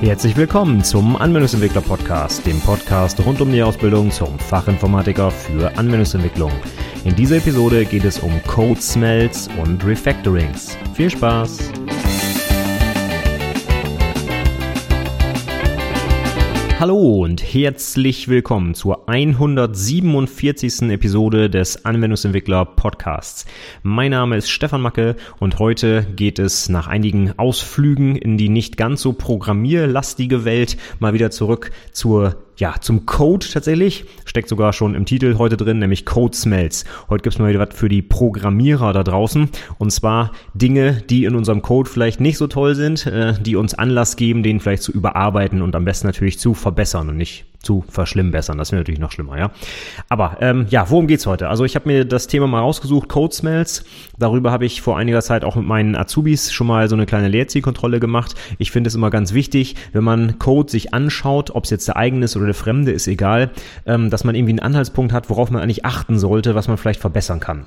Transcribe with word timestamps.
Herzlich 0.00 0.36
willkommen 0.36 0.84
zum 0.84 1.16
Anwendungsentwickler 1.16 1.80
Podcast, 1.80 2.46
dem 2.46 2.60
Podcast 2.60 3.18
rund 3.26 3.40
um 3.40 3.50
die 3.50 3.64
Ausbildung 3.64 4.12
zum 4.12 4.38
Fachinformatiker 4.38 5.28
für 5.32 5.76
Anwendungsentwicklung. 5.76 6.52
In 7.04 7.16
dieser 7.16 7.38
Episode 7.38 7.84
geht 7.84 8.04
es 8.04 8.20
um 8.20 8.40
Code 8.46 8.80
Smells 8.80 9.48
und 9.60 9.84
Refactorings. 9.84 10.78
Viel 10.94 11.10
Spaß! 11.10 11.72
Hallo 16.80 17.24
und 17.24 17.42
herzlich 17.42 18.28
willkommen 18.28 18.72
zur 18.72 19.08
147. 19.08 20.82
Episode 20.82 21.50
des 21.50 21.84
Anwendungsentwickler 21.84 22.64
Podcasts. 22.66 23.46
Mein 23.82 24.12
Name 24.12 24.36
ist 24.36 24.48
Stefan 24.48 24.82
Macke 24.82 25.16
und 25.40 25.58
heute 25.58 26.06
geht 26.14 26.38
es 26.38 26.68
nach 26.68 26.86
einigen 26.86 27.36
Ausflügen 27.36 28.14
in 28.14 28.38
die 28.38 28.48
nicht 28.48 28.76
ganz 28.76 29.02
so 29.02 29.12
programmierlastige 29.12 30.44
Welt 30.44 30.76
mal 31.00 31.14
wieder 31.14 31.32
zurück 31.32 31.72
zur 31.90 32.36
ja, 32.58 32.74
zum 32.80 33.06
Code 33.06 33.46
tatsächlich. 33.50 34.04
Steckt 34.24 34.48
sogar 34.48 34.72
schon 34.72 34.94
im 34.94 35.06
Titel 35.06 35.38
heute 35.38 35.56
drin, 35.56 35.78
nämlich 35.78 36.04
Code 36.04 36.36
Smells. 36.36 36.84
Heute 37.08 37.22
gibt's 37.22 37.38
mal 37.38 37.48
wieder 37.48 37.60
was 37.60 37.74
für 37.74 37.88
die 37.88 38.02
Programmierer 38.02 38.92
da 38.92 39.04
draußen. 39.04 39.48
Und 39.78 39.90
zwar 39.90 40.32
Dinge, 40.54 41.02
die 41.08 41.24
in 41.24 41.36
unserem 41.36 41.62
Code 41.62 41.88
vielleicht 41.88 42.20
nicht 42.20 42.36
so 42.36 42.48
toll 42.48 42.74
sind, 42.74 43.06
äh, 43.06 43.34
die 43.40 43.56
uns 43.56 43.74
Anlass 43.74 44.16
geben, 44.16 44.42
den 44.42 44.60
vielleicht 44.60 44.82
zu 44.82 44.92
überarbeiten 44.92 45.62
und 45.62 45.76
am 45.76 45.84
besten 45.84 46.08
natürlich 46.08 46.38
zu 46.38 46.52
verbessern 46.54 47.08
und 47.08 47.16
nicht 47.16 47.46
zu 47.60 47.84
verschlimmbessern. 47.88 48.56
Das 48.56 48.72
wäre 48.72 48.80
natürlich 48.80 49.00
noch 49.00 49.12
schlimmer, 49.12 49.38
ja. 49.38 49.50
Aber 50.08 50.38
ähm, 50.40 50.66
ja, 50.70 50.88
worum 50.90 51.06
geht's 51.06 51.26
heute? 51.26 51.48
Also 51.48 51.64
ich 51.64 51.74
habe 51.74 51.88
mir 51.88 52.04
das 52.04 52.26
Thema 52.26 52.46
mal 52.46 52.60
rausgesucht, 52.60 53.08
Code 53.08 53.34
Smells. 53.34 53.84
Darüber 54.16 54.52
habe 54.52 54.64
ich 54.64 54.80
vor 54.80 54.96
einiger 54.96 55.20
Zeit 55.22 55.44
auch 55.44 55.56
mit 55.56 55.66
meinen 55.66 55.96
Azubis 55.96 56.52
schon 56.52 56.66
mal 56.66 56.88
so 56.88 56.94
eine 56.94 57.06
kleine 57.06 57.28
Leerzielkontrolle 57.28 58.00
gemacht. 58.00 58.34
Ich 58.58 58.70
finde 58.70 58.88
es 58.88 58.94
immer 58.94 59.10
ganz 59.10 59.34
wichtig, 59.34 59.76
wenn 59.92 60.04
man 60.04 60.38
Code 60.38 60.70
sich 60.70 60.94
anschaut, 60.94 61.50
ob 61.50 61.64
es 61.64 61.70
jetzt 61.70 61.88
der 61.88 61.96
eigene 61.96 62.24
ist 62.24 62.36
oder 62.36 62.46
der 62.46 62.54
fremde, 62.54 62.92
ist 62.92 63.08
egal, 63.08 63.50
ähm, 63.86 64.10
dass 64.10 64.24
man 64.24 64.34
irgendwie 64.34 64.52
einen 64.52 64.60
Anhaltspunkt 64.60 65.12
hat, 65.12 65.28
worauf 65.28 65.50
man 65.50 65.62
eigentlich 65.62 65.84
achten 65.84 66.18
sollte, 66.18 66.54
was 66.54 66.68
man 66.68 66.76
vielleicht 66.76 67.00
verbessern 67.00 67.40
kann. 67.40 67.66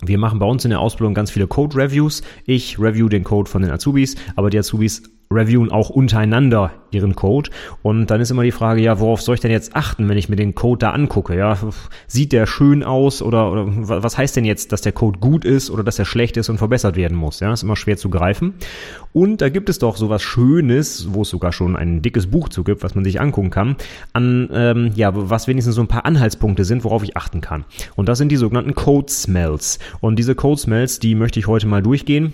Wir 0.00 0.18
machen 0.18 0.38
bei 0.38 0.46
uns 0.46 0.64
in 0.64 0.70
der 0.70 0.80
Ausbildung 0.80 1.12
ganz 1.12 1.32
viele 1.32 1.48
Code-Reviews. 1.48 2.22
Ich 2.44 2.78
review 2.78 3.08
den 3.08 3.24
Code 3.24 3.50
von 3.50 3.62
den 3.62 3.72
Azubis, 3.72 4.14
aber 4.36 4.48
die 4.48 4.58
Azubis 4.58 5.02
reviewen 5.30 5.70
auch 5.70 5.90
untereinander 5.90 6.72
ihren 6.90 7.14
Code. 7.14 7.50
Und 7.82 8.06
dann 8.06 8.20
ist 8.20 8.30
immer 8.30 8.44
die 8.44 8.52
Frage, 8.52 8.80
ja, 8.80 8.98
worauf 8.98 9.20
soll 9.20 9.34
ich 9.34 9.40
denn 9.40 9.50
jetzt 9.50 9.76
achten, 9.76 10.08
wenn 10.08 10.16
ich 10.16 10.28
mir 10.28 10.36
den 10.36 10.54
Code 10.54 10.78
da 10.78 10.90
angucke? 10.92 11.36
Ja, 11.36 11.58
sieht 12.06 12.32
der 12.32 12.46
schön 12.46 12.82
aus 12.82 13.20
oder, 13.20 13.52
oder 13.52 13.66
was 13.68 14.16
heißt 14.16 14.36
denn 14.36 14.44
jetzt, 14.44 14.72
dass 14.72 14.80
der 14.80 14.92
Code 14.92 15.18
gut 15.18 15.44
ist 15.44 15.70
oder 15.70 15.84
dass 15.84 15.98
er 15.98 16.06
schlecht 16.06 16.36
ist 16.36 16.48
und 16.48 16.58
verbessert 16.58 16.96
werden 16.96 17.16
muss? 17.16 17.40
Ja, 17.40 17.52
ist 17.52 17.62
immer 17.62 17.76
schwer 17.76 17.98
zu 17.98 18.08
greifen. 18.08 18.54
Und 19.12 19.40
da 19.40 19.48
gibt 19.48 19.68
es 19.68 19.78
doch 19.78 19.96
sowas 19.96 20.22
Schönes, 20.22 21.08
wo 21.12 21.22
es 21.22 21.28
sogar 21.28 21.52
schon 21.52 21.76
ein 21.76 22.00
dickes 22.00 22.28
Buch 22.28 22.48
zu 22.48 22.64
gibt, 22.64 22.82
was 22.82 22.94
man 22.94 23.04
sich 23.04 23.20
angucken 23.20 23.50
kann, 23.50 23.76
an, 24.12 24.48
ähm, 24.52 24.92
ja, 24.94 25.10
was 25.12 25.46
wenigstens 25.46 25.74
so 25.74 25.82
ein 25.82 25.88
paar 25.88 26.06
Anhaltspunkte 26.06 26.64
sind, 26.64 26.84
worauf 26.84 27.02
ich 27.02 27.16
achten 27.16 27.40
kann. 27.40 27.64
Und 27.96 28.08
das 28.08 28.18
sind 28.18 28.30
die 28.30 28.36
sogenannten 28.36 28.74
Code 28.74 29.10
Smells. 29.12 29.78
Und 30.00 30.18
diese 30.18 30.34
Code 30.34 30.60
Smells, 30.60 30.98
die 30.98 31.14
möchte 31.14 31.38
ich 31.38 31.46
heute 31.46 31.66
mal 31.66 31.82
durchgehen. 31.82 32.32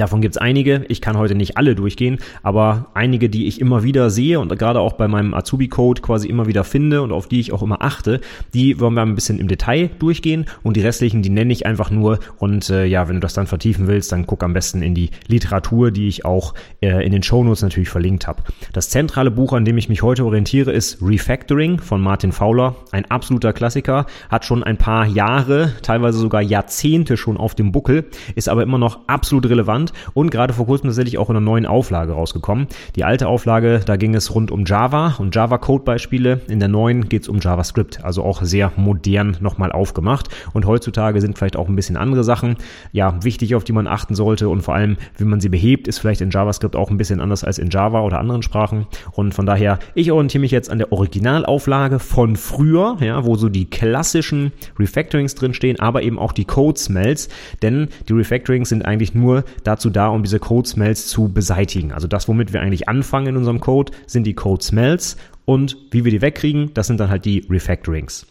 Davon 0.00 0.22
gibt's 0.22 0.38
einige. 0.38 0.86
Ich 0.88 1.02
kann 1.02 1.18
heute 1.18 1.34
nicht 1.34 1.58
alle 1.58 1.74
durchgehen, 1.74 2.20
aber 2.42 2.86
einige, 2.94 3.28
die 3.28 3.46
ich 3.46 3.60
immer 3.60 3.82
wieder 3.82 4.08
sehe 4.08 4.40
und 4.40 4.48
gerade 4.58 4.80
auch 4.80 4.94
bei 4.94 5.08
meinem 5.08 5.34
Azubi-Code 5.34 6.00
quasi 6.00 6.26
immer 6.26 6.46
wieder 6.46 6.64
finde 6.64 7.02
und 7.02 7.12
auf 7.12 7.28
die 7.28 7.38
ich 7.38 7.52
auch 7.52 7.62
immer 7.62 7.82
achte, 7.82 8.22
die 8.54 8.80
wollen 8.80 8.94
wir 8.94 9.02
ein 9.02 9.14
bisschen 9.14 9.38
im 9.38 9.46
Detail 9.46 9.90
durchgehen 9.98 10.46
und 10.62 10.78
die 10.78 10.80
restlichen, 10.80 11.20
die 11.20 11.28
nenne 11.28 11.52
ich 11.52 11.66
einfach 11.66 11.90
nur. 11.90 12.18
Und 12.38 12.70
äh, 12.70 12.86
ja, 12.86 13.08
wenn 13.08 13.16
du 13.16 13.20
das 13.20 13.34
dann 13.34 13.46
vertiefen 13.46 13.88
willst, 13.88 14.10
dann 14.10 14.24
guck 14.26 14.42
am 14.42 14.54
besten 14.54 14.80
in 14.80 14.94
die 14.94 15.10
Literatur, 15.26 15.90
die 15.90 16.08
ich 16.08 16.24
auch 16.24 16.54
äh, 16.80 17.04
in 17.04 17.12
den 17.12 17.22
Shownotes 17.22 17.60
natürlich 17.60 17.90
verlinkt 17.90 18.26
habe. 18.26 18.42
Das 18.72 18.88
zentrale 18.88 19.30
Buch, 19.30 19.52
an 19.52 19.66
dem 19.66 19.76
ich 19.76 19.90
mich 19.90 20.00
heute 20.00 20.24
orientiere, 20.24 20.72
ist 20.72 21.02
Refactoring 21.02 21.78
von 21.78 22.00
Martin 22.00 22.32
Fowler. 22.32 22.74
Ein 22.90 23.04
absoluter 23.10 23.52
Klassiker, 23.52 24.06
hat 24.30 24.46
schon 24.46 24.64
ein 24.64 24.78
paar 24.78 25.04
Jahre, 25.04 25.74
teilweise 25.82 26.18
sogar 26.18 26.40
Jahrzehnte 26.40 27.18
schon 27.18 27.36
auf 27.36 27.54
dem 27.54 27.70
Buckel, 27.70 28.06
ist 28.34 28.48
aber 28.48 28.62
immer 28.62 28.78
noch 28.78 29.00
absolut 29.06 29.46
relevant 29.50 29.89
spannend 29.90 30.14
und 30.14 30.30
gerade 30.30 30.52
vor 30.52 30.66
kurzem 30.66 30.88
tatsächlich 30.88 31.18
auch 31.18 31.30
in 31.30 31.36
einer 31.36 31.44
neuen 31.44 31.66
Auflage 31.66 32.12
rausgekommen. 32.12 32.66
Die 32.96 33.04
alte 33.04 33.28
Auflage, 33.28 33.80
da 33.84 33.96
ging 33.96 34.14
es 34.14 34.34
rund 34.34 34.50
um 34.50 34.64
Java 34.64 35.16
und 35.18 35.34
Java-Code-Beispiele. 35.34 36.40
In 36.48 36.58
der 36.58 36.68
neuen 36.68 37.08
geht 37.08 37.22
es 37.22 37.28
um 37.28 37.38
JavaScript, 37.40 38.04
also 38.04 38.22
auch 38.22 38.42
sehr 38.42 38.72
modern 38.76 39.36
nochmal 39.40 39.72
aufgemacht. 39.72 40.28
Und 40.52 40.66
heutzutage 40.66 41.20
sind 41.20 41.38
vielleicht 41.38 41.56
auch 41.56 41.68
ein 41.68 41.76
bisschen 41.76 41.96
andere 41.96 42.24
Sachen, 42.24 42.56
ja, 42.92 43.22
wichtig, 43.22 43.54
auf 43.54 43.64
die 43.64 43.72
man 43.72 43.86
achten 43.86 44.14
sollte 44.14 44.48
und 44.48 44.62
vor 44.62 44.74
allem, 44.74 44.96
wie 45.16 45.24
man 45.24 45.40
sie 45.40 45.48
behebt, 45.48 45.88
ist 45.88 45.98
vielleicht 45.98 46.20
in 46.20 46.30
JavaScript 46.30 46.76
auch 46.76 46.90
ein 46.90 46.96
bisschen 46.96 47.20
anders 47.20 47.44
als 47.44 47.58
in 47.58 47.70
Java 47.70 48.00
oder 48.02 48.18
anderen 48.18 48.42
Sprachen. 48.42 48.86
Und 49.12 49.34
von 49.34 49.46
daher, 49.46 49.78
ich 49.94 50.12
orientiere 50.12 50.40
mich 50.40 50.50
jetzt 50.50 50.70
an 50.70 50.78
der 50.78 50.92
Originalauflage 50.92 51.98
von 51.98 52.36
früher, 52.36 52.96
ja, 53.00 53.24
wo 53.24 53.36
so 53.36 53.48
die 53.48 53.68
klassischen 53.68 54.52
Refactorings 54.78 55.34
drinstehen, 55.34 55.80
aber 55.80 56.02
eben 56.02 56.18
auch 56.18 56.32
die 56.32 56.44
Code-Smells, 56.44 57.28
denn 57.62 57.88
die 58.08 58.12
Refactorings 58.12 58.68
sind 58.68 58.84
eigentlich 58.84 59.14
nur 59.14 59.44
dazu 59.70 59.88
da, 59.88 60.08
um 60.08 60.22
diese 60.22 60.38
Code 60.38 60.68
Smells 60.68 61.06
zu 61.06 61.28
beseitigen. 61.28 61.92
Also 61.92 62.08
das, 62.08 62.28
womit 62.28 62.52
wir 62.52 62.60
eigentlich 62.60 62.88
anfangen 62.88 63.28
in 63.28 63.36
unserem 63.36 63.60
Code, 63.60 63.92
sind 64.06 64.24
die 64.24 64.34
Code 64.34 64.62
Smells 64.62 65.16
und 65.44 65.76
wie 65.90 66.04
wir 66.04 66.10
die 66.10 66.22
wegkriegen, 66.22 66.74
das 66.74 66.88
sind 66.88 67.00
dann 67.00 67.10
halt 67.10 67.24
die 67.24 67.46
Refactorings. 67.48 68.26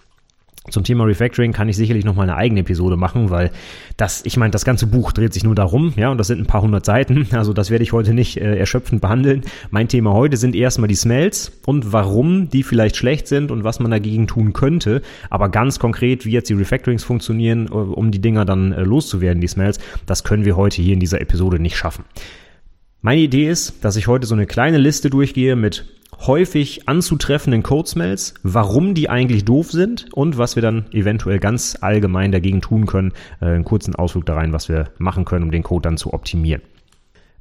Zum 0.70 0.84
Thema 0.84 1.06
Refactoring 1.06 1.54
kann 1.54 1.70
ich 1.70 1.78
sicherlich 1.78 2.04
noch 2.04 2.16
mal 2.16 2.24
eine 2.24 2.36
eigene 2.36 2.60
Episode 2.60 2.98
machen, 2.98 3.30
weil 3.30 3.50
das, 3.96 4.26
ich 4.26 4.36
meine, 4.36 4.52
das 4.52 4.66
ganze 4.66 4.88
Buch 4.88 5.14
dreht 5.14 5.34
sich 5.34 5.44
nur 5.44 5.56
darum, 5.56 5.94
ja, 5.96 6.10
und 6.12 6.18
das 6.18 6.28
sind 6.28 6.40
ein 6.40 6.46
paar 6.46 6.62
hundert 6.62 6.86
Seiten, 6.86 7.28
also 7.32 7.54
das 7.54 7.70
werde 7.70 7.84
ich 7.84 7.94
heute 7.94 8.14
nicht 8.14 8.38
äh, 8.38 8.58
erschöpfend 8.58 9.02
behandeln. 9.02 9.44
Mein 9.72 9.88
Thema 9.88 10.14
heute 10.14 10.38
sind 10.38 10.56
erstmal 10.56 10.90
die 10.90 10.96
Smells 10.96 11.54
und 11.66 11.94
warum 11.94 12.50
die 12.50 12.64
vielleicht 12.64 12.98
schlecht 12.98 13.28
sind 13.28 13.52
und 13.52 13.64
was 13.64 13.80
man 13.80 13.90
dagegen 13.90 14.28
tun 14.28 14.52
könnte, 14.52 15.02
aber 15.30 15.50
ganz 15.50 15.80
konkret, 15.80 16.26
wie 16.26 16.32
jetzt 16.32 16.50
die 16.50 16.56
Refactorings 16.56 17.04
funktionieren, 17.04 17.68
äh, 17.68 17.72
um 17.72 18.12
die 18.12 18.20
Dinger 18.20 18.44
dann 18.44 18.74
äh, 18.74 18.84
loszuwerden, 18.84 19.42
die 19.42 19.48
Smells, 19.48 19.80
das 20.06 20.24
können 20.26 20.44
wir 20.44 20.58
heute 20.58 20.82
hier 20.82 20.94
in 20.94 21.00
dieser 21.00 21.22
Episode 21.22 21.60
nicht 21.60 21.78
schaffen. 21.78 22.04
Meine 23.02 23.22
Idee 23.22 23.50
ist, 23.50 23.86
dass 23.86 23.96
ich 23.96 24.08
heute 24.08 24.28
so 24.28 24.36
eine 24.36 24.46
kleine 24.46 24.78
Liste 24.78 25.10
durchgehe 25.10 25.56
mit 25.56 25.86
häufig 26.26 26.88
anzutreffenden 26.88 27.64
Code-Smells, 27.64 28.34
warum 28.44 28.94
die 28.94 29.10
eigentlich 29.10 29.46
doof 29.46 29.72
sind 29.72 30.08
und 30.14 30.38
was 30.38 30.56
wir 30.56 30.62
dann 30.62 30.86
eventuell 30.92 31.40
ganz 31.40 31.78
allgemein 31.82 32.32
dagegen 32.32 32.62
tun 32.62 32.86
können. 32.86 33.14
Äh, 33.42 33.46
einen 33.46 33.66
kurzen 33.66 33.96
Ausflug 33.96 34.26
da 34.26 34.36
rein, 34.36 34.54
was 34.54 34.70
wir 34.70 34.90
machen 34.98 35.26
können, 35.26 35.46
um 35.46 35.52
den 35.52 35.64
Code 35.64 35.84
dann 35.84 35.98
zu 35.98 36.14
optimieren. 36.14 36.62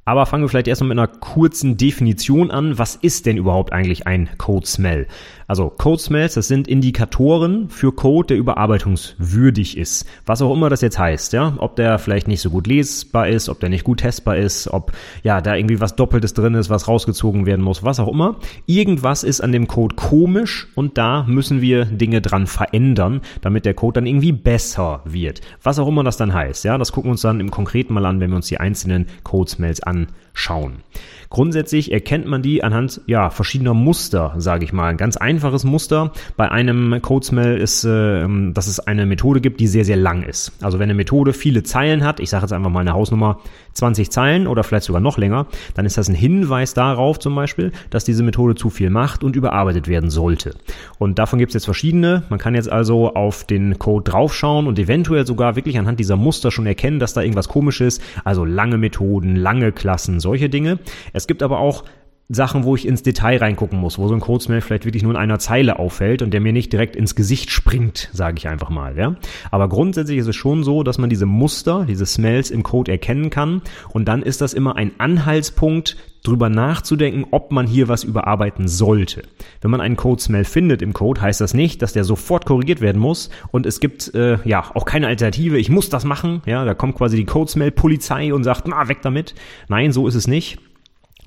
Aber 0.05 0.25
fangen 0.25 0.43
wir 0.43 0.49
vielleicht 0.49 0.67
erstmal 0.67 0.89
mit 0.89 0.97
einer 0.97 1.07
kurzen 1.07 1.77
Definition 1.77 2.49
an. 2.49 2.77
Was 2.79 2.95
ist 2.95 3.25
denn 3.25 3.37
überhaupt 3.37 3.73
eigentlich 3.73 4.07
ein 4.07 4.29
Code 4.37 4.65
Smell? 4.65 5.07
Also 5.49 5.69
Code 5.69 5.99
Smells, 5.99 6.35
das 6.35 6.47
sind 6.47 6.67
Indikatoren 6.67 7.69
für 7.69 7.91
Code, 7.91 8.27
der 8.27 8.37
überarbeitungswürdig 8.37 9.77
ist. 9.77 10.05
Was 10.25 10.43
auch 10.43 10.53
immer 10.53 10.69
das 10.69 10.81
jetzt 10.81 10.99
heißt, 10.99 11.33
ja. 11.33 11.55
Ob 11.57 11.75
der 11.75 11.97
vielleicht 11.97 12.27
nicht 12.27 12.41
so 12.41 12.51
gut 12.51 12.67
lesbar 12.67 13.27
ist, 13.27 13.49
ob 13.49 13.59
der 13.59 13.69
nicht 13.69 13.83
gut 13.83 13.99
testbar 14.01 14.37
ist, 14.37 14.67
ob 14.67 14.91
ja 15.23 15.41
da 15.41 15.55
irgendwie 15.55 15.81
was 15.81 15.95
Doppeltes 15.95 16.35
drin 16.35 16.53
ist, 16.53 16.69
was 16.69 16.87
rausgezogen 16.87 17.47
werden 17.47 17.65
muss, 17.65 17.83
was 17.83 17.99
auch 17.99 18.07
immer. 18.07 18.37
Irgendwas 18.67 19.23
ist 19.23 19.41
an 19.41 19.51
dem 19.51 19.67
Code 19.67 19.95
komisch 19.95 20.67
und 20.75 20.99
da 20.99 21.23
müssen 21.27 21.61
wir 21.61 21.85
Dinge 21.85 22.21
dran 22.21 22.45
verändern, 22.45 23.21
damit 23.41 23.65
der 23.65 23.73
Code 23.73 23.95
dann 23.95 24.05
irgendwie 24.05 24.31
besser 24.31 25.01
wird. 25.05 25.41
Was 25.63 25.79
auch 25.79 25.87
immer 25.87 26.03
das 26.03 26.17
dann 26.17 26.33
heißt, 26.33 26.63
ja. 26.63 26.77
Das 26.77 26.91
gucken 26.91 27.09
wir 27.09 27.13
uns 27.13 27.21
dann 27.21 27.39
im 27.39 27.49
Konkreten 27.49 27.95
mal 27.95 28.05
an, 28.05 28.19
wenn 28.19 28.29
wir 28.29 28.35
uns 28.35 28.47
die 28.47 28.59
einzelnen 28.59 29.07
Code 29.23 29.49
Smells 29.49 29.81
anschauen. 29.89 30.83
Grundsätzlich 31.29 31.91
erkennt 31.91 32.25
man 32.25 32.41
die 32.41 32.63
anhand 32.63 33.01
ja, 33.05 33.29
verschiedener 33.29 33.75
Muster, 33.75 34.33
sage 34.37 34.65
ich 34.65 34.73
mal. 34.73 34.87
Ein 34.87 34.97
ganz 34.97 35.15
einfaches 35.15 35.63
Muster 35.63 36.11
bei 36.37 36.49
einem 36.49 36.99
Codesmell 37.03 37.57
ist, 37.57 37.83
äh, 37.83 38.25
dass 38.51 38.65
es 38.65 38.79
eine 38.79 39.05
Methode 39.05 39.39
gibt, 39.39 39.59
die 39.59 39.67
sehr, 39.67 39.85
sehr 39.85 39.95
lang 39.95 40.23
ist. 40.23 40.51
Also 40.61 40.79
wenn 40.79 40.85
eine 40.85 40.95
Methode 40.95 41.33
viele 41.33 41.61
Zeilen 41.61 42.03
hat, 42.03 42.19
ich 42.19 42.31
sage 42.31 42.45
jetzt 42.45 42.53
einfach 42.53 42.71
mal 42.71 42.79
eine 42.79 42.93
Hausnummer 42.93 43.39
20 43.73 44.09
Zeilen 44.09 44.47
oder 44.47 44.63
vielleicht 44.63 44.85
sogar 44.85 45.01
noch 45.01 45.19
länger, 45.19 45.45
dann 45.75 45.85
ist 45.85 45.97
das 45.97 46.09
ein 46.09 46.15
Hinweis 46.15 46.73
darauf 46.73 47.19
zum 47.19 47.35
Beispiel, 47.35 47.71
dass 47.91 48.05
diese 48.05 48.23
Methode 48.23 48.55
zu 48.55 48.71
viel 48.71 48.89
macht 48.89 49.23
und 49.23 49.35
überarbeitet 49.35 49.87
werden 49.87 50.09
sollte. 50.09 50.55
Und 50.97 51.19
davon 51.19 51.37
gibt 51.37 51.51
es 51.51 51.53
jetzt 51.53 51.65
verschiedene. 51.65 52.23
Man 52.29 52.39
kann 52.39 52.55
jetzt 52.55 52.71
also 52.71 53.13
auf 53.13 53.43
den 53.43 53.77
Code 53.77 54.09
draufschauen 54.09 54.65
und 54.65 54.79
eventuell 54.79 55.27
sogar 55.27 55.55
wirklich 55.55 55.77
anhand 55.77 55.99
dieser 55.99 56.17
Muster 56.17 56.49
schon 56.49 56.65
erkennen, 56.65 56.99
dass 56.99 57.13
da 57.13 57.21
irgendwas 57.21 57.49
komisch 57.49 57.81
ist. 57.81 58.01
Also 58.23 58.45
lange 58.45 58.79
Methoden, 58.79 59.35
lange 59.35 59.71
Klassen, 59.71 60.19
solche 60.19 60.49
Dinge. 60.49 60.79
Es 61.19 61.27
gibt 61.27 61.43
aber 61.43 61.59
auch 61.59 61.83
Sachen, 62.29 62.63
wo 62.63 62.75
ich 62.77 62.87
ins 62.87 63.03
Detail 63.03 63.39
reingucken 63.39 63.77
muss, 63.77 63.97
wo 63.97 64.07
so 64.07 64.13
ein 64.13 64.21
Codesmell 64.21 64.61
vielleicht 64.61 64.85
wirklich 64.85 65.03
nur 65.03 65.11
in 65.11 65.17
einer 65.17 65.39
Zeile 65.39 65.79
auffällt 65.79 66.21
und 66.21 66.31
der 66.31 66.39
mir 66.39 66.53
nicht 66.53 66.71
direkt 66.71 66.95
ins 66.95 67.13
Gesicht 67.13 67.49
springt, 67.49 68.09
sage 68.13 68.37
ich 68.37 68.47
einfach 68.47 68.69
mal. 68.69 68.97
Ja? 68.97 69.15
Aber 69.51 69.67
grundsätzlich 69.67 70.19
ist 70.19 70.27
es 70.27 70.35
schon 70.37 70.63
so, 70.63 70.83
dass 70.83 70.97
man 70.97 71.09
diese 71.09 71.25
Muster, 71.25 71.85
diese 71.85 72.05
Smells 72.05 72.51
im 72.51 72.63
Code 72.63 72.91
erkennen 72.91 73.31
kann 73.31 73.63
und 73.89 74.07
dann 74.07 74.21
ist 74.21 74.39
das 74.39 74.53
immer 74.53 74.77
ein 74.77 74.91
Anhaltspunkt, 74.97 75.97
drüber 76.23 76.49
nachzudenken, 76.49 77.25
ob 77.31 77.51
man 77.51 77.65
hier 77.65 77.87
was 77.87 78.03
überarbeiten 78.03 78.67
sollte. 78.67 79.23
Wenn 79.61 79.71
man 79.71 79.81
einen 79.81 79.95
Code-Smell 79.95 80.43
findet 80.43 80.81
im 80.81 80.93
Code, 80.93 81.21
heißt 81.21 81.39
das 81.39 81.53
nicht, 81.53 81.81
dass 81.81 81.93
der 81.93 82.03
sofort 82.03 82.45
korrigiert 82.45 82.81
werden 82.81 83.01
muss 83.01 83.29
und 83.51 83.65
es 83.65 83.79
gibt 83.79 84.13
äh, 84.13 84.37
ja 84.43 84.69
auch 84.75 84.85
keine 84.85 85.07
Alternative, 85.07 85.57
ich 85.57 85.69
muss 85.69 85.89
das 85.89 86.03
machen, 86.03 86.41
ja, 86.45 86.65
da 86.65 86.73
kommt 86.73 86.95
quasi 86.95 87.17
die 87.17 87.25
Code-Smell-Polizei 87.25 88.33
und 88.33 88.43
sagt, 88.43 88.67
na, 88.67 88.89
weg 88.89 88.99
damit. 89.01 89.33
Nein, 89.69 89.93
so 89.93 90.07
ist 90.07 90.15
es 90.15 90.27
nicht 90.27 90.59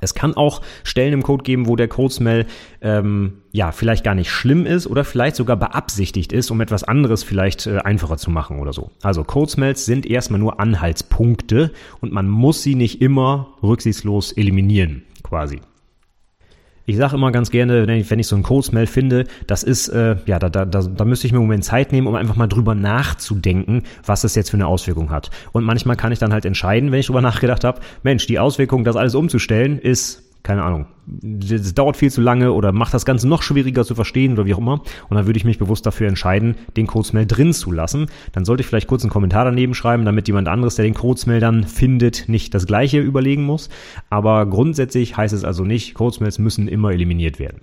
Es 0.03 0.15
kann 0.15 0.35
auch 0.35 0.61
Stellen 0.85 1.15
im 1.15 1.23
Code 1.23 1.45
geben, 1.45 1.69
wo 1.69 1.77
der 1.77 1.89
Code-Smell 1.89 2.47
ähm, 2.83 3.39
ja 3.53 3.73
vielleicht 3.73 4.05
gar 4.05 4.15
nicht 4.15 4.31
schlimm 4.31 4.67
ist 4.67 4.87
oder 4.87 5.05
vielleicht 5.05 5.37
sogar 5.37 5.57
beabsichtigt 5.57 6.33
ist, 6.33 6.51
um 6.51 6.61
etwas 6.61 6.85
anderes 6.85 7.23
vielleicht 7.23 7.67
äh, 7.67 7.79
einfacher 7.79 8.19
zu 8.19 8.31
machen 8.31 8.59
oder 8.59 8.73
so. 8.73 8.91
Also 9.03 9.25
Code-Smells 9.25 9.87
sind 9.87 10.05
erstmal 10.05 10.41
nur 10.41 10.61
Anhaltspunkte 10.61 11.73
und 12.01 12.13
man 12.13 12.29
muss 12.29 12.63
sie 12.63 12.75
nicht 12.75 13.01
immer 13.01 13.55
rücksichtslos 13.63 14.33
eliminieren, 14.33 15.03
quasi. 15.23 15.61
Ich 16.85 16.97
sage 16.97 17.15
immer 17.15 17.31
ganz 17.31 17.51
gerne, 17.51 17.87
wenn 17.87 18.01
ich, 18.01 18.11
wenn 18.11 18.19
ich 18.19 18.27
so 18.27 18.35
einen 18.35 18.43
Code-Smell 18.43 18.87
finde, 18.87 19.27
das 19.47 19.63
ist, 19.63 19.89
äh, 19.89 20.17
ja, 20.27 20.41
da, 20.41 20.49
da, 20.49 20.65
da, 20.65 20.83
da 20.83 21.05
müsste 21.05 21.27
ich 21.27 21.33
mir 21.33 21.39
einen 21.39 21.47
Moment 21.47 21.65
Zeit 21.65 21.93
nehmen, 21.93 22.09
um 22.09 22.17
einfach 22.17 22.35
mal 22.35 22.49
drüber 22.49 22.75
nachzudenken, 22.75 23.85
was 24.05 24.23
das 24.23 24.35
jetzt 24.35 24.51
für 24.51 24.57
eine 24.57 24.67
Auswirkung 24.67 25.11
hat. 25.11 25.31
Und 25.53 25.65
manchmal 25.65 25.97
kann 25.97 26.11
ich 26.11 26.19
dann 26.19 26.33
halt 26.33 26.45
entscheiden, 26.45 26.91
wenn 26.91 26.99
ich 26.99 27.07
drüber 27.07 27.23
nachgedacht 27.23 27.63
habe, 27.63 27.81
Mensch, 28.03 28.27
die 28.27 28.41
Auswirkung, 28.41 28.83
das 28.83 28.97
alles 28.97 29.15
umzustellen, 29.15 29.79
ist 29.79 30.32
keine 30.43 30.63
Ahnung, 30.63 30.87
das 31.07 31.75
dauert 31.75 31.97
viel 31.97 32.11
zu 32.11 32.21
lange 32.21 32.53
oder 32.53 32.73
macht 32.73 32.95
das 32.95 33.05
Ganze 33.05 33.29
noch 33.29 33.43
schwieriger 33.43 33.85
zu 33.85 33.95
verstehen 33.95 34.33
oder 34.33 34.47
wie 34.47 34.55
auch 34.55 34.59
immer. 34.59 34.83
Und 35.09 35.17
dann 35.17 35.27
würde 35.27 35.37
ich 35.37 35.45
mich 35.45 35.59
bewusst 35.59 35.85
dafür 35.87 36.09
entscheiden, 36.09 36.57
den 36.77 36.87
Codesmail 36.87 37.27
drin 37.27 37.53
zu 37.53 37.73
lassen. 37.73 38.07
Dann 38.33 38.45
sollte 38.45 38.63
ich 38.63 38.67
vielleicht 38.67 38.89
kurz 38.89 39.03
einen 39.03 39.11
Kommentar 39.11 39.45
daneben 39.45 39.75
schreiben, 39.75 40.05
damit 40.05 40.29
jemand 40.29 40.49
anderes, 40.49 40.77
der 40.77 40.85
den 40.85 40.95
Codesmail 40.95 41.41
dann 41.41 41.65
findet, 41.65 42.29
nicht 42.29 42.55
das 42.55 42.67
gleiche 42.67 43.01
überlegen 43.01 43.45
muss. 43.45 43.69
Aber 44.11 44.47
grundsätzlich 44.47 45.17
heißt 45.17 45.35
es 45.35 45.45
also 45.45 45.65
nicht, 45.65 45.95
Codesmails 45.95 46.39
müssen 46.39 46.69
immer 46.69 46.91
eliminiert 46.93 47.39
werden. 47.39 47.61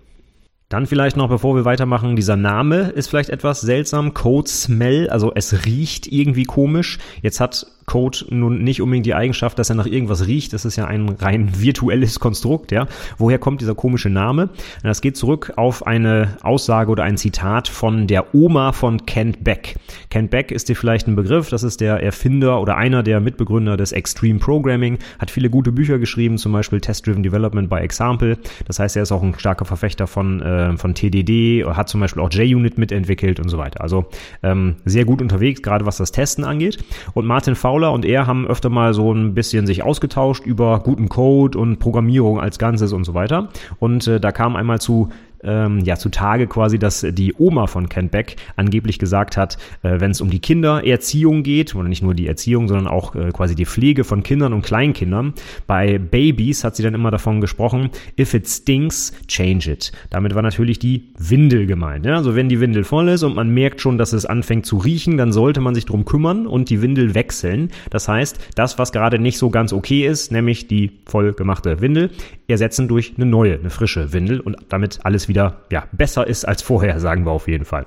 Dann 0.70 0.86
vielleicht 0.86 1.18
noch, 1.18 1.30
bevor 1.30 1.56
wir 1.56 1.66
weitermachen, 1.66 2.16
dieser 2.16 2.36
Name 2.36 2.90
ist 2.90 3.08
vielleicht 3.08 3.32
etwas 3.32 3.60
seltsam. 3.60 4.14
Code 4.14 4.48
Smell, 4.48 5.10
also 5.10 5.32
es 5.34 5.66
riecht 5.66 6.06
irgendwie 6.06 6.44
komisch. 6.44 7.00
Jetzt 7.24 7.40
hat 7.40 7.66
Code 7.90 8.20
nun 8.30 8.64
nicht 8.64 8.84
unbedingt 8.84 9.08
die 9.08 9.16
Eigenschaft, 9.16 9.58
dass 9.58 9.72
er 9.72 9.76
nach 9.76 9.88
irgendwas 9.88 10.28
riecht. 10.28 10.54
Das 10.54 10.64
ist 10.64 10.76
ja 10.76 10.86
ein 10.86 11.10
rein 11.10 11.50
virtuelles 11.60 12.20
Konstrukt, 12.20 12.72
ja. 12.72 12.86
Woher 13.18 13.40
kommt 13.40 13.62
dieser 13.62 13.74
komische 13.74 14.12
Name? 14.12 14.50
Das 14.84 15.02
geht 15.02 15.18
zurück 15.18 15.54
auf 15.56 15.88
eine 15.88 16.38
Aussage 16.44 16.92
oder 16.92 17.04
ein 17.04 17.18
Zitat 17.18 17.68
von 17.68 18.06
der 18.06 18.36
Oma 18.36 18.74
von 18.74 19.08
Kent 19.08 19.44
Beck. 19.44 19.78
Kent 20.12 20.30
Beck 20.30 20.52
ist 20.52 20.70
dir 20.70 20.76
vielleicht 20.76 21.08
ein 21.08 21.16
Begriff. 21.16 21.50
Das 21.50 21.64
ist 21.64 21.82
der 21.82 22.04
Erfinder 22.04 22.62
oder 22.62 22.78
einer 22.78 23.02
der 23.02 23.20
Mitbegründer 23.22 23.76
des 23.76 23.92
Extreme 23.92 24.38
Programming. 24.38 25.00
Hat 25.18 25.32
viele 25.32 25.50
gute 25.50 25.72
Bücher 25.72 25.98
geschrieben, 25.98 26.38
zum 26.38 26.52
Beispiel 26.52 26.80
Test 26.82 27.08
Driven 27.08 27.24
Development 27.24 27.72
by 27.72 27.78
Example. 27.78 28.38
Das 28.68 28.78
heißt, 28.78 28.98
er 28.98 29.04
ist 29.04 29.12
auch 29.12 29.24
ein 29.24 29.34
starker 29.36 29.66
Verfechter 29.66 30.06
von, 30.06 30.44
äh, 30.44 30.78
von 30.78 30.94
TDD, 30.94 31.66
hat 31.66 31.90
zum 31.90 32.02
Beispiel 32.02 32.22
auch 32.22 32.32
JUnit 32.32 32.78
mitentwickelt 32.78 33.40
und 33.40 33.50
so 33.50 33.58
weiter. 33.58 33.82
Also 33.82 34.06
ähm, 34.44 34.76
sehr 34.86 35.06
gut 35.06 35.24
unterwegs, 35.24 35.64
gerade 35.64 35.88
was 35.88 35.98
das 35.98 36.12
Testen 36.12 36.44
angeht. 36.44 36.78
Und 37.16 37.26
Martin 37.26 37.56
Fowler 37.56 37.79
Paula 37.80 37.90
und 37.94 38.04
er 38.04 38.28
haben 38.28 38.46
öfter 38.46 38.70
mal 38.70 38.94
so 38.94 39.14
ein 39.14 39.34
bisschen 39.34 39.66
sich 39.66 39.84
ausgetauscht 39.84 40.46
über 40.46 40.82
guten 40.82 41.08
Code 41.08 41.58
und 41.58 41.80
Programmierung 41.80 42.38
als 42.38 42.60
Ganzes 42.60 42.92
und 42.92 43.06
so 43.06 43.14
weiter. 43.14 43.48
Und 43.80 44.06
äh, 44.06 44.20
da 44.20 44.34
kam 44.34 44.58
einmal 44.58 44.82
zu 44.82 45.10
ähm, 45.44 45.80
ja 45.80 45.96
zutage 45.98 46.48
quasi, 46.48 46.80
dass 46.80 47.06
die 47.10 47.34
Oma 47.38 47.68
von 47.68 47.90
Ken 47.90 48.10
Beck 48.10 48.36
angeblich 48.56 49.00
gesagt 49.00 49.38
hat, 49.38 49.58
äh, 49.84 50.00
wenn 50.00 50.12
es 50.12 50.22
um 50.22 50.30
die 50.30 50.40
Kindererziehung 50.40 51.44
geht, 51.44 51.76
oder 51.76 51.88
nicht 51.88 52.04
nur 52.04 52.14
die 52.14 52.28
Erziehung, 52.28 52.68
sondern 52.68 52.88
auch 52.88 53.16
äh, 53.16 53.32
quasi 53.32 53.56
die 53.56 53.66
Pflege 53.66 54.04
von 54.04 54.24
Kindern 54.24 54.54
und 54.54 54.62
Kleinkindern, 54.62 55.34
bei 55.68 55.98
Babys 55.98 56.64
hat 56.64 56.76
sie 56.76 56.84
dann 56.84 56.94
immer 56.94 57.12
davon 57.12 57.42
gesprochen, 57.42 57.90
if 58.20 58.34
it 58.34 58.48
stinks, 58.48 59.14
change 59.28 59.72
it. 59.72 59.92
Damit 60.10 60.36
war 60.36 60.42
natürlich 60.42 60.80
die 60.80 61.10
Windel 61.18 61.66
gemeint. 61.66 62.06
Ja? 62.06 62.16
Also 62.16 62.36
wenn 62.36 62.50
die 62.50 62.60
Windel 62.60 62.84
voll 62.84 63.10
ist 63.10 63.24
und 63.24 63.36
man 63.36 63.50
merkt 63.50 63.82
schon, 63.82 63.98
dass 63.98 64.14
es 64.14 64.26
anfängt 64.26 64.66
zu 64.66 64.78
riechen, 64.78 65.18
dann 65.18 65.32
sollte 65.32 65.62
man 65.62 65.76
sich 65.76 65.86
drum 65.86 66.06
kümmern 66.06 66.48
und 66.48 66.70
die 66.70 66.82
Windel 66.82 67.16
wechseln. 67.16 67.70
Das 67.90 68.08
heißt, 68.08 68.40
das, 68.56 68.78
was 68.78 68.92
gerade 68.92 69.20
nicht 69.20 69.38
so 69.38 69.50
ganz 69.50 69.74
okay 69.74 70.06
ist, 70.06 70.32
nämlich 70.32 70.68
die 70.68 70.92
voll 71.06 71.34
gemachte 71.34 71.82
Windel, 71.82 72.10
ersetzen 72.48 72.88
durch 72.88 73.14
eine 73.16 73.26
neue, 73.26 73.60
eine 73.60 73.70
frische 73.70 74.12
Windel 74.12 74.40
und 74.40 74.58
damit 74.70 75.00
alles 75.04 75.29
wieder 75.30 75.62
ja, 75.72 75.86
besser 75.94 76.28
ist 76.28 76.44
als 76.44 76.62
vorher, 76.62 77.00
sagen 77.00 77.26
wir 77.26 77.32
auf 77.32 77.48
jeden 77.48 77.66
Fall. 77.66 77.86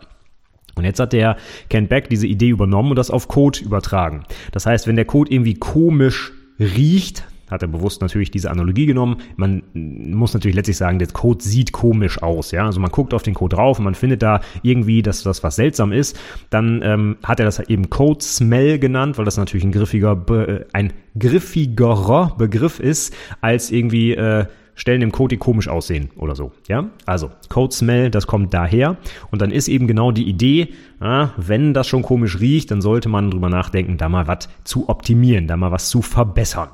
Und 0.75 0.85
jetzt 0.85 1.01
hat 1.01 1.13
der 1.13 1.37
Ken 1.69 1.89
Beck 1.89 2.09
diese 2.09 2.27
Idee 2.27 2.49
übernommen 2.49 2.91
und 2.91 2.97
das 2.97 3.11
auf 3.11 3.29
Code 3.29 3.61
übertragen. 3.63 4.25
Das 4.53 4.65
heißt, 4.65 4.87
wenn 4.87 4.97
der 4.97 5.05
Code 5.05 5.31
irgendwie 5.31 5.55
komisch 5.55 6.33
riecht, 6.59 7.27
hat 7.51 7.63
er 7.63 7.69
bewusst 7.69 8.01
natürlich 8.01 8.31
diese 8.31 8.51
Analogie 8.51 8.87
genommen. 8.87 9.19
Man 9.37 9.63
muss 9.75 10.33
natürlich 10.33 10.57
letztlich 10.57 10.79
sagen, 10.79 10.99
der 10.99 11.09
Code 11.09 11.45
sieht 11.45 11.73
komisch 11.73 12.23
aus. 12.23 12.51
Ja, 12.51 12.65
also 12.65 12.81
man 12.81 12.91
guckt 12.91 13.13
auf 13.13 13.23
den 13.23 13.35
Code 13.35 13.57
drauf 13.57 13.79
und 13.79 13.85
man 13.85 13.95
findet 13.95 14.23
da 14.23 14.41
irgendwie, 14.63 15.03
dass 15.03 15.23
das 15.23 15.43
was 15.43 15.57
seltsam 15.57 15.93
ist. 15.93 16.19
Dann 16.49 16.81
ähm, 16.83 17.17
hat 17.23 17.41
er 17.41 17.45
das 17.45 17.61
eben 17.61 17.91
Code 17.91 18.25
Smell 18.25 18.79
genannt, 18.79 19.19
weil 19.19 19.27
das 19.27 19.37
natürlich 19.37 19.65
ein 19.65 19.73
griffiger, 19.73 20.25
äh, 20.31 20.65
ein 20.73 20.95
griffigerer 21.19 22.35
Begriff 22.39 22.81
ist 22.81 23.15
als 23.43 23.71
irgendwie 23.71 24.15
äh, 24.15 24.47
Stellen 24.75 25.03
im 25.03 25.13
Code, 25.13 25.37
die 25.37 25.39
komisch 25.39 25.69
aussehen 25.69 26.11
oder 26.17 26.35
so. 26.35 26.53
Ja, 26.69 26.91
also 27.07 27.31
Code 27.49 27.75
Smell, 27.75 28.11
das 28.11 28.27
kommt 28.27 28.55
daher. 28.55 28.97
Und 29.31 29.43
dann 29.43 29.51
ist 29.51 29.69
eben 29.69 29.87
genau 29.87 30.13
die 30.13 30.29
Idee, 30.29 30.69
ah, 31.01 31.31
wenn 31.37 31.75
das 31.75 31.87
schon 31.87 32.03
komisch 32.03 32.41
riecht, 32.41 32.71
dann 32.71 32.81
sollte 32.81 33.09
man 33.09 33.31
drüber 33.31 33.49
nachdenken, 33.49 33.99
da 33.99 34.09
mal 34.09 34.27
was 34.27 34.49
zu 34.65 34.89
optimieren, 34.89 35.47
da 35.47 35.57
mal 35.57 35.73
was 35.73 35.89
zu 35.89 36.03
verbessern. 36.03 36.71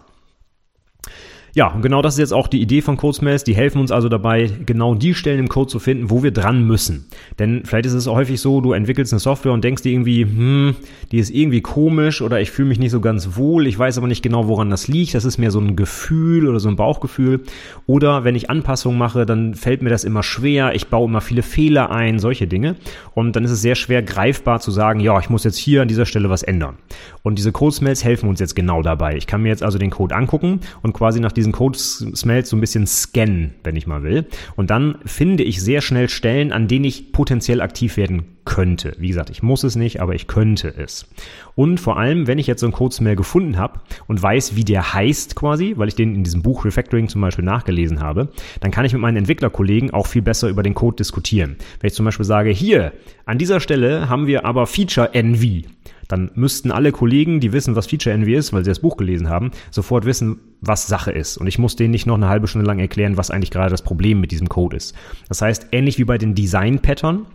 Ja, 1.59 1.67
und 1.67 1.83
genau 1.83 2.03
das 2.03 2.15
ist 2.15 2.21
jetzt 2.21 2.33
auch 2.33 2.47
die 2.47 2.63
Idee 2.63 2.83
von 2.83 2.97
CodeSmells. 2.97 3.43
Die 3.43 3.57
helfen 3.57 3.81
uns 3.81 3.91
also 3.91 4.09
dabei, 4.09 4.49
genau 4.65 4.95
die 4.95 5.13
Stellen 5.13 5.41
im 5.41 5.49
Code 5.49 5.69
zu 5.69 5.81
finden, 5.81 6.09
wo 6.09 6.23
wir 6.23 6.31
dran 6.31 6.63
müssen. 6.63 7.07
Denn 7.41 7.63
vielleicht 7.65 7.87
ist 7.87 7.95
es 7.95 8.07
häufig 8.07 8.41
so, 8.41 8.61
du 8.61 8.75
entwickelst 8.75 9.13
eine 9.13 9.19
Software 9.19 9.51
und 9.51 9.65
denkst 9.65 9.83
dir 9.83 9.91
irgendwie, 9.91 10.23
hm, 10.23 10.77
die 11.11 11.19
ist 11.19 11.31
irgendwie 11.31 11.61
komisch 11.61 12.23
oder 12.23 12.41
ich 12.41 12.53
fühle 12.53 12.69
mich 12.69 12.79
nicht 12.79 12.93
so 12.93 13.01
ganz 13.01 13.35
wohl, 13.35 13.67
ich 13.67 13.77
weiß 13.77 13.99
aber 13.99 14.07
nicht 14.07 14.23
genau, 14.23 14.47
woran 14.47 14.71
das 14.71 14.87
liegt. 14.87 15.15
Das 15.15 15.25
ist 15.25 15.39
mehr 15.39 15.51
so 15.51 15.59
ein 15.59 15.75
Gefühl 15.75 16.47
oder 16.47 16.61
so 16.61 16.69
ein 16.69 16.77
Bauchgefühl. 16.77 17.41
Oder 17.87 18.23
wenn 18.23 18.37
ich 18.37 18.51
Anpassungen 18.51 18.97
mache, 18.97 19.27
dann 19.27 19.57
fällt 19.57 19.83
mir 19.83 19.91
das 19.91 20.05
immer 20.05 20.23
schwer, 20.23 20.77
ich 20.77 20.87
baue 20.87 21.09
immer 21.09 21.21
viele 21.21 21.43
Fehler 21.43 21.91
ein, 21.91 22.21
solche 22.21 22.47
Dinge. 22.47 22.77
Und 23.15 23.35
dann 23.35 23.43
ist 23.43 23.51
es 23.51 23.63
sehr 23.63 23.75
schwer 23.75 24.05
greifbar 24.05 24.61
zu 24.61 24.71
sagen, 24.71 25.01
ja, 25.01 25.19
ich 25.19 25.29
muss 25.29 25.43
jetzt 25.43 25.59
hier 25.59 25.83
an 25.83 25.89
dieser 25.89 26.07
Stelle 26.07 26.31
was 26.31 26.45
ändern. 26.45 26.77
Und 27.25 27.37
diese 27.37 27.51
Code-Smells 27.51 28.05
helfen 28.05 28.29
uns 28.29 28.39
jetzt 28.39 28.55
genau 28.55 28.81
dabei. 28.83 29.17
Ich 29.17 29.27
kann 29.27 29.43
mir 29.43 29.49
jetzt 29.49 29.65
also 29.65 29.77
den 29.77 29.91
Code 29.91 30.15
angucken 30.15 30.61
und 30.83 30.93
quasi 30.93 31.19
nach 31.19 31.33
diesem 31.33 31.48
diesen 31.49 31.53
Code-Smells 31.53 32.51
so 32.51 32.57
ein 32.57 32.61
bisschen 32.61 32.87
scannen, 32.87 33.55
wenn 33.65 33.77
ich 33.77 33.87
mal 33.87 34.03
will. 34.03 34.27
Und 34.57 34.71
dann 34.71 34.99
finde 35.05 35.45
ich 35.45 35.63
sehr 35.63 35.81
schnell 35.81 36.09
Stellen, 36.09 36.53
an 36.53 36.69
denen 36.69 36.85
ich 36.85 37.13
potenziell 37.13 37.61
aktiv 37.61 37.97
werden 37.97 38.25
könnte. 38.45 38.95
Wie 38.99 39.09
gesagt, 39.09 39.31
ich 39.31 39.43
muss 39.43 39.63
es 39.63 39.77
nicht, 39.77 40.01
aber 40.01 40.15
ich 40.15 40.27
könnte 40.27 40.73
es. 40.75 41.07
Und 41.55 41.81
vor 41.81 41.99
allem, 41.99 42.27
wenn 42.27 42.39
ich 42.39 42.47
jetzt 42.47 42.61
so 42.61 42.67
einen 42.67 42.73
Code-Smell 42.73 43.17
gefunden 43.17 43.59
habe 43.59 43.81
und 44.07 44.23
weiß, 44.23 44.57
wie 44.57 44.65
der 44.65 44.95
heißt 44.95 45.37
quasi, 45.37 45.75
weil 45.77 45.89
ich 45.89 45.95
den 45.95 46.15
in 46.15 46.25
diesem 46.25 46.43
Buch 46.43 46.65
Refactoring 46.65 47.09
zum 47.09 47.21
Beispiel 47.21 47.45
nachgelesen 47.45 48.01
habe, 48.01 48.29
dann 48.61 48.71
kann 48.71 48.85
ich 48.85 48.93
mit 48.93 49.03
meinen 49.03 49.19
Entwicklerkollegen 49.19 49.91
auch 49.91 50.07
viel 50.07 50.23
besser 50.23 50.49
über 50.49 50.63
den 50.63 50.75
Code 50.75 50.97
diskutieren. 50.97 51.57
Wenn 51.81 51.89
ich 51.89 51.95
zum 51.95 52.05
Beispiel 52.05 52.25
sage, 52.25 52.51
hier, 52.51 52.93
an 53.27 53.39
dieser 53.39 53.61
Stelle 53.61 54.09
haben 54.09 54.27
wir 54.27 54.45
aber 54.45 54.67
Feature 54.67 55.15
Envy 55.15 55.67
dann 56.09 56.31
müssten 56.35 56.73
alle 56.73 56.91
Kollegen, 56.91 57.39
die 57.41 57.53
wissen, 57.53 57.77
was 57.77 57.87
Feature 57.87 58.15
Envy 58.15 58.35
ist, 58.35 58.53
weil 58.53 58.65
sie 58.65 58.71
das 58.71 58.81
Buch 58.81 58.97
gelesen 58.97 59.29
haben, 59.29 59.51
sofort 59.71 60.07
wissen, 60.07 60.41
was 60.61 60.87
Sache 60.87 61.13
ist. 61.13 61.37
Und 61.37 61.47
ich 61.47 61.59
muss 61.59 61.77
denen 61.77 61.91
nicht 61.91 62.07
noch 62.07 62.15
eine 62.15 62.29
halbe 62.29 62.49
Stunde 62.49 62.67
lang 62.67 62.79
erklären, 62.79 63.17
was 63.17 63.31
eigentlich 63.31 63.51
gerade 63.51 63.71
das 63.71 63.83
Problem 63.83 64.21
mit 64.21 64.31
diesem 64.31 64.49
Code 64.49 64.77
ist. 64.77 64.95
Das 65.29 65.43
heißt, 65.43 65.69
ähnlich 65.73 65.99
wie 65.99 66.05
bei 66.05 66.19
den 66.19 66.35
Design-Pattern, 66.35 67.27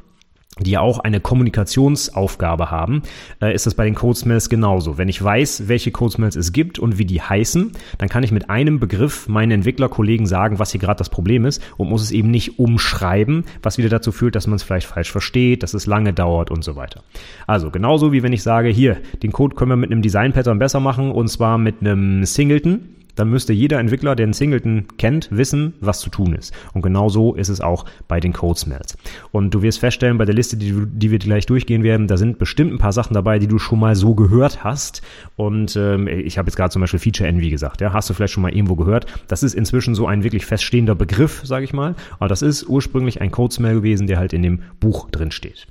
die 0.59 0.71
ja 0.71 0.81
auch 0.81 0.99
eine 0.99 1.19
Kommunikationsaufgabe 1.19 2.69
haben, 2.69 3.01
äh, 3.41 3.53
ist 3.53 3.65
es 3.65 3.73
bei 3.73 3.85
den 3.85 3.95
Codesmells 3.95 4.49
genauso. 4.49 4.97
Wenn 4.97 5.09
ich 5.09 5.23
weiß, 5.23 5.67
welche 5.67 5.91
Codesmells 5.91 6.35
es 6.35 6.51
gibt 6.51 6.79
und 6.79 6.97
wie 6.97 7.05
die 7.05 7.21
heißen, 7.21 7.71
dann 7.97 8.09
kann 8.09 8.23
ich 8.23 8.31
mit 8.31 8.49
einem 8.49 8.79
Begriff 8.79 9.27
meinen 9.27 9.51
Entwicklerkollegen 9.51 10.25
sagen, 10.25 10.59
was 10.59 10.71
hier 10.71 10.79
gerade 10.79 10.99
das 10.99 11.09
Problem 11.09 11.45
ist 11.45 11.61
und 11.77 11.89
muss 11.89 12.03
es 12.03 12.11
eben 12.11 12.29
nicht 12.29 12.59
umschreiben, 12.59 13.45
was 13.61 13.77
wieder 13.77 13.89
dazu 13.89 14.11
führt, 14.11 14.35
dass 14.35 14.47
man 14.47 14.55
es 14.55 14.63
vielleicht 14.63 14.87
falsch 14.87 15.11
versteht, 15.11 15.63
dass 15.63 15.73
es 15.73 15.87
lange 15.87 16.13
dauert 16.13 16.51
und 16.51 16.63
so 16.63 16.75
weiter. 16.75 17.03
Also 17.47 17.71
genauso 17.71 18.11
wie 18.13 18.23
wenn 18.23 18.33
ich 18.33 18.43
sage, 18.43 18.69
hier, 18.69 18.97
den 19.23 19.31
Code 19.31 19.55
können 19.55 19.71
wir 19.71 19.75
mit 19.75 19.91
einem 19.91 20.01
Design-Pattern 20.01 20.59
besser 20.59 20.79
machen 20.79 21.11
und 21.11 21.29
zwar 21.29 21.57
mit 21.57 21.81
einem 21.81 22.25
Singleton 22.25 22.89
dann 23.15 23.29
müsste 23.29 23.53
jeder 23.53 23.79
Entwickler, 23.79 24.15
der 24.15 24.25
einen 24.25 24.33
Singleton 24.33 24.85
kennt, 24.97 25.29
wissen, 25.31 25.73
was 25.79 25.99
zu 25.99 26.09
tun 26.09 26.33
ist. 26.33 26.53
Und 26.73 26.81
genau 26.81 27.09
so 27.09 27.33
ist 27.33 27.49
es 27.49 27.61
auch 27.61 27.85
bei 28.07 28.19
den 28.19 28.33
Code 28.33 28.59
Smells. 28.59 28.97
Und 29.31 29.53
du 29.53 29.61
wirst 29.61 29.79
feststellen, 29.79 30.17
bei 30.17 30.25
der 30.25 30.35
Liste, 30.35 30.57
die, 30.57 30.73
die 30.85 31.11
wir 31.11 31.19
gleich 31.19 31.45
durchgehen 31.45 31.83
werden, 31.83 32.07
da 32.07 32.17
sind 32.17 32.39
bestimmt 32.39 32.73
ein 32.73 32.77
paar 32.77 32.93
Sachen 32.93 33.13
dabei, 33.13 33.39
die 33.39 33.47
du 33.47 33.59
schon 33.59 33.79
mal 33.79 33.95
so 33.95 34.15
gehört 34.15 34.63
hast. 34.63 35.01
Und 35.35 35.75
ähm, 35.75 36.07
ich 36.07 36.37
habe 36.37 36.47
jetzt 36.47 36.55
gerade 36.55 36.71
zum 36.71 36.81
Beispiel 36.81 36.99
Feature 36.99 37.29
Envy 37.29 37.49
gesagt. 37.49 37.81
Ja, 37.81 37.93
hast 37.93 38.09
du 38.09 38.13
vielleicht 38.13 38.33
schon 38.33 38.43
mal 38.43 38.53
irgendwo 38.53 38.75
gehört? 38.75 39.05
Das 39.27 39.43
ist 39.43 39.53
inzwischen 39.53 39.95
so 39.95 40.07
ein 40.07 40.23
wirklich 40.23 40.45
feststehender 40.45 40.95
Begriff, 40.95 41.41
sage 41.43 41.65
ich 41.65 41.73
mal. 41.73 41.95
Aber 42.19 42.27
das 42.27 42.41
ist 42.41 42.67
ursprünglich 42.67 43.21
ein 43.21 43.31
Code 43.31 43.53
Smell 43.53 43.75
gewesen, 43.75 44.07
der 44.07 44.17
halt 44.17 44.33
in 44.33 44.41
dem 44.43 44.59
Buch 44.79 45.09
drin 45.09 45.31
steht. 45.31 45.67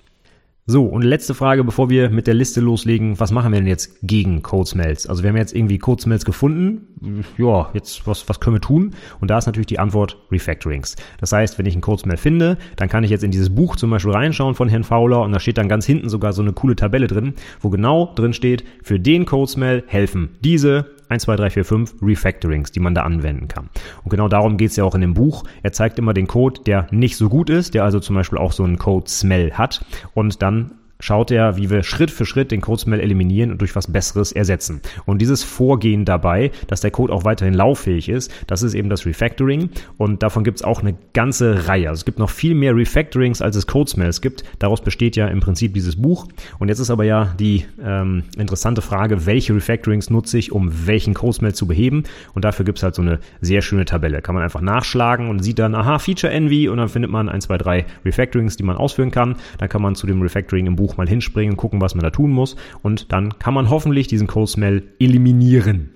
So, 0.64 0.84
und 0.84 1.02
letzte 1.02 1.34
Frage, 1.34 1.64
bevor 1.64 1.90
wir 1.90 2.08
mit 2.08 2.28
der 2.28 2.34
Liste 2.34 2.60
loslegen. 2.60 3.18
Was 3.18 3.32
machen 3.32 3.50
wir 3.50 3.58
denn 3.58 3.66
jetzt 3.66 3.98
gegen 4.02 4.42
Code 4.42 4.68
Smells? 4.68 5.08
Also 5.08 5.24
wir 5.24 5.30
haben 5.30 5.36
jetzt 5.36 5.56
irgendwie 5.56 5.78
Code 5.78 6.00
Smells 6.00 6.24
gefunden. 6.24 7.24
Ja, 7.36 7.70
jetzt 7.74 8.06
was, 8.06 8.28
was 8.28 8.38
können 8.38 8.54
wir 8.54 8.60
tun? 8.60 8.94
Und 9.20 9.28
da 9.28 9.38
ist 9.38 9.46
natürlich 9.46 9.66
die 9.66 9.80
Antwort 9.80 10.18
Refactorings. 10.30 10.94
Das 11.18 11.32
heißt, 11.32 11.58
wenn 11.58 11.66
ich 11.66 11.74
einen 11.74 11.80
Code 11.80 12.02
Smell 12.02 12.16
finde, 12.16 12.58
dann 12.76 12.88
kann 12.88 13.02
ich 13.02 13.10
jetzt 13.10 13.24
in 13.24 13.32
dieses 13.32 13.52
Buch 13.52 13.74
zum 13.74 13.90
Beispiel 13.90 14.12
reinschauen 14.12 14.54
von 14.54 14.68
Herrn 14.68 14.84
Fowler 14.84 15.22
und 15.22 15.32
da 15.32 15.40
steht 15.40 15.58
dann 15.58 15.68
ganz 15.68 15.84
hinten 15.84 16.08
sogar 16.08 16.32
so 16.32 16.42
eine 16.42 16.52
coole 16.52 16.76
Tabelle 16.76 17.08
drin, 17.08 17.34
wo 17.60 17.68
genau 17.68 18.12
drin 18.14 18.32
steht, 18.32 18.62
für 18.84 19.00
den 19.00 19.26
Code 19.26 19.50
Smell 19.50 19.82
helfen 19.88 20.36
diese 20.44 20.92
1, 21.12 21.22
2, 21.24 21.36
3, 21.36 21.50
4, 21.50 21.64
5 21.64 21.94
Refactorings, 22.02 22.72
die 22.72 22.80
man 22.80 22.94
da 22.94 23.02
anwenden 23.02 23.48
kann. 23.48 23.68
Und 24.02 24.10
genau 24.10 24.28
darum 24.28 24.56
geht 24.56 24.70
es 24.70 24.76
ja 24.76 24.84
auch 24.84 24.94
in 24.94 25.02
dem 25.02 25.14
Buch. 25.14 25.44
Er 25.62 25.72
zeigt 25.72 25.98
immer 25.98 26.14
den 26.14 26.26
Code, 26.26 26.62
der 26.64 26.86
nicht 26.90 27.16
so 27.16 27.28
gut 27.28 27.50
ist, 27.50 27.74
der 27.74 27.84
also 27.84 28.00
zum 28.00 28.16
Beispiel 28.16 28.38
auch 28.38 28.52
so 28.52 28.64
einen 28.64 28.78
Code-Smell 28.78 29.52
hat 29.52 29.84
und 30.14 30.42
dann 30.42 30.72
schaut 31.02 31.30
er, 31.30 31.56
wie 31.56 31.68
wir 31.68 31.82
Schritt 31.82 32.10
für 32.10 32.24
Schritt 32.24 32.52
den 32.52 32.60
Code-Smell 32.60 33.00
eliminieren 33.00 33.50
und 33.50 33.60
durch 33.60 33.74
was 33.76 33.92
Besseres 33.92 34.32
ersetzen. 34.32 34.80
Und 35.04 35.20
dieses 35.20 35.42
Vorgehen 35.42 36.04
dabei, 36.04 36.52
dass 36.68 36.80
der 36.80 36.92
Code 36.92 37.12
auch 37.12 37.24
weiterhin 37.24 37.54
lauffähig 37.54 38.08
ist, 38.08 38.32
das 38.46 38.62
ist 38.62 38.74
eben 38.74 38.88
das 38.88 39.04
Refactoring. 39.04 39.70
Und 39.98 40.22
davon 40.22 40.44
gibt 40.44 40.58
es 40.58 40.64
auch 40.64 40.80
eine 40.80 40.94
ganze 41.12 41.66
Reihe. 41.66 41.88
Also 41.88 42.00
es 42.00 42.04
gibt 42.04 42.20
noch 42.20 42.30
viel 42.30 42.54
mehr 42.54 42.74
Refactorings, 42.76 43.42
als 43.42 43.56
es 43.56 43.66
Code-Smells 43.66 44.20
gibt. 44.20 44.44
Daraus 44.60 44.80
besteht 44.80 45.16
ja 45.16 45.26
im 45.26 45.40
Prinzip 45.40 45.74
dieses 45.74 46.00
Buch. 46.00 46.28
Und 46.60 46.68
jetzt 46.68 46.78
ist 46.78 46.90
aber 46.90 47.04
ja 47.04 47.34
die 47.38 47.64
ähm, 47.84 48.22
interessante 48.38 48.80
Frage, 48.80 49.26
welche 49.26 49.54
Refactorings 49.54 50.08
nutze 50.08 50.38
ich, 50.38 50.52
um 50.52 50.86
welchen 50.86 51.14
Code-Smell 51.14 51.54
zu 51.54 51.66
beheben. 51.66 52.04
Und 52.32 52.44
dafür 52.44 52.64
gibt 52.64 52.78
es 52.78 52.84
halt 52.84 52.94
so 52.94 53.02
eine 53.02 53.18
sehr 53.40 53.60
schöne 53.60 53.86
Tabelle. 53.86 54.22
Kann 54.22 54.36
man 54.36 54.44
einfach 54.44 54.60
nachschlagen 54.60 55.28
und 55.28 55.42
sieht 55.42 55.58
dann, 55.58 55.74
aha, 55.74 55.98
Feature 55.98 56.32
Envy 56.32 56.68
und 56.68 56.78
dann 56.78 56.88
findet 56.88 57.10
man 57.10 57.28
ein, 57.28 57.40
zwei, 57.40 57.58
drei 57.58 57.86
Refactorings, 58.04 58.56
die 58.56 58.62
man 58.62 58.76
ausführen 58.76 59.10
kann. 59.10 59.34
Dann 59.58 59.68
kann 59.68 59.82
man 59.82 59.96
zu 59.96 60.06
dem 60.06 60.22
Refactoring 60.22 60.66
im 60.68 60.76
Buch 60.76 60.91
Buch 60.92 60.98
mal 60.98 61.08
hinspringen, 61.08 61.56
gucken, 61.56 61.80
was 61.80 61.94
man 61.94 62.02
da 62.02 62.10
tun 62.10 62.30
muss 62.30 62.56
und 62.82 63.12
dann 63.12 63.38
kann 63.38 63.54
man 63.54 63.70
hoffentlich 63.70 64.06
diesen 64.06 64.26
Cold 64.26 64.48
Smell 64.48 64.82
eliminieren. 64.98 65.90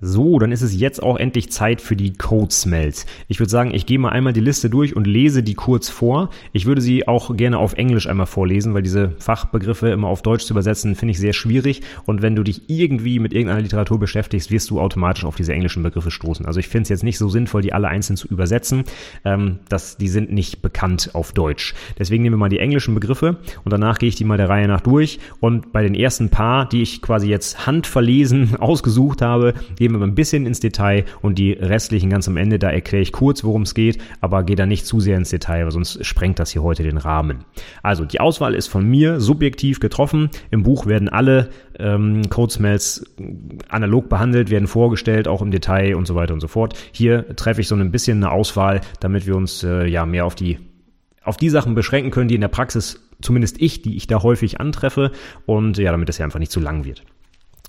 So, 0.00 0.38
dann 0.38 0.52
ist 0.52 0.62
es 0.62 0.78
jetzt 0.78 1.02
auch 1.02 1.16
endlich 1.16 1.50
Zeit 1.50 1.80
für 1.80 1.96
die 1.96 2.12
Code 2.12 2.54
Smells. 2.54 3.04
Ich 3.26 3.40
würde 3.40 3.50
sagen, 3.50 3.74
ich 3.74 3.84
gehe 3.84 3.98
mal 3.98 4.10
einmal 4.10 4.32
die 4.32 4.40
Liste 4.40 4.70
durch 4.70 4.94
und 4.94 5.08
lese 5.08 5.42
die 5.42 5.54
kurz 5.54 5.88
vor. 5.88 6.30
Ich 6.52 6.66
würde 6.66 6.80
sie 6.80 7.08
auch 7.08 7.36
gerne 7.36 7.58
auf 7.58 7.72
Englisch 7.72 8.06
einmal 8.08 8.26
vorlesen, 8.26 8.74
weil 8.74 8.82
diese 8.82 9.10
Fachbegriffe 9.18 9.88
immer 9.88 10.06
auf 10.06 10.22
Deutsch 10.22 10.44
zu 10.44 10.54
übersetzen, 10.54 10.94
finde 10.94 11.10
ich 11.10 11.18
sehr 11.18 11.32
schwierig. 11.32 11.82
Und 12.06 12.22
wenn 12.22 12.36
du 12.36 12.44
dich 12.44 12.70
irgendwie 12.70 13.18
mit 13.18 13.32
irgendeiner 13.32 13.60
Literatur 13.60 13.98
beschäftigst, 13.98 14.52
wirst 14.52 14.70
du 14.70 14.80
automatisch 14.80 15.24
auf 15.24 15.34
diese 15.34 15.52
englischen 15.52 15.82
Begriffe 15.82 16.12
stoßen. 16.12 16.46
Also 16.46 16.60
ich 16.60 16.68
finde 16.68 16.82
es 16.82 16.90
jetzt 16.90 17.02
nicht 17.02 17.18
so 17.18 17.28
sinnvoll, 17.28 17.62
die 17.62 17.72
alle 17.72 17.88
einzeln 17.88 18.16
zu 18.16 18.28
übersetzen. 18.28 18.84
Ähm, 19.24 19.58
das, 19.68 19.96
die 19.96 20.08
sind 20.08 20.30
nicht 20.30 20.62
bekannt 20.62 21.10
auf 21.14 21.32
Deutsch. 21.32 21.74
Deswegen 21.98 22.22
nehmen 22.22 22.34
wir 22.34 22.38
mal 22.38 22.48
die 22.48 22.60
englischen 22.60 22.94
Begriffe 22.94 23.38
und 23.64 23.72
danach 23.72 23.98
gehe 23.98 24.08
ich 24.08 24.14
die 24.14 24.22
mal 24.22 24.36
der 24.36 24.48
Reihe 24.48 24.68
nach 24.68 24.80
durch. 24.80 25.18
Und 25.40 25.72
bei 25.72 25.82
den 25.82 25.96
ersten 25.96 26.28
paar, 26.28 26.68
die 26.68 26.82
ich 26.82 27.02
quasi 27.02 27.28
jetzt 27.28 27.66
handverlesen 27.66 28.54
ausgesucht 28.60 29.22
habe, 29.22 29.54
gehen 29.88 30.00
wir 30.00 30.06
ein 30.06 30.14
bisschen 30.14 30.46
ins 30.46 30.60
Detail 30.60 31.04
und 31.22 31.38
die 31.38 31.52
restlichen 31.52 32.10
ganz 32.10 32.28
am 32.28 32.36
Ende, 32.36 32.58
da 32.58 32.70
erkläre 32.70 33.02
ich 33.02 33.12
kurz, 33.12 33.44
worum 33.44 33.62
es 33.62 33.74
geht, 33.74 33.98
aber 34.20 34.42
gehe 34.42 34.56
da 34.56 34.66
nicht 34.66 34.86
zu 34.86 35.00
sehr 35.00 35.16
ins 35.16 35.30
Detail, 35.30 35.64
weil 35.64 35.72
sonst 35.72 36.04
sprengt 36.04 36.38
das 36.38 36.50
hier 36.50 36.62
heute 36.62 36.82
den 36.82 36.98
Rahmen. 36.98 37.44
Also 37.82 38.04
die 38.04 38.20
Auswahl 38.20 38.54
ist 38.54 38.68
von 38.68 38.86
mir 38.86 39.20
subjektiv 39.20 39.80
getroffen. 39.80 40.30
Im 40.50 40.62
Buch 40.62 40.86
werden 40.86 41.08
alle 41.08 41.50
ähm, 41.78 42.28
Code 42.28 42.52
Smells 42.52 43.04
analog 43.68 44.08
behandelt, 44.08 44.50
werden 44.50 44.68
vorgestellt, 44.68 45.28
auch 45.28 45.42
im 45.42 45.50
Detail 45.50 45.96
und 45.96 46.06
so 46.06 46.14
weiter 46.14 46.34
und 46.34 46.40
so 46.40 46.48
fort. 46.48 46.74
Hier 46.92 47.34
treffe 47.36 47.60
ich 47.60 47.68
so 47.68 47.74
ein 47.74 47.90
bisschen 47.90 48.18
eine 48.18 48.32
Auswahl, 48.32 48.80
damit 49.00 49.26
wir 49.26 49.36
uns 49.36 49.62
äh, 49.62 49.86
ja 49.86 50.06
mehr 50.06 50.26
auf 50.26 50.34
die 50.34 50.58
auf 51.22 51.36
die 51.36 51.50
Sachen 51.50 51.74
beschränken 51.74 52.10
können, 52.10 52.28
die 52.28 52.36
in 52.36 52.40
der 52.40 52.48
Praxis 52.48 53.06
zumindest 53.20 53.60
ich, 53.60 53.82
die 53.82 53.96
ich 53.96 54.06
da 54.06 54.22
häufig 54.22 54.60
antreffe 54.60 55.12
und 55.44 55.76
ja, 55.76 55.90
damit 55.90 56.08
es 56.08 56.16
ja 56.16 56.24
einfach 56.24 56.38
nicht 56.38 56.52
zu 56.52 56.60
lang 56.60 56.84
wird. 56.84 57.04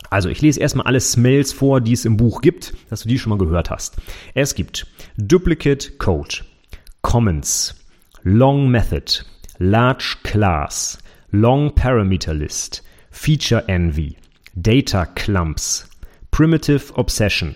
Also 0.10 0.30
ich 0.30 0.42
lese 0.42 0.60
erstmal 0.60 0.88
alle 0.88 1.00
Smells 1.00 1.54
vor, 1.54 1.82
die 1.82 1.94
es 1.94 2.06
im 2.06 2.18
Buch 2.18 2.42
gibt, 2.42 2.74
dass 2.90 3.04
du 3.04 3.10
die 3.10 3.20
schon 3.20 3.30
mal 3.30 3.38
gehört 3.38 3.70
hast. 3.70 3.98
Es 4.34 4.56
gibt 4.56 4.88
Duplicate 5.18 5.98
Code, 6.00 6.38
Comments, 7.02 7.76
Long 8.24 8.70
Method, 8.70 9.24
Large 9.60 10.18
Class, 10.24 10.98
Long 11.32 11.76
Parameter 11.76 12.34
List, 12.34 12.84
Feature 13.12 13.68
Envy, 13.68 14.16
Data 14.56 15.06
Clumps, 15.06 15.88
Primitive 16.32 16.94
Obsession, 16.96 17.56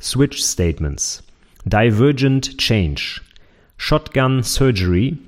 Switch 0.00 0.42
Statements, 0.42 1.22
Divergent 1.64 2.58
Change, 2.58 3.22
Shotgun 3.78 4.42
Surgery, 4.42 5.18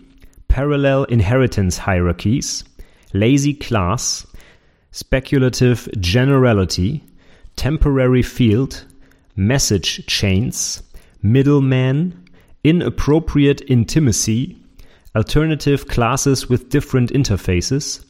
Parallel 0.49 1.05
Inheritance 1.09 1.85
Hierarchies, 1.85 2.65
Lazy 3.13 3.55
Class, 3.55 4.27
speculative 4.91 5.89
generality, 6.01 7.05
temporary 7.57 8.23
field, 8.23 8.85
message 9.37 10.07
chains, 10.07 10.83
middleman, 11.23 12.25
inappropriate 12.65 13.63
intimacy, 13.69 14.57
alternative 15.17 15.89
classes 15.89 16.49
with 16.49 16.69
different 16.71 17.13
interfaces, 17.13 18.05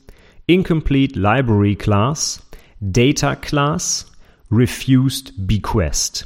incomplete 0.46 1.16
library 1.16 1.76
class, 1.76 2.40
data 2.90 3.36
class, 3.42 4.04
refused 4.50 5.46
bequest. 5.46 6.24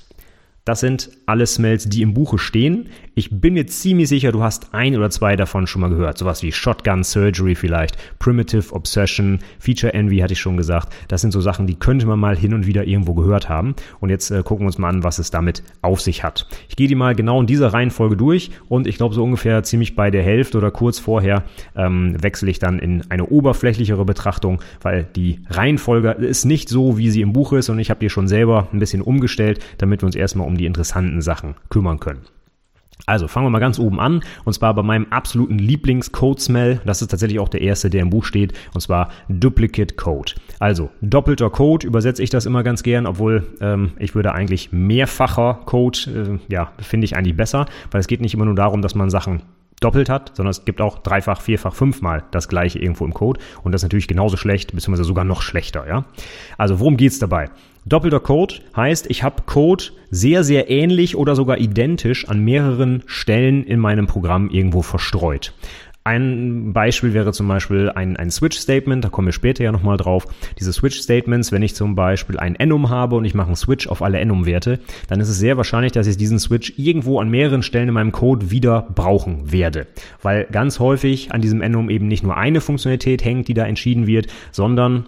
Das 0.65 0.79
sind 0.79 1.11
alle 1.27 1.45
Smells, 1.49 1.89
die 1.89 2.03
im 2.03 2.15
Buche 2.15 2.39
stehen. 2.39 2.87
Ich 3.17 3.41
bin 3.41 3.55
mir 3.55 3.67
ziemlich 3.67 4.09
sicher, 4.09 4.31
du 4.31 4.45
hast 4.45 4.73
ein 4.73 4.97
oder 4.97 5.11
zwei 5.11 5.35
davon 5.35 5.67
schon 5.67 5.81
mal 5.81 5.91
gehört. 5.91 6.19
Sowas 6.19 6.45
wie 6.45 6.53
Shotgun 6.53 7.03
Surgery 7.03 7.57
vielleicht, 7.57 7.99
Primitive 8.21 8.73
Obsession, 8.73 9.41
Feature 9.59 9.93
Envy 9.93 10.19
hatte 10.19 10.35
ich 10.35 10.41
schon 10.41 10.57
gesagt. 10.57 10.95
Das 11.09 11.21
sind 11.21 11.33
so 11.33 11.41
Sachen, 11.41 11.67
die 11.67 11.75
könnte 11.75 12.07
man 12.07 12.21
mal 12.21 12.37
hin 12.37 12.55
und 12.55 12.65
wieder 12.65 12.87
irgendwo 12.87 13.15
gehört 13.15 13.49
haben. 13.49 13.75
Und 13.99 14.11
jetzt 14.11 14.31
äh, 14.31 14.45
gucken 14.45 14.65
wir 14.65 14.69
uns 14.69 14.79
mal 14.79 14.89
an, 14.89 15.03
was 15.03 15.19
es 15.19 15.33
damit 15.33 15.65
auf 15.83 16.01
sich 16.01 16.23
hat. 16.23 16.47
Ich 16.69 16.77
gehe 16.77 16.87
die 16.87 16.95
mal 16.95 17.17
genau 17.17 17.41
in 17.41 17.49
dieser 17.49 17.73
Reihenfolge 17.73 18.17
durch 18.17 18.53
und 18.69 18.87
ich 18.87 18.99
glaube 18.99 19.17
so 19.17 19.25
ungefähr 19.25 19.65
ziemlich 19.65 19.97
bei 19.97 20.13
der 20.13 20.23
Hälfte 20.23 20.59
oder 20.59 20.71
kurz 20.71 21.01
vorher 21.01 21.43
ähm, 21.75 22.23
wechsle 22.23 22.49
ich 22.53 22.61
dann 22.61 22.79
in 22.79 23.03
eine 23.11 23.27
oberflächlichere 23.27 24.05
Betrachtung, 24.05 24.63
weil 24.81 25.09
die 25.17 25.41
Reihenfolge 25.51 26.13
ist 26.13 26.45
nicht 26.45 26.69
so, 26.69 26.99
wie 26.99 27.11
sie 27.11 27.21
im 27.21 27.33
Buch 27.33 27.53
ist 27.53 27.69
und 27.69 27.81
ich 27.81 27.91
habe 27.91 27.99
die 27.99 28.11
schon 28.11 28.29
selber 28.29 28.69
ein 28.73 28.79
bisschen 28.79 29.03
umgestellt, 29.03 29.59
damit 29.79 30.03
wir 30.03 30.07
uns 30.07 30.15
erstmal 30.15 30.47
um 30.52 30.52
die 30.57 30.67
interessanten 30.67 31.23
Sachen 31.23 31.55
kümmern 31.69 32.01
können. 32.01 32.23
Also 33.07 33.27
fangen 33.27 33.47
wir 33.47 33.51
mal 33.51 33.59
ganz 33.59 33.79
oben 33.79 33.99
an 33.99 34.23
und 34.45 34.53
zwar 34.53 34.75
bei 34.75 34.83
meinem 34.83 35.07
absoluten 35.11 35.59
Lieblings-Code-Smell. 35.59 36.83
Das 36.85 37.03
ist 37.03 37.09
tatsächlich 37.09 37.41
auch 37.41 37.49
der 37.49 37.63
erste, 37.63 37.91
der 37.91 38.03
im 38.03 38.11
Buch 38.11 38.25
steht 38.25 38.53
und 38.75 38.81
zwar 38.81 39.09
Duplicate 39.29 39.97
Code. 39.97 40.33
Also 40.61 40.91
doppelter 41.01 41.51
Code 41.51 41.87
übersetze 41.87 42.23
ich 42.23 42.31
das 42.31 42.47
immer 42.47 42.63
ganz 42.63 42.83
gern, 42.83 43.07
obwohl 43.07 43.45
ähm, 43.61 43.93
ich 43.99 44.15
würde 44.15 44.33
eigentlich 44.33 44.71
mehrfacher 44.73 45.61
Code, 45.65 46.39
äh, 46.49 46.53
ja, 46.53 46.73
finde 46.79 47.05
ich 47.07 47.17
eigentlich 47.17 47.37
besser, 47.37 47.67
weil 47.91 48.01
es 48.01 48.07
geht 48.07 48.21
nicht 48.21 48.35
immer 48.35 48.45
nur 48.45 48.55
darum, 48.55 48.83
dass 48.83 48.95
man 48.95 49.11
Sachen 49.11 49.43
doppelt 49.81 50.09
hat, 50.09 50.37
sondern 50.37 50.53
es 50.53 50.65
gibt 50.65 50.81
auch 50.81 50.99
dreifach, 50.99 51.41
vierfach, 51.41 51.75
fünfmal 51.75 52.23
das 52.31 52.47
gleiche 52.47 52.79
irgendwo 52.79 53.05
im 53.05 53.15
Code 53.15 53.41
und 53.65 53.73
das 53.73 53.81
ist 53.81 53.85
natürlich 53.85 54.07
genauso 54.07 54.37
schlecht, 54.37 54.73
beziehungsweise 54.73 55.05
sogar 55.05 55.25
noch 55.25 55.43
schlechter, 55.43 55.89
ja. 55.89 56.05
Also 56.57 56.79
worum 56.79 56.97
geht's 56.97 57.19
dabei? 57.19 57.51
Doppelter 57.85 58.21
Code 58.21 58.55
heißt, 58.77 59.11
ich 59.11 59.25
habe 59.25 59.43
Code 59.45 59.85
sehr, 60.11 60.45
sehr 60.45 60.71
ähnlich 60.71 61.17
oder 61.17 61.35
sogar 61.35 61.59
identisch 61.59 62.29
an 62.29 62.45
mehreren 62.45 63.03
Stellen 63.07 63.65
in 63.65 63.81
meinem 63.81 64.07
Programm 64.07 64.51
irgendwo 64.51 64.83
verstreut. 64.83 65.53
Ein 66.05 66.73
Beispiel 66.73 67.15
wäre 67.15 67.33
zum 67.33 67.47
Beispiel 67.47 67.91
ein, 67.91 68.17
ein 68.17 68.33
Switch-Statement, 68.33 69.05
da 69.05 69.09
kommen 69.09 69.29
wir 69.29 69.33
später 69.33 69.63
ja 69.63 69.71
nochmal 69.71 69.97
drauf. 69.97 70.27
Diese 70.59 70.73
Switch-Statements, 70.73 71.53
wenn 71.53 71.63
ich 71.63 71.77
zum 71.77 71.95
Beispiel 71.95 72.39
ein 72.39 72.57
Enum 72.57 72.91
habe 72.91 73.15
und 73.15 73.25
ich 73.25 73.35
mache 73.35 73.49
einen 73.49 73.57
Switch 73.57 73.87
auf 73.87 74.03
alle 74.03 74.19
Enum-Werte, 74.19 74.81
dann 75.09 75.21
ist 75.21 75.29
es 75.29 75.39
sehr 75.39 75.57
wahrscheinlich, 75.57 75.93
dass 75.93 76.09
ich 76.09 76.17
diesen 76.17 76.41
Switch 76.41 76.75
irgendwo 76.77 77.21
an 77.21 77.31
mehreren 77.31 77.63
Stellen 77.63 77.89
in 77.89 77.95
meinem 77.95 78.11
Code 78.11 78.51
wieder 78.51 78.89
brauchen 78.95 79.53
werde. 79.53 79.87
Weil 80.23 80.47
ganz 80.51 80.81
häufig 80.81 81.33
an 81.33 81.41
diesem 81.41 81.63
Enum 81.63 81.89
eben 81.89 82.09
nicht 82.09 82.25
nur 82.25 82.37
eine 82.37 82.61
Funktionalität 82.61 83.25
hängt, 83.25 83.47
die 83.47 83.55
da 83.55 83.65
entschieden 83.65 84.09
wird, 84.09 84.27
sondern 84.51 85.07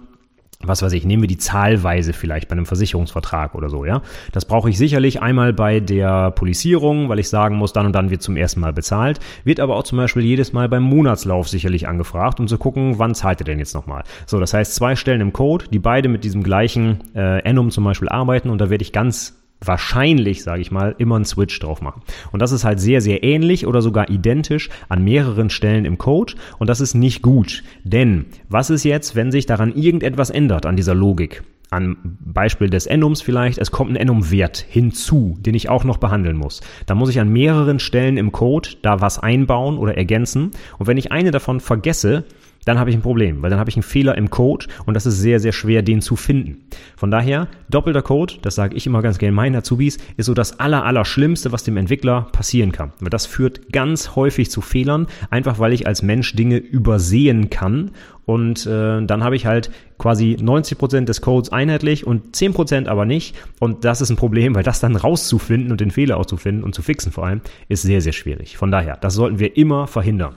was 0.63 0.83
weiß 0.83 0.93
ich, 0.93 1.05
nehmen 1.05 1.23
wir 1.23 1.29
die 1.29 1.39
Zahlweise 1.39 2.13
vielleicht 2.13 2.49
bei 2.49 2.53
einem 2.53 2.67
Versicherungsvertrag 2.67 3.55
oder 3.55 3.69
so, 3.69 3.85
ja. 3.85 4.03
Das 4.33 4.45
brauche 4.45 4.71
ich 4.71 4.79
sicherlich 4.79 5.23
einmal 5.23 5.53
bei 5.53 5.81
der 5.81 6.31
Polizierung, 6.31 7.09
weil 7.09 7.19
ich 7.19 7.29
sagen 7.29 7.57
muss, 7.57 7.73
dann 7.73 7.87
und 7.87 7.93
dann 7.93 8.11
wird 8.11 8.23
zum 8.23 8.37
ersten 8.37 8.61
Mal 8.61 8.73
bezahlt, 8.73 9.21
wird 9.45 9.61
aber 9.61 9.77
auch 9.77 9.85
zum 9.85 9.99
Beispiel 9.99 10.23
jedes 10.23 10.53
Mal 10.53 10.69
beim 10.69 10.83
Monatslauf 10.83 11.49
sicherlich 11.49 11.89
angefragt, 11.89 12.41
um 12.41 12.49
zu 12.49 12.59
gucken, 12.59 12.99
wann 12.99 13.15
zahlt 13.15 13.41
ihr 13.41 13.45
denn 13.45 13.59
jetzt 13.59 13.75
nochmal. 13.75 14.05
So, 14.27 14.41
das 14.41 14.55
heißt 14.55 14.75
zwei 14.75 14.97
Stellen 14.97 15.21
im 15.21 15.33
Code, 15.33 15.67
die 15.73 15.79
beide 15.79 16.09
mit 16.09 16.25
diesem 16.25 16.43
gleichen 16.43 17.01
äh, 17.15 17.41
Enum 17.41 17.71
zum 17.71 17.85
Beispiel 17.85 18.09
arbeiten 18.09 18.51
und 18.51 18.61
da 18.61 18.71
werde 18.71 18.83
ich 18.83 18.93
ganz 18.93 19.44
wahrscheinlich, 19.67 20.43
sage 20.43 20.63
ich 20.63 20.71
mal, 20.71 20.95
immer 20.99 21.17
einen 21.17 21.25
Switch 21.25 21.59
drauf 21.59 21.81
machen. 21.81 22.03
Und 22.33 22.41
das 22.41 22.53
ist 22.53 22.65
halt 22.65 22.81
sehr, 22.81 23.01
sehr 23.01 23.23
ähnlich 23.23 23.67
oder 23.67 23.83
sogar 23.83 24.11
identisch 24.11 24.71
an 24.89 25.05
mehreren 25.05 25.51
Stellen 25.51 25.85
im 25.85 25.99
Code 25.99 26.35
und 26.59 26.69
das 26.69 26.81
ist 26.81 26.95
nicht 26.95 27.23
gut. 27.23 27.63
Denn 27.83 28.27
was 28.49 28.71
ist 28.71 28.85
jetzt, 28.85 29.17
wenn 29.17 29.33
sich 29.33 29.47
daran 29.47 29.75
irgendetwas 29.75 30.31
ändert 30.31 30.67
an 30.67 30.77
dieser 30.77 30.95
Logik? 30.95 31.43
An 31.71 31.97
Beispiel 32.21 32.71
des 32.71 32.87
Enums 32.87 33.21
vielleicht, 33.21 33.59
es 33.59 33.71
kommt 33.71 33.91
ein 33.91 33.97
Enum-Wert 33.97 34.65
hinzu, 34.69 35.37
den 35.41 35.55
ich 35.55 35.69
auch 35.69 35.83
noch 35.83 35.97
behandeln 35.97 36.37
muss. 36.37 36.61
Da 36.87 36.95
muss 36.95 37.09
ich 37.09 37.19
an 37.19 37.33
mehreren 37.33 37.81
Stellen 37.81 38.17
im 38.17 38.33
Code 38.33 38.69
da 38.83 39.01
was 39.01 39.19
einbauen 39.19 39.79
oder 39.79 39.97
ergänzen. 39.97 40.51
Und 40.79 40.87
wenn 40.87 40.99
ich 40.99 41.11
eine 41.11 41.31
davon 41.31 41.61
vergesse, 41.61 42.25
dann 42.65 42.79
habe 42.79 42.91
ich 42.91 42.97
ein 42.97 43.03
Problem, 43.03 43.43
weil 43.43 43.51
dann 43.51 43.59
habe 43.59 43.71
ich 43.71 43.77
einen 43.77 43.83
Fehler 43.83 44.17
im 44.17 44.31
Code 44.31 44.67
und 44.87 44.95
das 44.95 45.07
ist 45.07 45.19
sehr, 45.21 45.41
sehr 45.41 45.53
schwer, 45.53 45.83
den 45.83 46.01
zu 46.01 46.17
finden. 46.17 46.65
Von 46.97 47.11
daher, 47.11 47.49
doppelter 47.71 48.03
Code, 48.03 48.35
das 48.43 48.55
sage 48.55 48.77
ich 48.77 48.87
immer 48.87 49.03
ganz 49.03 49.19
gerne 49.19 49.35
meinen 49.35 49.57
Azubis, 49.57 49.99
ist 50.17 50.27
so 50.27 50.35
das 50.35 50.61
aller, 50.61 50.85
aller 50.85 51.05
Schlimmste, 51.05 51.53
was 51.53 51.65
dem 51.65 51.77
Entwickler 51.77 52.29
passieren 52.33 52.73
kann. 52.73 52.93
Weil 53.01 53.11
das 53.11 53.27
führt 53.27 53.73
ganz 53.73 54.17
häufig 54.17 54.51
zu 54.51 54.61
Fehlern, 54.61 55.07
einfach 55.31 55.59
weil 55.59 55.73
ich 55.73 55.87
als 55.87 56.03
Mensch 56.03 56.35
Dinge 56.35 56.57
übersehen 56.57 57.51
kann 57.51 57.91
und 58.27 58.67
äh, 58.67 59.05
dann 59.05 59.23
habe 59.23 59.37
ich 59.37 59.47
halt 59.47 59.71
quasi 59.99 60.37
90% 60.41 61.05
des 61.05 61.21
Codes 61.21 61.53
einheitlich 61.53 62.07
und 62.07 62.35
10% 62.35 62.89
aber 62.89 63.05
nicht. 63.05 63.37
Und 63.61 63.85
das 63.85 64.01
ist 64.01 64.11
ein 64.11 64.17
Problem, 64.17 64.55
weil 64.55 64.63
das 64.63 64.81
dann 64.81 64.97
rauszufinden 64.97 65.71
und 65.71 65.81
den 65.81 65.91
Fehler 65.91 66.17
auch 66.17 66.27
zu 66.27 66.37
finden 66.37 66.65
und 66.65 66.75
zu 66.75 66.83
fixen 66.83 67.13
vor 67.13 67.27
allem, 67.27 67.43
ist 67.69 67.83
sehr, 67.83 68.01
sehr 68.01 68.13
schwierig. 68.13 68.57
Von 68.57 68.71
daher, 68.71 68.97
das 68.97 69.15
sollten 69.15 69.39
wir 69.39 69.57
immer 69.57 69.87
verhindern. 69.87 70.37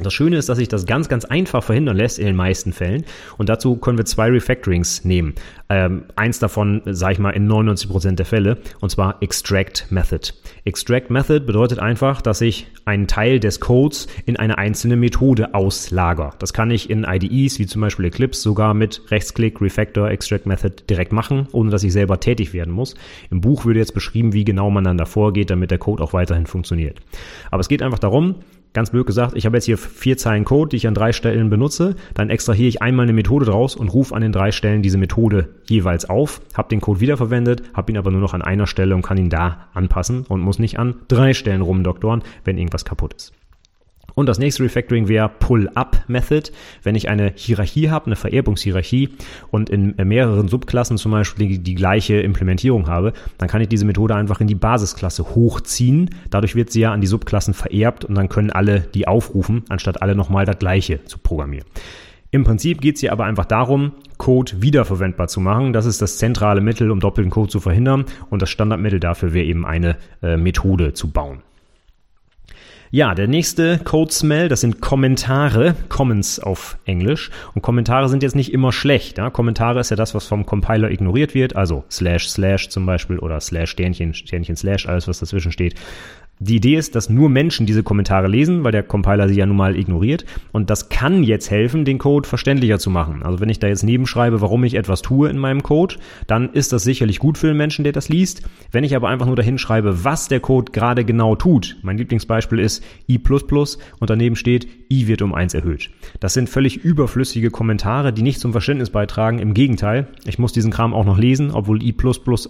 Das 0.00 0.14
Schöne 0.14 0.36
ist, 0.36 0.48
dass 0.48 0.58
sich 0.58 0.68
das 0.68 0.86
ganz, 0.86 1.08
ganz 1.08 1.24
einfach 1.24 1.64
verhindern 1.64 1.96
lässt 1.96 2.18
in 2.18 2.26
den 2.26 2.36
meisten 2.36 2.72
Fällen. 2.72 3.04
Und 3.36 3.48
dazu 3.48 3.76
können 3.76 3.98
wir 3.98 4.04
zwei 4.04 4.30
Refactorings 4.30 5.04
nehmen. 5.04 5.34
Ähm, 5.68 6.04
eins 6.16 6.38
davon, 6.38 6.82
sage 6.86 7.14
ich 7.14 7.18
mal, 7.18 7.30
in 7.30 7.50
99% 7.50 8.12
der 8.12 8.24
Fälle, 8.24 8.58
und 8.80 8.90
zwar 8.90 9.22
Extract 9.22 9.86
Method. 9.90 10.32
Extract 10.64 11.10
Method 11.10 11.40
bedeutet 11.40 11.78
einfach, 11.78 12.22
dass 12.22 12.40
ich 12.40 12.68
einen 12.84 13.06
Teil 13.06 13.40
des 13.40 13.60
Codes 13.60 14.06
in 14.24 14.36
eine 14.36 14.56
einzelne 14.56 14.96
Methode 14.96 15.54
auslager. 15.54 16.34
Das 16.38 16.52
kann 16.52 16.70
ich 16.70 16.88
in 16.88 17.04
IDEs, 17.04 17.58
wie 17.58 17.66
zum 17.66 17.82
Beispiel 17.82 18.06
Eclipse, 18.06 18.40
sogar 18.40 18.74
mit 18.74 19.02
Rechtsklick, 19.10 19.60
Refactor, 19.60 20.10
Extract 20.10 20.46
Method 20.46 20.84
direkt 20.88 21.12
machen, 21.12 21.48
ohne 21.52 21.70
dass 21.70 21.82
ich 21.82 21.92
selber 21.92 22.20
tätig 22.20 22.52
werden 22.52 22.72
muss. 22.72 22.94
Im 23.30 23.40
Buch 23.40 23.64
würde 23.64 23.80
jetzt 23.80 23.94
beschrieben, 23.94 24.32
wie 24.32 24.44
genau 24.44 24.70
man 24.70 24.84
dann 24.84 24.96
davor 24.96 25.32
geht, 25.32 25.50
damit 25.50 25.70
der 25.70 25.78
Code 25.78 26.02
auch 26.02 26.12
weiterhin 26.12 26.46
funktioniert. 26.46 26.98
Aber 27.50 27.60
es 27.60 27.68
geht 27.68 27.82
einfach 27.82 27.98
darum, 27.98 28.36
ganz 28.78 28.90
blöd 28.90 29.06
gesagt, 29.06 29.36
ich 29.36 29.44
habe 29.44 29.56
jetzt 29.56 29.64
hier 29.64 29.76
vier 29.76 30.16
Zeilen 30.16 30.44
Code, 30.44 30.68
die 30.68 30.76
ich 30.76 30.86
an 30.86 30.94
drei 30.94 31.12
Stellen 31.12 31.50
benutze, 31.50 31.96
dann 32.14 32.30
extrahiere 32.30 32.68
ich 32.68 32.80
einmal 32.80 33.06
eine 33.06 33.12
Methode 33.12 33.44
draus 33.44 33.74
und 33.74 33.88
rufe 33.88 34.14
an 34.14 34.22
den 34.22 34.30
drei 34.30 34.52
Stellen 34.52 34.82
diese 34.82 34.98
Methode 34.98 35.48
jeweils 35.66 36.08
auf, 36.08 36.40
habe 36.54 36.68
den 36.68 36.80
Code 36.80 37.00
wiederverwendet, 37.00 37.64
habe 37.74 37.90
ihn 37.90 37.98
aber 37.98 38.12
nur 38.12 38.20
noch 38.20 38.34
an 38.34 38.42
einer 38.42 38.68
Stelle 38.68 38.94
und 38.94 39.02
kann 39.02 39.18
ihn 39.18 39.30
da 39.30 39.66
anpassen 39.74 40.26
und 40.28 40.42
muss 40.42 40.60
nicht 40.60 40.78
an 40.78 40.94
drei 41.08 41.34
Stellen 41.34 41.60
rumdoktoren, 41.60 42.22
wenn 42.44 42.56
irgendwas 42.56 42.84
kaputt 42.84 43.14
ist. 43.14 43.32
Und 44.18 44.26
das 44.26 44.40
nächste 44.40 44.64
Refactoring 44.64 45.06
wäre 45.06 45.28
Pull-Up-Method. 45.28 46.50
Wenn 46.82 46.96
ich 46.96 47.08
eine 47.08 47.30
Hierarchie 47.36 47.88
habe, 47.88 48.06
eine 48.06 48.16
Vererbungshierarchie 48.16 49.10
und 49.52 49.70
in 49.70 49.94
mehreren 49.94 50.48
Subklassen 50.48 50.98
zum 50.98 51.12
Beispiel 51.12 51.46
die, 51.46 51.58
die, 51.60 51.76
gleiche 51.76 52.18
Implementierung 52.18 52.88
habe, 52.88 53.12
dann 53.38 53.48
kann 53.48 53.60
ich 53.60 53.68
diese 53.68 53.84
Methode 53.84 54.16
einfach 54.16 54.40
in 54.40 54.48
die 54.48 54.56
Basisklasse 54.56 55.36
hochziehen. 55.36 56.10
Dadurch 56.30 56.56
wird 56.56 56.72
sie 56.72 56.80
ja 56.80 56.90
an 56.90 57.00
die 57.00 57.06
Subklassen 57.06 57.54
vererbt 57.54 58.04
und 58.06 58.16
dann 58.16 58.28
können 58.28 58.50
alle 58.50 58.80
die 58.80 59.06
aufrufen, 59.06 59.62
anstatt 59.68 60.02
alle 60.02 60.16
nochmal 60.16 60.44
das 60.44 60.58
gleiche 60.58 61.04
zu 61.04 61.18
programmieren. 61.18 61.68
Im 62.32 62.42
Prinzip 62.42 62.80
geht 62.80 62.96
es 62.96 63.02
hier 63.02 63.12
aber 63.12 63.24
einfach 63.24 63.44
darum, 63.44 63.92
Code 64.16 64.60
wiederverwendbar 64.60 65.28
zu 65.28 65.38
machen. 65.38 65.72
Das 65.72 65.86
ist 65.86 66.02
das 66.02 66.18
zentrale 66.18 66.60
Mittel, 66.60 66.90
um 66.90 66.98
doppelten 66.98 67.30
Code 67.30 67.52
zu 67.52 67.60
verhindern. 67.60 68.04
Und 68.30 68.42
das 68.42 68.50
Standardmittel 68.50 68.98
dafür 68.98 69.32
wäre 69.32 69.46
eben 69.46 69.64
eine 69.64 69.96
äh, 70.22 70.36
Methode 70.36 70.92
zu 70.92 71.12
bauen. 71.12 71.42
Ja, 72.90 73.14
der 73.14 73.28
nächste 73.28 73.78
Code 73.80 74.10
Smell, 74.10 74.48
das 74.48 74.62
sind 74.62 74.80
Kommentare, 74.80 75.74
Comments 75.90 76.40
auf 76.40 76.78
Englisch. 76.86 77.30
Und 77.54 77.60
Kommentare 77.60 78.08
sind 78.08 78.22
jetzt 78.22 78.34
nicht 78.34 78.50
immer 78.50 78.72
schlecht. 78.72 79.18
Ja? 79.18 79.28
Kommentare 79.28 79.80
ist 79.80 79.90
ja 79.90 79.96
das, 79.96 80.14
was 80.14 80.26
vom 80.26 80.46
Compiler 80.46 80.90
ignoriert 80.90 81.34
wird, 81.34 81.54
also 81.54 81.84
slash 81.90 82.30
slash 82.30 82.70
zum 82.70 82.86
Beispiel 82.86 83.18
oder 83.18 83.40
slash 83.40 83.72
Sternchen, 83.72 84.14
Sternchen 84.14 84.56
slash, 84.56 84.88
alles 84.88 85.06
was 85.06 85.18
dazwischen 85.18 85.52
steht. 85.52 85.74
Die 86.40 86.56
Idee 86.56 86.76
ist, 86.76 86.94
dass 86.94 87.10
nur 87.10 87.28
Menschen 87.28 87.66
diese 87.66 87.82
Kommentare 87.82 88.28
lesen, 88.28 88.62
weil 88.62 88.70
der 88.70 88.84
Compiler 88.84 89.28
sie 89.28 89.34
ja 89.34 89.46
nun 89.46 89.56
mal 89.56 89.76
ignoriert. 89.76 90.24
Und 90.52 90.70
das 90.70 90.88
kann 90.88 91.24
jetzt 91.24 91.50
helfen, 91.50 91.84
den 91.84 91.98
Code 91.98 92.28
verständlicher 92.28 92.78
zu 92.78 92.90
machen. 92.90 93.24
Also 93.24 93.40
wenn 93.40 93.48
ich 93.48 93.58
da 93.58 93.66
jetzt 93.66 93.82
nebenschreibe, 93.82 94.40
warum 94.40 94.62
ich 94.62 94.74
etwas 94.74 95.02
tue 95.02 95.28
in 95.28 95.38
meinem 95.38 95.64
Code, 95.64 95.96
dann 96.28 96.52
ist 96.52 96.72
das 96.72 96.84
sicherlich 96.84 97.18
gut 97.18 97.38
für 97.38 97.48
den 97.48 97.56
Menschen, 97.56 97.82
der 97.82 97.92
das 97.92 98.08
liest. 98.08 98.42
Wenn 98.70 98.84
ich 98.84 98.94
aber 98.94 99.08
einfach 99.08 99.26
nur 99.26 99.34
dahin 99.34 99.58
schreibe, 99.58 100.04
was 100.04 100.28
der 100.28 100.38
Code 100.38 100.70
gerade 100.70 101.04
genau 101.04 101.34
tut, 101.34 101.76
mein 101.82 101.98
Lieblingsbeispiel 101.98 102.60
ist 102.60 102.84
i++ 103.08 103.18
und 103.98 104.10
daneben 104.10 104.36
steht, 104.36 104.68
i 104.90 105.08
wird 105.08 105.22
um 105.22 105.34
eins 105.34 105.54
erhöht. 105.54 105.90
Das 106.20 106.34
sind 106.34 106.48
völlig 106.48 106.76
überflüssige 106.76 107.50
Kommentare, 107.50 108.12
die 108.12 108.22
nicht 108.22 108.38
zum 108.38 108.52
Verständnis 108.52 108.90
beitragen. 108.90 109.40
Im 109.40 109.54
Gegenteil, 109.54 110.06
ich 110.24 110.38
muss 110.38 110.52
diesen 110.52 110.70
Kram 110.70 110.94
auch 110.94 111.04
noch 111.04 111.18
lesen, 111.18 111.50
obwohl 111.50 111.82
i++ 111.82 111.94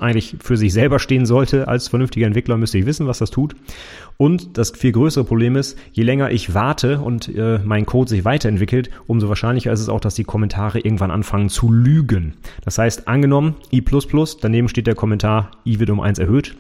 eigentlich 0.01 0.37
für 0.41 0.59
sich 0.59 0.75
selber 0.75 0.99
stehen 0.99 1.25
sollte. 1.25 1.69
Als 1.69 1.89
vernünftiger 1.89 2.27
Entwickler 2.27 2.59
müsste 2.59 2.77
ich 2.77 2.87
wissen, 2.87 3.07
was 3.07 3.19
das 3.19 3.31
tut. 3.31 3.57
Und 4.17 4.59
das 4.59 4.73
viel 4.73 4.93
größere 4.93 5.25
Problem 5.25 5.55
ist, 5.57 5.79
je 5.93 6.03
länger 6.03 6.31
ich 6.31 6.53
warte 6.53 7.01
und 7.01 7.29
äh, 7.35 7.61
mein 7.65 7.87
Code 7.87 8.11
sich 8.11 8.25
weiterentwickelt, 8.25 8.91
umso 9.07 9.29
wahrscheinlicher 9.29 9.73
ist 9.73 9.81
es 9.81 9.89
auch, 9.89 10.01
dass 10.01 10.15
die 10.15 10.25
Kommentare 10.25 10.81
irgendwann 10.81 11.13
anfangen 11.13 11.49
zu 11.49 11.73
lügen. 11.73 12.35
Das 12.65 12.79
heißt, 12.79 13.07
angenommen, 13.07 13.55
i++, 13.73 13.83
daneben 14.41 14.69
steht 14.69 14.89
der 14.89 14.97
Kommentar, 14.97 15.53
i 15.65 15.79
wird 15.79 15.91
um 15.91 16.01
eins 16.01 16.19
erhöht. 16.19 16.57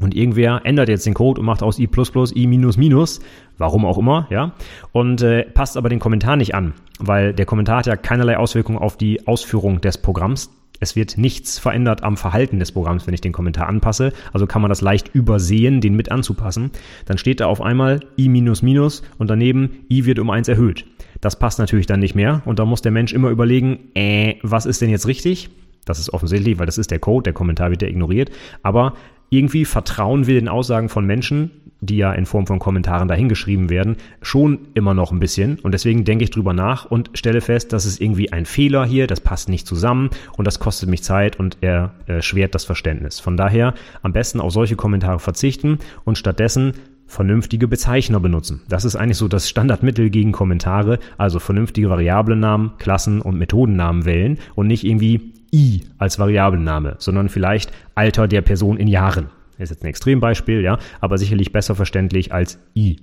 Und 0.00 0.14
irgendwer 0.14 0.60
ändert 0.64 0.88
jetzt 0.88 1.06
den 1.06 1.14
Code 1.14 1.40
und 1.40 1.46
macht 1.46 1.62
aus 1.62 1.78
i++ 1.78 1.88
i 1.88 3.18
warum 3.58 3.84
auch 3.84 3.98
immer, 3.98 4.26
ja, 4.30 4.52
und 4.92 5.22
äh, 5.22 5.42
passt 5.44 5.76
aber 5.76 5.88
den 5.88 5.98
Kommentar 5.98 6.36
nicht 6.36 6.54
an, 6.54 6.74
weil 6.98 7.34
der 7.34 7.46
Kommentar 7.46 7.78
hat 7.78 7.86
ja 7.86 7.96
keinerlei 7.96 8.36
Auswirkung 8.36 8.78
auf 8.78 8.96
die 8.96 9.26
Ausführung 9.26 9.80
des 9.80 9.98
Programms. 9.98 10.50
Es 10.80 10.94
wird 10.94 11.18
nichts 11.18 11.58
verändert 11.58 12.04
am 12.04 12.16
Verhalten 12.16 12.60
des 12.60 12.70
Programms, 12.70 13.06
wenn 13.06 13.14
ich 13.14 13.20
den 13.20 13.32
Kommentar 13.32 13.68
anpasse. 13.68 14.12
Also 14.32 14.46
kann 14.46 14.62
man 14.62 14.68
das 14.68 14.80
leicht 14.80 15.12
übersehen, 15.12 15.80
den 15.80 15.96
mit 15.96 16.12
anzupassen. 16.12 16.70
Dann 17.04 17.18
steht 17.18 17.40
da 17.40 17.46
auf 17.46 17.60
einmal 17.60 17.98
i 18.16 18.28
minus 18.28 18.62
minus 18.62 19.02
und 19.18 19.28
daneben 19.28 19.84
i 19.90 20.04
wird 20.04 20.20
um 20.20 20.30
eins 20.30 20.46
erhöht. 20.46 20.86
Das 21.20 21.36
passt 21.36 21.58
natürlich 21.58 21.86
dann 21.86 21.98
nicht 21.98 22.14
mehr 22.14 22.42
und 22.44 22.60
da 22.60 22.64
muss 22.64 22.80
der 22.80 22.92
Mensch 22.92 23.12
immer 23.12 23.30
überlegen, 23.30 23.90
äh, 23.94 24.36
was 24.42 24.66
ist 24.66 24.80
denn 24.80 24.90
jetzt 24.90 25.08
richtig? 25.08 25.50
Das 25.84 25.98
ist 25.98 26.12
offensichtlich, 26.12 26.58
weil 26.58 26.66
das 26.66 26.78
ist 26.78 26.90
der 26.90 26.98
Code, 27.00 27.24
der 27.24 27.32
Kommentar 27.32 27.70
wird 27.70 27.82
ja 27.82 27.88
ignoriert. 27.88 28.30
Aber 28.62 28.94
irgendwie 29.30 29.64
vertrauen 29.64 30.26
wir 30.26 30.34
den 30.34 30.48
Aussagen 30.48 30.88
von 30.88 31.04
Menschen, 31.04 31.50
die 31.80 31.96
ja 31.96 32.12
in 32.12 32.26
Form 32.26 32.46
von 32.46 32.58
Kommentaren 32.58 33.06
dahingeschrieben 33.06 33.70
werden, 33.70 33.96
schon 34.20 34.58
immer 34.74 34.94
noch 34.94 35.12
ein 35.12 35.20
bisschen. 35.20 35.58
Und 35.60 35.72
deswegen 35.72 36.04
denke 36.04 36.24
ich 36.24 36.30
drüber 36.30 36.52
nach 36.52 36.86
und 36.86 37.10
stelle 37.14 37.40
fest, 37.40 37.72
dass 37.72 37.84
es 37.84 38.00
irgendwie 38.00 38.32
ein 38.32 38.46
Fehler 38.46 38.84
hier, 38.84 39.06
das 39.06 39.20
passt 39.20 39.48
nicht 39.48 39.66
zusammen 39.66 40.10
und 40.36 40.46
das 40.46 40.58
kostet 40.58 40.88
mich 40.88 41.04
Zeit 41.04 41.38
und 41.38 41.58
erschwert 41.62 42.54
das 42.54 42.64
Verständnis. 42.64 43.20
Von 43.20 43.36
daher 43.36 43.74
am 44.02 44.12
besten 44.12 44.40
auf 44.40 44.52
solche 44.52 44.76
Kommentare 44.76 45.20
verzichten 45.20 45.78
und 46.04 46.18
stattdessen 46.18 46.72
vernünftige 47.06 47.68
Bezeichner 47.68 48.20
benutzen. 48.20 48.60
Das 48.68 48.84
ist 48.84 48.96
eigentlich 48.96 49.16
so 49.16 49.28
das 49.28 49.48
Standardmittel 49.48 50.10
gegen 50.10 50.32
Kommentare, 50.32 50.98
also 51.16 51.38
vernünftige 51.38 51.88
Variablennamen, 51.88 52.72
Klassen 52.78 53.22
und 53.22 53.38
Methodennamen 53.38 54.04
wählen 54.04 54.38
und 54.56 54.66
nicht 54.66 54.84
irgendwie 54.84 55.32
i 55.52 55.82
als 55.98 56.18
Variablenname, 56.18 56.96
sondern 56.98 57.28
vielleicht 57.28 57.72
Alter 57.94 58.28
der 58.28 58.42
Person 58.42 58.76
in 58.76 58.88
Jahren. 58.88 59.28
Ist 59.58 59.70
jetzt 59.70 59.82
ein 59.82 59.88
Extrembeispiel, 59.88 60.62
ja, 60.62 60.78
aber 61.00 61.18
sicherlich 61.18 61.52
besser 61.52 61.74
verständlich 61.74 62.32
als 62.32 62.58
i. 62.76 62.96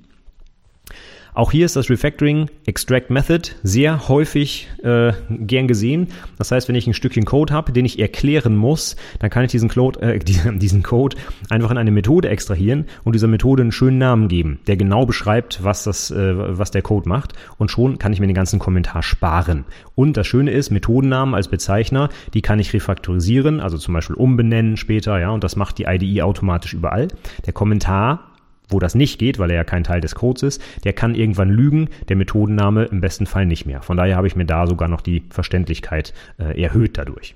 Auch 1.35 1.51
hier 1.51 1.65
ist 1.65 1.75
das 1.75 1.89
Refactoring 1.89 2.49
Extract 2.65 3.09
Method 3.09 3.49
sehr 3.61 4.07
häufig 4.07 4.69
äh, 4.83 5.11
gern 5.29 5.67
gesehen. 5.67 6.07
Das 6.37 6.49
heißt, 6.49 6.69
wenn 6.69 6.75
ich 6.75 6.87
ein 6.87 6.93
Stückchen 6.93 7.25
Code 7.25 7.53
habe, 7.53 7.73
den 7.73 7.83
ich 7.83 7.99
erklären 7.99 8.55
muss, 8.55 8.95
dann 9.19 9.29
kann 9.29 9.43
ich 9.43 9.51
diesen 9.51 9.67
Code, 9.67 10.01
äh, 10.01 10.19
diesen 10.57 10.81
Code 10.81 11.17
einfach 11.49 11.71
in 11.71 11.77
eine 11.77 11.91
Methode 11.91 12.29
extrahieren 12.29 12.85
und 13.03 13.15
dieser 13.15 13.27
Methode 13.27 13.63
einen 13.63 13.73
schönen 13.73 13.97
Namen 13.97 14.29
geben, 14.29 14.59
der 14.67 14.77
genau 14.77 15.05
beschreibt, 15.05 15.61
was, 15.61 15.83
das, 15.83 16.09
äh, 16.09 16.57
was 16.57 16.71
der 16.71 16.81
Code 16.81 17.09
macht. 17.09 17.33
Und 17.57 17.69
schon 17.69 17.99
kann 17.99 18.13
ich 18.13 18.21
mir 18.21 18.27
den 18.27 18.33
ganzen 18.33 18.59
Kommentar 18.59 19.03
sparen. 19.03 19.65
Und 19.93 20.15
das 20.15 20.27
Schöne 20.27 20.51
ist, 20.51 20.71
Methodennamen 20.71 21.35
als 21.35 21.49
Bezeichner, 21.49 22.07
die 22.33 22.43
kann 22.43 22.59
ich 22.59 22.73
refaktorisieren, 22.73 23.59
also 23.59 23.77
zum 23.77 23.93
Beispiel 23.93 24.15
umbenennen 24.15 24.77
später, 24.77 25.19
ja, 25.19 25.31
und 25.31 25.43
das 25.43 25.57
macht 25.57 25.79
die 25.79 25.83
IDE 25.83 26.21
automatisch 26.21 26.73
überall. 26.73 27.09
Der 27.45 27.51
Kommentar 27.51 28.31
wo 28.69 28.79
das 28.79 28.95
nicht 28.95 29.19
geht, 29.19 29.39
weil 29.39 29.49
er 29.51 29.57
ja 29.57 29.63
kein 29.63 29.83
Teil 29.83 30.01
des 30.01 30.15
Codes 30.15 30.43
ist, 30.43 30.61
der 30.83 30.93
kann 30.93 31.15
irgendwann 31.15 31.49
lügen, 31.49 31.89
der 32.09 32.15
Methodenname 32.15 32.85
im 32.85 33.01
besten 33.01 33.25
Fall 33.25 33.45
nicht 33.45 33.65
mehr. 33.65 33.81
Von 33.81 33.97
daher 33.97 34.15
habe 34.15 34.27
ich 34.27 34.35
mir 34.35 34.45
da 34.45 34.67
sogar 34.67 34.87
noch 34.87 35.01
die 35.01 35.23
Verständlichkeit 35.29 36.13
äh, 36.37 36.61
erhöht 36.61 36.97
dadurch. 36.97 37.35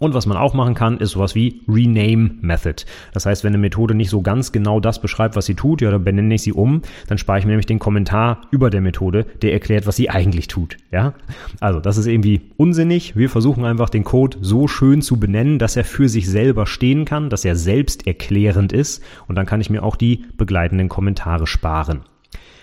Und 0.00 0.14
was 0.14 0.24
man 0.24 0.38
auch 0.38 0.54
machen 0.54 0.74
kann, 0.74 0.96
ist 0.96 1.10
sowas 1.10 1.34
wie 1.34 1.60
Rename 1.68 2.30
Method. 2.40 2.84
Das 3.12 3.26
heißt, 3.26 3.44
wenn 3.44 3.50
eine 3.50 3.58
Methode 3.58 3.94
nicht 3.94 4.08
so 4.08 4.22
ganz 4.22 4.50
genau 4.50 4.80
das 4.80 5.00
beschreibt, 5.00 5.36
was 5.36 5.44
sie 5.44 5.54
tut, 5.54 5.82
ja, 5.82 5.90
dann 5.90 6.02
benenne 6.02 6.34
ich 6.34 6.42
sie 6.42 6.54
um, 6.54 6.80
dann 7.06 7.18
spare 7.18 7.38
ich 7.38 7.44
mir 7.44 7.50
nämlich 7.50 7.66
den 7.66 7.78
Kommentar 7.78 8.40
über 8.50 8.70
der 8.70 8.80
Methode, 8.80 9.26
der 9.42 9.52
erklärt, 9.52 9.86
was 9.86 9.96
sie 9.96 10.08
eigentlich 10.08 10.48
tut. 10.48 10.78
Ja? 10.90 11.12
Also, 11.60 11.80
das 11.80 11.98
ist 11.98 12.06
irgendwie 12.06 12.40
unsinnig. 12.56 13.14
Wir 13.14 13.28
versuchen 13.28 13.66
einfach 13.66 13.90
den 13.90 14.02
Code 14.02 14.38
so 14.40 14.68
schön 14.68 15.02
zu 15.02 15.20
benennen, 15.20 15.58
dass 15.58 15.76
er 15.76 15.84
für 15.84 16.08
sich 16.08 16.26
selber 16.30 16.64
stehen 16.64 17.04
kann, 17.04 17.28
dass 17.28 17.44
er 17.44 17.54
selbst 17.54 18.06
erklärend 18.06 18.72
ist 18.72 19.02
und 19.28 19.36
dann 19.36 19.44
kann 19.44 19.60
ich 19.60 19.68
mir 19.68 19.82
auch 19.82 19.96
die 19.96 20.24
begleitenden 20.38 20.88
Kommentare 20.88 21.46
sparen. 21.46 22.00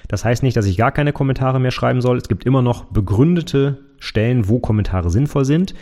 Das 0.08 0.26
heißt 0.26 0.42
nicht, 0.42 0.58
dass 0.58 0.66
ich 0.66 0.78
gar 0.78 0.92
keine 0.92 1.14
Kommentare 1.14 1.60
mehr 1.60 1.72
schreiben 1.72 2.02
soll. 2.02 2.18
Es 2.18 2.30
gibt 2.30 2.46
immer 2.46 2.64
noch 2.64 2.86
begründete 2.86 3.80
Stellen, 4.00 4.48
wo 4.48 4.60
Kommentare 4.60 5.12
sinnvoll 5.12 5.46
sind. 5.46 5.76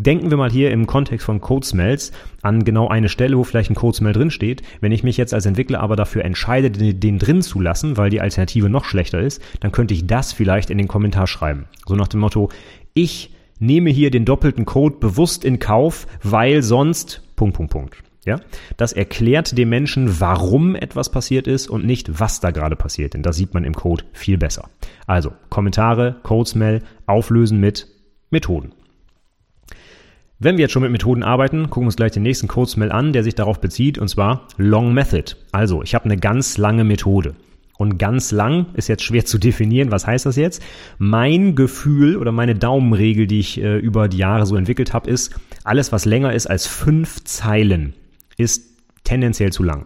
Denken 0.00 0.30
wir 0.30 0.38
mal 0.38 0.50
hier 0.50 0.70
im 0.70 0.86
Kontext 0.86 1.26
von 1.26 1.42
Code 1.42 1.66
Smells 1.66 2.12
an 2.40 2.64
genau 2.64 2.88
eine 2.88 3.10
Stelle, 3.10 3.36
wo 3.36 3.44
vielleicht 3.44 3.70
ein 3.70 3.74
Code 3.74 3.98
Smell 3.98 4.14
drin 4.14 4.30
steht. 4.30 4.62
Wenn 4.80 4.92
ich 4.92 5.02
mich 5.02 5.18
jetzt 5.18 5.34
als 5.34 5.44
Entwickler 5.44 5.80
aber 5.80 5.94
dafür 5.94 6.24
entscheide, 6.24 6.70
den, 6.70 6.98
den 6.98 7.18
drin 7.18 7.42
zu 7.42 7.60
lassen, 7.60 7.98
weil 7.98 8.08
die 8.08 8.22
Alternative 8.22 8.70
noch 8.70 8.86
schlechter 8.86 9.20
ist, 9.20 9.42
dann 9.60 9.72
könnte 9.72 9.92
ich 9.92 10.06
das 10.06 10.32
vielleicht 10.32 10.70
in 10.70 10.78
den 10.78 10.88
Kommentar 10.88 11.26
schreiben. 11.26 11.66
So 11.86 11.96
nach 11.96 12.08
dem 12.08 12.20
Motto, 12.20 12.48
ich 12.94 13.34
nehme 13.58 13.90
hier 13.90 14.10
den 14.10 14.24
doppelten 14.24 14.64
Code 14.64 14.96
bewusst 15.00 15.44
in 15.44 15.58
Kauf, 15.58 16.06
weil 16.22 16.62
sonst 16.62 17.22
Punkt, 17.36 17.56
Punkt, 17.56 17.70
Punkt. 17.70 18.02
Ja, 18.24 18.40
das 18.78 18.94
erklärt 18.94 19.58
dem 19.58 19.68
Menschen, 19.68 20.18
warum 20.18 20.76
etwas 20.76 21.10
passiert 21.10 21.46
ist 21.46 21.68
und 21.68 21.84
nicht, 21.84 22.20
was 22.20 22.40
da 22.40 22.52
gerade 22.52 22.76
passiert. 22.76 23.12
Denn 23.12 23.22
das 23.22 23.36
sieht 23.36 23.52
man 23.52 23.64
im 23.64 23.74
Code 23.74 24.04
viel 24.12 24.38
besser. 24.38 24.70
Also, 25.06 25.32
Kommentare, 25.50 26.16
Codesmell 26.22 26.82
auflösen 27.06 27.60
mit 27.60 27.86
Methoden. 28.30 28.72
Wenn 30.42 30.56
wir 30.56 30.62
jetzt 30.62 30.72
schon 30.72 30.80
mit 30.80 30.90
Methoden 30.90 31.22
arbeiten, 31.22 31.64
gucken 31.64 31.82
wir 31.82 31.88
uns 31.88 31.96
gleich 31.96 32.12
den 32.12 32.22
nächsten 32.22 32.48
Codesmell 32.48 32.90
an, 32.90 33.12
der 33.12 33.22
sich 33.22 33.34
darauf 33.34 33.60
bezieht, 33.60 33.98
und 33.98 34.08
zwar 34.08 34.46
Long 34.56 34.94
Method. 34.94 35.36
Also, 35.52 35.82
ich 35.82 35.94
habe 35.94 36.06
eine 36.06 36.16
ganz 36.16 36.56
lange 36.56 36.82
Methode. 36.82 37.34
Und 37.76 37.98
ganz 37.98 38.32
lang 38.32 38.64
ist 38.72 38.88
jetzt 38.88 39.02
schwer 39.02 39.26
zu 39.26 39.36
definieren. 39.36 39.90
Was 39.90 40.06
heißt 40.06 40.24
das 40.24 40.36
jetzt? 40.36 40.62
Mein 40.96 41.56
Gefühl 41.56 42.16
oder 42.16 42.32
meine 42.32 42.54
Daumenregel, 42.54 43.26
die 43.26 43.38
ich 43.38 43.60
äh, 43.60 43.76
über 43.76 44.08
die 44.08 44.16
Jahre 44.16 44.46
so 44.46 44.56
entwickelt 44.56 44.94
habe, 44.94 45.10
ist, 45.10 45.38
alles, 45.64 45.92
was 45.92 46.06
länger 46.06 46.32
ist 46.32 46.46
als 46.46 46.66
fünf 46.66 47.22
Zeilen, 47.24 47.92
ist 48.38 48.64
tendenziell 49.04 49.52
zu 49.52 49.62
lang. 49.62 49.84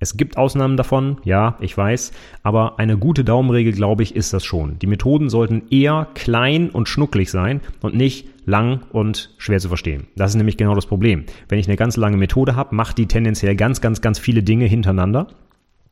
Es 0.00 0.16
gibt 0.16 0.36
Ausnahmen 0.36 0.76
davon, 0.76 1.18
ja, 1.22 1.56
ich 1.60 1.76
weiß, 1.76 2.10
aber 2.42 2.80
eine 2.80 2.98
gute 2.98 3.22
Daumenregel, 3.22 3.72
glaube 3.72 4.02
ich, 4.02 4.16
ist 4.16 4.32
das 4.32 4.44
schon. 4.44 4.76
Die 4.80 4.88
Methoden 4.88 5.28
sollten 5.28 5.62
eher 5.70 6.08
klein 6.14 6.70
und 6.70 6.88
schnucklig 6.88 7.30
sein 7.30 7.60
und 7.80 7.94
nicht 7.94 8.26
lang 8.44 8.82
und 8.92 9.34
schwer 9.38 9.58
zu 9.58 9.68
verstehen. 9.68 10.06
Das 10.16 10.30
ist 10.30 10.36
nämlich 10.36 10.56
genau 10.56 10.74
das 10.74 10.86
Problem. 10.86 11.24
Wenn 11.48 11.58
ich 11.58 11.68
eine 11.68 11.76
ganz 11.76 11.96
lange 11.96 12.16
Methode 12.16 12.56
habe, 12.56 12.74
macht 12.74 12.98
die 12.98 13.06
tendenziell 13.06 13.56
ganz, 13.56 13.80
ganz, 13.80 14.00
ganz 14.00 14.18
viele 14.18 14.42
Dinge 14.42 14.66
hintereinander 14.66 15.28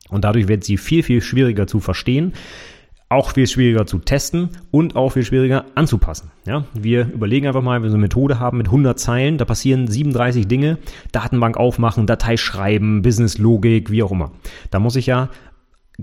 und 0.09 0.25
dadurch 0.25 0.49
wird 0.49 0.65
sie 0.65 0.77
viel, 0.77 1.03
viel 1.03 1.21
schwieriger 1.21 1.67
zu 1.67 1.81
verstehen 1.81 2.33
auch 3.13 3.33
viel 3.33 3.47
schwieriger 3.47 3.87
zu 3.87 3.99
testen 3.99 4.51
und 4.71 4.97
auch 4.97 5.11
viel 5.11 5.25
schwieriger 5.25 5.67
anzupassen. 5.75 6.31
Ja, 6.47 6.65
wir 6.73 7.13
überlegen 7.13 7.47
einfach 7.47 7.63
mal, 7.63 7.77
wenn 7.77 7.83
wir 7.85 7.91
so 7.91 7.97
eine 7.97 8.03
Methode 8.03 8.41
haben 8.41 8.57
mit 8.57 8.69
100 8.69 8.99
Zeilen, 8.99 9.39
da 9.39 9.45
passieren 9.45 9.87
37 9.87 10.49
Dinge, 10.49 10.79
Datenbank 11.13 11.57
aufmachen, 11.57 12.07
Datei 12.07 12.37
schreiben, 12.37 13.03
Business-Logik, 13.03 13.91
wie 13.91 14.03
auch 14.03 14.13
immer. 14.13 14.33
Da 14.71 14.81
muss 14.81 14.97
ich 14.97 15.07
ja 15.07 15.29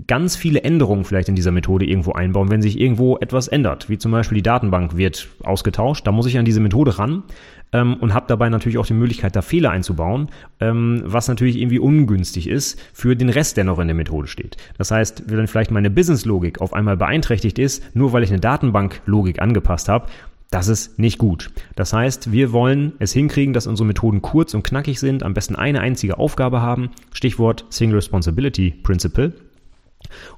ganz 0.06 0.36
viele 0.36 0.62
Änderungen 0.62 1.04
vielleicht 1.04 1.28
in 1.28 1.34
dieser 1.34 1.50
Methode 1.50 1.84
irgendwo 1.84 2.12
einbauen, 2.12 2.50
wenn 2.50 2.62
sich 2.62 2.80
irgendwo 2.80 3.18
etwas 3.18 3.48
ändert, 3.48 3.88
wie 3.88 3.98
zum 3.98 4.12
Beispiel 4.12 4.36
die 4.36 4.42
Datenbank 4.42 4.96
wird 4.96 5.28
ausgetauscht, 5.42 6.06
da 6.06 6.12
muss 6.12 6.26
ich 6.26 6.38
an 6.38 6.44
diese 6.44 6.60
Methode 6.60 6.98
ran 6.98 7.24
ähm, 7.72 7.94
und 7.94 8.14
habe 8.14 8.26
dabei 8.28 8.48
natürlich 8.48 8.78
auch 8.78 8.86
die 8.86 8.94
Möglichkeit, 8.94 9.34
da 9.34 9.42
Fehler 9.42 9.70
einzubauen, 9.70 10.28
ähm, 10.60 11.02
was 11.04 11.28
natürlich 11.28 11.56
irgendwie 11.56 11.80
ungünstig 11.80 12.48
ist 12.48 12.80
für 12.92 13.16
den 13.16 13.28
Rest, 13.28 13.56
der 13.56 13.64
noch 13.64 13.78
in 13.78 13.88
der 13.88 13.96
Methode 13.96 14.28
steht. 14.28 14.56
Das 14.78 14.90
heißt, 14.90 15.24
wenn 15.26 15.46
vielleicht 15.48 15.70
meine 15.70 15.90
Business-Logik 15.90 16.60
auf 16.60 16.72
einmal 16.72 16.96
beeinträchtigt 16.96 17.58
ist, 17.58 17.94
nur 17.94 18.12
weil 18.12 18.22
ich 18.22 18.30
eine 18.30 18.40
Datenbank-Logik 18.40 19.42
angepasst 19.42 19.88
habe, 19.88 20.06
das 20.50 20.66
ist 20.66 20.98
nicht 20.98 21.18
gut. 21.18 21.50
Das 21.76 21.92
heißt, 21.92 22.32
wir 22.32 22.52
wollen 22.52 22.94
es 22.98 23.12
hinkriegen, 23.12 23.54
dass 23.54 23.68
unsere 23.68 23.86
Methoden 23.86 24.20
kurz 24.20 24.52
und 24.52 24.64
knackig 24.64 24.98
sind, 24.98 25.22
am 25.22 25.32
besten 25.32 25.54
eine 25.54 25.80
einzige 25.80 26.18
Aufgabe 26.18 26.60
haben. 26.60 26.90
Stichwort 27.12 27.66
Single 27.70 27.96
Responsibility 27.96 28.72
Principle. 28.82 29.32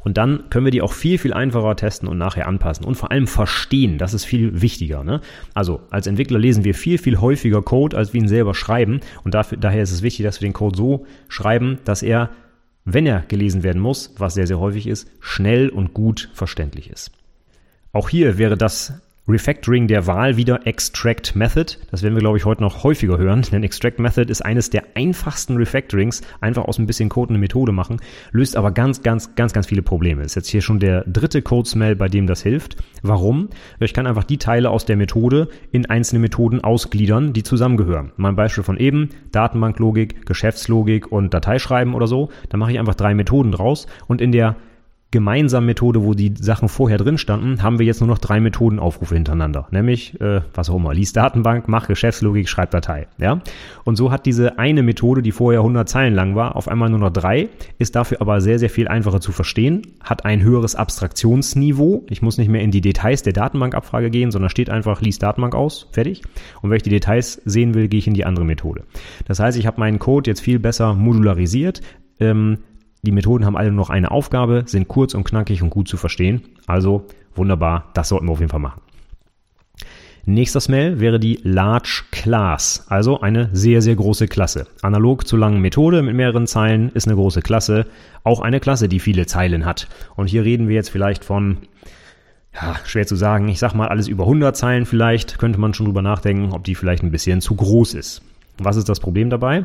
Und 0.00 0.16
dann 0.16 0.44
können 0.50 0.64
wir 0.64 0.70
die 0.70 0.82
auch 0.82 0.92
viel, 0.92 1.18
viel 1.18 1.32
einfacher 1.32 1.76
testen 1.76 2.08
und 2.08 2.18
nachher 2.18 2.46
anpassen 2.46 2.84
und 2.84 2.94
vor 2.94 3.10
allem 3.10 3.26
verstehen. 3.26 3.98
Das 3.98 4.14
ist 4.14 4.24
viel 4.24 4.60
wichtiger. 4.62 5.04
Ne? 5.04 5.20
Also 5.54 5.80
als 5.90 6.06
Entwickler 6.06 6.38
lesen 6.38 6.64
wir 6.64 6.74
viel, 6.74 6.98
viel 6.98 7.20
häufiger 7.20 7.62
Code, 7.62 7.96
als 7.96 8.12
wir 8.12 8.20
ihn 8.20 8.28
selber 8.28 8.54
schreiben. 8.54 9.00
Und 9.24 9.34
dafür, 9.34 9.58
daher 9.58 9.82
ist 9.82 9.92
es 9.92 10.02
wichtig, 10.02 10.24
dass 10.24 10.40
wir 10.40 10.48
den 10.48 10.54
Code 10.54 10.76
so 10.76 11.06
schreiben, 11.28 11.78
dass 11.84 12.02
er, 12.02 12.30
wenn 12.84 13.06
er 13.06 13.20
gelesen 13.28 13.62
werden 13.62 13.80
muss, 13.80 14.14
was 14.18 14.34
sehr, 14.34 14.46
sehr 14.46 14.58
häufig 14.58 14.86
ist, 14.86 15.08
schnell 15.20 15.68
und 15.68 15.94
gut 15.94 16.30
verständlich 16.34 16.90
ist. 16.90 17.12
Auch 17.92 18.08
hier 18.08 18.38
wäre 18.38 18.56
das 18.56 18.94
Refactoring 19.28 19.86
der 19.86 20.08
Wahl 20.08 20.36
wieder 20.36 20.66
Extract 20.66 21.36
Method. 21.36 21.76
Das 21.92 22.02
werden 22.02 22.14
wir, 22.16 22.20
glaube 22.20 22.38
ich, 22.38 22.44
heute 22.44 22.60
noch 22.60 22.82
häufiger 22.82 23.18
hören, 23.18 23.42
denn 23.52 23.62
Extract 23.62 24.00
Method 24.00 24.28
ist 24.28 24.44
eines 24.44 24.68
der 24.68 24.82
einfachsten 24.96 25.56
Refactorings. 25.56 26.22
Einfach 26.40 26.64
aus 26.64 26.80
ein 26.80 26.86
bisschen 26.86 27.08
Code 27.08 27.30
eine 27.30 27.38
Methode 27.38 27.70
machen, 27.70 28.00
löst 28.32 28.56
aber 28.56 28.72
ganz, 28.72 29.02
ganz, 29.02 29.36
ganz, 29.36 29.52
ganz 29.52 29.68
viele 29.68 29.82
Probleme. 29.82 30.24
Ist 30.24 30.34
jetzt 30.34 30.48
hier 30.48 30.60
schon 30.60 30.80
der 30.80 31.04
dritte 31.04 31.40
Code-Smell, 31.40 31.94
bei 31.94 32.08
dem 32.08 32.26
das 32.26 32.42
hilft. 32.42 32.82
Warum? 33.02 33.48
Ich 33.78 33.94
kann 33.94 34.08
einfach 34.08 34.24
die 34.24 34.38
Teile 34.38 34.70
aus 34.70 34.86
der 34.86 34.96
Methode 34.96 35.48
in 35.70 35.86
einzelne 35.86 36.18
Methoden 36.18 36.64
ausgliedern, 36.64 37.32
die 37.32 37.44
zusammengehören. 37.44 38.10
Mein 38.16 38.34
Beispiel 38.34 38.64
von 38.64 38.76
eben, 38.76 39.10
Datenbanklogik, 39.30 40.26
Geschäftslogik 40.26 41.12
und 41.12 41.32
Dateischreiben 41.32 41.94
oder 41.94 42.08
so. 42.08 42.30
Da 42.48 42.56
mache 42.56 42.72
ich 42.72 42.80
einfach 42.80 42.96
drei 42.96 43.14
Methoden 43.14 43.52
draus 43.52 43.86
und 44.08 44.20
in 44.20 44.32
der 44.32 44.56
gemeinsamen 45.12 45.66
Methode, 45.66 46.02
wo 46.02 46.14
die 46.14 46.34
Sachen 46.36 46.68
vorher 46.68 46.98
drin 46.98 47.18
standen, 47.18 47.62
haben 47.62 47.78
wir 47.78 47.86
jetzt 47.86 48.00
nur 48.00 48.08
noch 48.08 48.18
drei 48.18 48.40
Methodenaufrufe 48.40 49.14
hintereinander. 49.14 49.68
Nämlich, 49.70 50.20
äh, 50.20 50.40
was 50.54 50.70
auch 50.70 50.76
immer, 50.76 50.94
liest 50.94 51.16
Datenbank, 51.16 51.68
mach 51.68 51.86
Geschäftslogik, 51.86 52.48
schreib 52.48 52.70
Datei. 52.70 53.06
Ja? 53.18 53.40
Und 53.84 53.96
so 53.96 54.10
hat 54.10 54.26
diese 54.26 54.58
eine 54.58 54.82
Methode, 54.82 55.22
die 55.22 55.30
vorher 55.30 55.60
100 55.60 55.88
Zeilen 55.88 56.14
lang 56.14 56.34
war, 56.34 56.56
auf 56.56 56.66
einmal 56.66 56.88
nur 56.90 56.98
noch 56.98 57.12
drei, 57.12 57.50
ist 57.78 57.94
dafür 57.94 58.20
aber 58.20 58.40
sehr, 58.40 58.58
sehr 58.58 58.70
viel 58.70 58.88
einfacher 58.88 59.20
zu 59.20 59.32
verstehen, 59.32 59.82
hat 60.02 60.24
ein 60.24 60.42
höheres 60.42 60.74
Abstraktionsniveau. 60.74 62.06
Ich 62.08 62.22
muss 62.22 62.38
nicht 62.38 62.48
mehr 62.48 62.62
in 62.62 62.70
die 62.70 62.80
Details 62.80 63.22
der 63.22 63.34
Datenbankabfrage 63.34 64.10
gehen, 64.10 64.30
sondern 64.30 64.48
steht 64.48 64.70
einfach, 64.70 65.02
liest 65.02 65.22
Datenbank 65.22 65.54
aus, 65.54 65.88
fertig. 65.92 66.22
Und 66.62 66.70
wenn 66.70 66.76
ich 66.78 66.82
die 66.82 66.90
Details 66.90 67.40
sehen 67.44 67.74
will, 67.74 67.88
gehe 67.88 67.98
ich 67.98 68.06
in 68.06 68.14
die 68.14 68.24
andere 68.24 68.46
Methode. 68.46 68.84
Das 69.26 69.38
heißt, 69.40 69.58
ich 69.58 69.66
habe 69.66 69.78
meinen 69.78 69.98
Code 69.98 70.30
jetzt 70.30 70.40
viel 70.40 70.58
besser 70.58 70.94
modularisiert, 70.94 71.82
ähm, 72.18 72.58
die 73.02 73.12
Methoden 73.12 73.44
haben 73.44 73.56
alle 73.56 73.70
nur 73.70 73.82
noch 73.82 73.90
eine 73.90 74.12
Aufgabe, 74.12 74.62
sind 74.66 74.86
kurz 74.86 75.14
und 75.14 75.24
knackig 75.24 75.62
und 75.62 75.70
gut 75.70 75.88
zu 75.88 75.96
verstehen. 75.96 76.42
Also 76.66 77.06
wunderbar, 77.34 77.90
das 77.94 78.08
sollten 78.08 78.26
wir 78.26 78.32
auf 78.32 78.38
jeden 78.38 78.50
Fall 78.50 78.60
machen. 78.60 78.80
Nächster 80.24 80.60
Smell 80.60 81.00
wäre 81.00 81.18
die 81.18 81.40
Large 81.42 82.04
Class, 82.12 82.84
also 82.88 83.20
eine 83.20 83.50
sehr, 83.52 83.82
sehr 83.82 83.96
große 83.96 84.28
Klasse. 84.28 84.68
Analog 84.80 85.26
zur 85.26 85.40
langen 85.40 85.60
Methode 85.60 86.00
mit 86.00 86.14
mehreren 86.14 86.46
Zeilen 86.46 86.90
ist 86.90 87.08
eine 87.08 87.16
große 87.16 87.42
Klasse, 87.42 87.86
auch 88.22 88.40
eine 88.40 88.60
Klasse, 88.60 88.88
die 88.88 89.00
viele 89.00 89.26
Zeilen 89.26 89.66
hat. 89.66 89.88
Und 90.14 90.28
hier 90.28 90.44
reden 90.44 90.68
wir 90.68 90.76
jetzt 90.76 90.90
vielleicht 90.90 91.24
von, 91.24 91.58
ja, 92.54 92.76
schwer 92.84 93.04
zu 93.04 93.16
sagen, 93.16 93.48
ich 93.48 93.58
sag 93.58 93.74
mal 93.74 93.88
alles 93.88 94.06
über 94.06 94.22
100 94.22 94.56
Zeilen 94.56 94.86
vielleicht, 94.86 95.38
könnte 95.40 95.58
man 95.58 95.74
schon 95.74 95.86
drüber 95.86 96.02
nachdenken, 96.02 96.52
ob 96.52 96.62
die 96.62 96.76
vielleicht 96.76 97.02
ein 97.02 97.10
bisschen 97.10 97.40
zu 97.40 97.56
groß 97.56 97.94
ist. 97.94 98.22
Was 98.58 98.76
ist 98.76 98.88
das 98.88 99.00
Problem 99.00 99.30
dabei? 99.30 99.64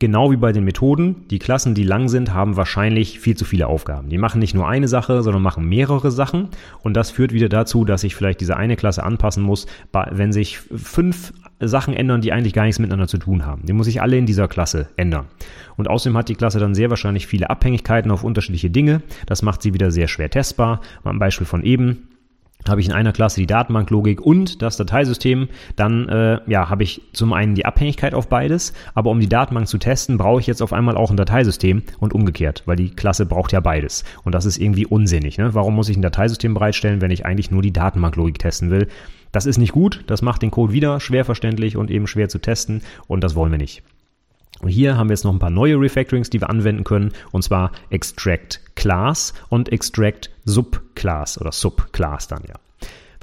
Genau 0.00 0.32
wie 0.32 0.36
bei 0.36 0.52
den 0.52 0.64
Methoden, 0.64 1.26
die 1.30 1.38
Klassen, 1.38 1.74
die 1.74 1.84
lang 1.84 2.08
sind, 2.08 2.34
haben 2.34 2.56
wahrscheinlich 2.56 3.20
viel 3.20 3.36
zu 3.36 3.44
viele 3.44 3.68
Aufgaben. 3.68 4.08
Die 4.08 4.18
machen 4.18 4.40
nicht 4.40 4.54
nur 4.54 4.68
eine 4.68 4.88
Sache, 4.88 5.22
sondern 5.22 5.42
machen 5.42 5.68
mehrere 5.68 6.10
Sachen. 6.10 6.48
Und 6.82 6.94
das 6.94 7.10
führt 7.12 7.32
wieder 7.32 7.48
dazu, 7.48 7.84
dass 7.84 8.02
ich 8.02 8.16
vielleicht 8.16 8.40
diese 8.40 8.56
eine 8.56 8.76
Klasse 8.76 9.04
anpassen 9.04 9.42
muss, 9.42 9.66
wenn 10.10 10.32
sich 10.32 10.58
fünf 10.58 11.32
Sachen 11.60 11.94
ändern, 11.94 12.20
die 12.20 12.32
eigentlich 12.32 12.52
gar 12.52 12.64
nichts 12.64 12.80
miteinander 12.80 13.06
zu 13.06 13.18
tun 13.18 13.46
haben. 13.46 13.64
Die 13.66 13.72
muss 13.72 13.86
ich 13.86 14.02
alle 14.02 14.18
in 14.18 14.26
dieser 14.26 14.48
Klasse 14.48 14.88
ändern. 14.96 15.26
Und 15.76 15.88
außerdem 15.88 16.16
hat 16.18 16.28
die 16.28 16.34
Klasse 16.34 16.58
dann 16.58 16.74
sehr 16.74 16.90
wahrscheinlich 16.90 17.26
viele 17.28 17.48
Abhängigkeiten 17.48 18.10
auf 18.10 18.24
unterschiedliche 18.24 18.70
Dinge. 18.70 19.00
Das 19.26 19.42
macht 19.42 19.62
sie 19.62 19.74
wieder 19.74 19.92
sehr 19.92 20.08
schwer 20.08 20.28
testbar. 20.28 20.80
Mal 21.04 21.12
ein 21.12 21.18
Beispiel 21.20 21.46
von 21.46 21.62
eben 21.62 22.08
habe 22.68 22.80
ich 22.80 22.86
in 22.86 22.92
einer 22.92 23.12
Klasse 23.12 23.40
die 23.40 23.46
Datenbanklogik 23.46 24.20
und 24.20 24.62
das 24.62 24.76
Dateisystem, 24.76 25.48
dann 25.76 26.08
äh, 26.08 26.40
ja, 26.46 26.70
habe 26.70 26.82
ich 26.82 27.02
zum 27.12 27.32
einen 27.32 27.54
die 27.54 27.66
Abhängigkeit 27.66 28.14
auf 28.14 28.28
beides, 28.28 28.72
aber 28.94 29.10
um 29.10 29.20
die 29.20 29.28
Datenbank 29.28 29.68
zu 29.68 29.78
testen, 29.78 30.18
brauche 30.18 30.40
ich 30.40 30.46
jetzt 30.46 30.62
auf 30.62 30.72
einmal 30.72 30.96
auch 30.96 31.10
ein 31.10 31.16
Dateisystem 31.16 31.82
und 31.98 32.12
umgekehrt, 32.12 32.62
weil 32.66 32.76
die 32.76 32.90
Klasse 32.90 33.26
braucht 33.26 33.52
ja 33.52 33.60
beides. 33.60 34.04
Und 34.24 34.34
das 34.34 34.44
ist 34.44 34.58
irgendwie 34.58 34.86
unsinnig. 34.86 35.38
Ne? 35.38 35.54
Warum 35.54 35.74
muss 35.74 35.88
ich 35.88 35.96
ein 35.96 36.02
Dateisystem 36.02 36.54
bereitstellen, 36.54 37.00
wenn 37.00 37.10
ich 37.10 37.26
eigentlich 37.26 37.50
nur 37.50 37.62
die 37.62 37.72
Datenbanklogik 37.72 38.38
testen 38.38 38.70
will? 38.70 38.88
Das 39.32 39.46
ist 39.46 39.58
nicht 39.58 39.72
gut, 39.72 40.04
das 40.06 40.22
macht 40.22 40.42
den 40.42 40.52
Code 40.52 40.72
wieder 40.72 41.00
schwer 41.00 41.24
verständlich 41.24 41.76
und 41.76 41.90
eben 41.90 42.06
schwer 42.06 42.28
zu 42.28 42.38
testen 42.38 42.82
und 43.08 43.24
das 43.24 43.34
wollen 43.34 43.50
wir 43.50 43.58
nicht. 43.58 43.82
Und 44.60 44.68
hier 44.68 44.96
haben 44.96 45.08
wir 45.08 45.14
jetzt 45.14 45.24
noch 45.24 45.32
ein 45.32 45.38
paar 45.38 45.50
neue 45.50 45.78
Refactorings, 45.78 46.30
die 46.30 46.40
wir 46.40 46.50
anwenden 46.50 46.84
können, 46.84 47.12
und 47.32 47.42
zwar 47.42 47.72
Extract 47.90 48.60
Class 48.76 49.34
und 49.48 49.70
Extract 49.70 50.30
Subclass 50.44 51.40
oder 51.40 51.52
Subclass 51.52 52.28
dann 52.28 52.42
ja. 52.48 52.54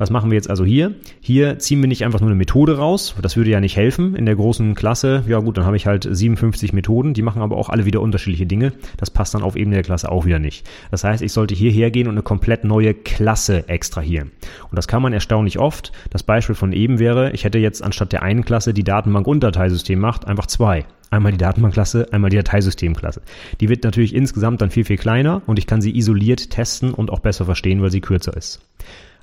Was 0.01 0.09
machen 0.09 0.31
wir 0.31 0.35
jetzt 0.35 0.49
also 0.49 0.65
hier? 0.65 0.95
Hier 1.19 1.59
ziehen 1.59 1.79
wir 1.79 1.87
nicht 1.87 2.03
einfach 2.03 2.21
nur 2.21 2.31
eine 2.31 2.35
Methode 2.35 2.75
raus. 2.75 3.13
Das 3.21 3.37
würde 3.37 3.51
ja 3.51 3.59
nicht 3.59 3.75
helfen. 3.75 4.15
In 4.15 4.25
der 4.25 4.35
großen 4.35 4.73
Klasse, 4.73 5.23
ja 5.27 5.37
gut, 5.37 5.59
dann 5.59 5.65
habe 5.67 5.77
ich 5.77 5.85
halt 5.85 6.07
57 6.09 6.73
Methoden. 6.73 7.13
Die 7.13 7.21
machen 7.21 7.43
aber 7.43 7.55
auch 7.55 7.69
alle 7.69 7.85
wieder 7.85 8.01
unterschiedliche 8.01 8.47
Dinge. 8.47 8.73
Das 8.97 9.11
passt 9.11 9.35
dann 9.35 9.43
auf 9.43 9.55
Ebene 9.55 9.75
der 9.75 9.83
Klasse 9.83 10.11
auch 10.11 10.25
wieder 10.25 10.39
nicht. 10.39 10.67
Das 10.89 11.03
heißt, 11.03 11.21
ich 11.21 11.31
sollte 11.31 11.53
hierher 11.53 11.91
gehen 11.91 12.07
und 12.07 12.15
eine 12.15 12.23
komplett 12.23 12.63
neue 12.63 12.95
Klasse 12.95 13.69
extrahieren. 13.69 14.31
Und 14.71 14.75
das 14.75 14.87
kann 14.87 15.03
man 15.03 15.13
erstaunlich 15.13 15.59
oft. 15.59 15.91
Das 16.09 16.23
Beispiel 16.23 16.55
von 16.55 16.73
eben 16.73 16.97
wäre, 16.97 17.29
ich 17.33 17.43
hätte 17.43 17.59
jetzt 17.59 17.83
anstatt 17.83 18.11
der 18.11 18.23
einen 18.23 18.43
Klasse, 18.43 18.73
die 18.73 18.83
Datenbank 18.83 19.27
und 19.27 19.43
Dateisystem 19.43 19.99
macht, 19.99 20.25
einfach 20.25 20.47
zwei. 20.47 20.85
Einmal 21.11 21.31
die 21.31 21.37
Datenbankklasse, 21.37 22.07
einmal 22.11 22.31
die 22.31 22.37
Dateisystemklasse. 22.37 23.21
Die 23.59 23.69
wird 23.69 23.83
natürlich 23.83 24.15
insgesamt 24.15 24.61
dann 24.61 24.71
viel, 24.71 24.85
viel 24.85 24.97
kleiner 24.97 25.43
und 25.45 25.59
ich 25.59 25.67
kann 25.67 25.79
sie 25.79 25.95
isoliert 25.95 26.49
testen 26.49 26.91
und 26.91 27.11
auch 27.11 27.19
besser 27.19 27.45
verstehen, 27.45 27.83
weil 27.83 27.91
sie 27.91 28.01
kürzer 28.01 28.35
ist. 28.35 28.61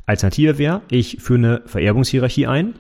Alternative 0.09 0.59
wäre, 0.59 0.83
ich 0.91 1.19
führe 1.21 1.39
eine 1.39 1.63
Vererbungshierarchie 1.67 2.47
ein 2.47 2.75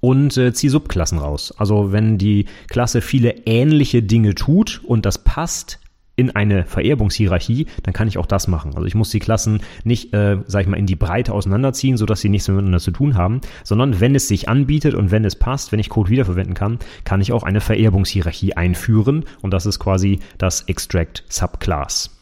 und 0.00 0.36
äh, 0.36 0.52
ziehe 0.52 0.70
Subklassen 0.70 1.18
raus. 1.18 1.54
Also 1.56 1.92
wenn 1.92 2.18
die 2.18 2.46
Klasse 2.68 3.00
viele 3.00 3.46
ähnliche 3.46 4.02
Dinge 4.02 4.34
tut 4.34 4.82
und 4.84 5.06
das 5.06 5.22
passt 5.22 5.78
in 6.14 6.30
eine 6.30 6.64
Vererbungshierarchie, 6.66 7.66
dann 7.82 7.94
kann 7.94 8.06
ich 8.06 8.18
auch 8.18 8.26
das 8.26 8.46
machen. 8.46 8.72
Also 8.74 8.86
ich 8.86 8.94
muss 8.94 9.10
die 9.10 9.18
Klassen 9.18 9.60
nicht, 9.84 10.12
äh, 10.12 10.38
sag 10.46 10.62
ich 10.62 10.68
mal, 10.68 10.76
in 10.76 10.86
die 10.86 10.96
Breite 10.96 11.32
auseinanderziehen, 11.32 11.96
sodass 11.96 12.20
sie 12.20 12.28
nichts 12.28 12.48
miteinander 12.48 12.80
zu 12.80 12.90
tun 12.90 13.16
haben, 13.16 13.40
sondern 13.64 13.98
wenn 14.00 14.14
es 14.14 14.28
sich 14.28 14.48
anbietet 14.48 14.94
und 14.94 15.10
wenn 15.10 15.24
es 15.24 15.36
passt, 15.36 15.72
wenn 15.72 15.80
ich 15.80 15.88
Code 15.88 16.10
wiederverwenden 16.10 16.54
kann, 16.54 16.78
kann 17.04 17.22
ich 17.22 17.32
auch 17.32 17.44
eine 17.44 17.60
Vererbungshierarchie 17.60 18.54
einführen 18.54 19.24
und 19.40 19.52
das 19.52 19.64
ist 19.64 19.78
quasi 19.78 20.20
das 20.36 20.62
Extract 20.62 21.24
Subclass. 21.28 22.21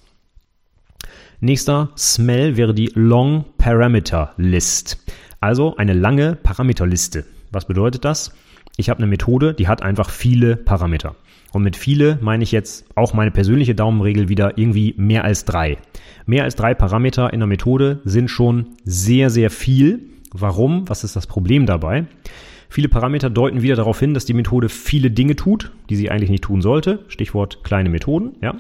Nächster 1.43 1.89
Smell 1.97 2.59
wäre 2.59 2.75
die 2.75 2.93
Long 2.95 3.47
Parameter 3.57 4.35
List. 4.37 5.03
Also 5.41 5.75
eine 5.77 5.95
lange 5.95 6.37
Parameterliste. 6.37 7.25
Was 7.51 7.65
bedeutet 7.65 8.05
das? 8.05 8.35
Ich 8.77 8.91
habe 8.91 8.99
eine 8.99 9.07
Methode, 9.07 9.55
die 9.55 9.67
hat 9.67 9.81
einfach 9.81 10.11
viele 10.11 10.57
Parameter. 10.57 11.17
Und 11.55 11.63
mit 11.63 11.77
viele 11.77 12.19
meine 12.21 12.45
ich 12.45 12.53
jetzt 12.53 12.85
auch 12.95 13.15
meine 13.15 13.31
persönliche 13.31 13.75
Daumenregel 13.75 14.29
wieder 14.29 14.59
irgendwie 14.59 14.95
mehr 14.99 15.25
als 15.25 15.47
drei. 15.47 15.79
Mehr 16.27 16.45
als 16.45 16.57
drei 16.57 16.75
Parameter 16.75 17.33
in 17.33 17.41
der 17.41 17.47
Methode 17.47 18.01
sind 18.05 18.29
schon 18.29 18.77
sehr, 18.85 19.31
sehr 19.31 19.49
viel. 19.49 20.11
Warum? 20.33 20.91
Was 20.91 21.05
ist 21.05 21.17
das 21.17 21.27
Problem 21.27 21.65
dabei? 21.65 22.05
Viele 22.69 22.91
Parameter 22.91 23.31
deuten 23.31 23.63
wieder 23.63 23.77
darauf 23.77 23.99
hin, 23.99 24.13
dass 24.13 24.27
die 24.27 24.35
Methode 24.35 24.69
viele 24.69 25.11
Dinge 25.11 25.37
tut, 25.37 25.73
die 25.89 25.97
sie 25.97 26.11
eigentlich 26.11 26.31
nicht 26.31 26.45
tun 26.45 26.61
sollte. 26.61 27.07
Stichwort 27.09 27.65
kleine 27.65 27.89
Methoden, 27.89 28.37
ja. 28.43 28.57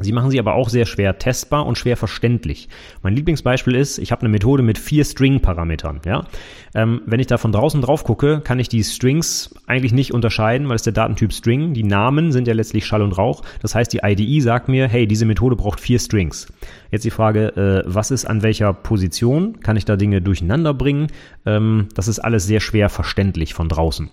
Sie 0.00 0.12
machen 0.12 0.30
sie 0.30 0.38
aber 0.38 0.54
auch 0.54 0.68
sehr 0.68 0.86
schwer 0.86 1.18
testbar 1.18 1.66
und 1.66 1.78
schwer 1.78 1.96
verständlich. 1.96 2.68
Mein 3.02 3.14
Lieblingsbeispiel 3.14 3.74
ist, 3.74 3.98
ich 3.98 4.12
habe 4.12 4.22
eine 4.22 4.28
Methode 4.28 4.62
mit 4.62 4.78
vier 4.78 5.04
String-Parametern. 5.04 6.00
Ja? 6.04 6.26
Ähm, 6.74 7.02
wenn 7.06 7.20
ich 7.20 7.26
da 7.26 7.38
von 7.38 7.52
draußen 7.52 7.82
drauf 7.82 8.04
gucke, 8.04 8.40
kann 8.40 8.58
ich 8.58 8.68
die 8.68 8.84
Strings 8.84 9.54
eigentlich 9.66 9.92
nicht 9.92 10.12
unterscheiden, 10.12 10.68
weil 10.68 10.76
es 10.76 10.82
der 10.82 10.92
Datentyp 10.92 11.32
String. 11.32 11.74
Die 11.74 11.82
Namen 11.82 12.32
sind 12.32 12.48
ja 12.48 12.54
letztlich 12.54 12.86
Schall 12.86 13.02
und 13.02 13.12
Rauch. 13.12 13.42
Das 13.60 13.74
heißt, 13.74 13.92
die 13.92 14.00
IDE 14.02 14.40
sagt 14.40 14.68
mir, 14.68 14.88
hey, 14.88 15.06
diese 15.06 15.26
Methode 15.26 15.56
braucht 15.56 15.80
vier 15.80 15.98
Strings. 15.98 16.52
Jetzt 16.90 17.04
die 17.04 17.10
Frage, 17.10 17.56
äh, 17.56 17.82
was 17.86 18.10
ist 18.10 18.24
an 18.24 18.42
welcher 18.42 18.72
Position? 18.72 19.60
Kann 19.60 19.76
ich 19.76 19.84
da 19.84 19.96
Dinge 19.96 20.22
durcheinander 20.22 20.74
bringen? 20.74 21.08
Ähm, 21.46 21.88
das 21.94 22.08
ist 22.08 22.18
alles 22.18 22.46
sehr 22.46 22.60
schwer 22.60 22.88
verständlich 22.88 23.54
von 23.54 23.68
draußen. 23.68 24.10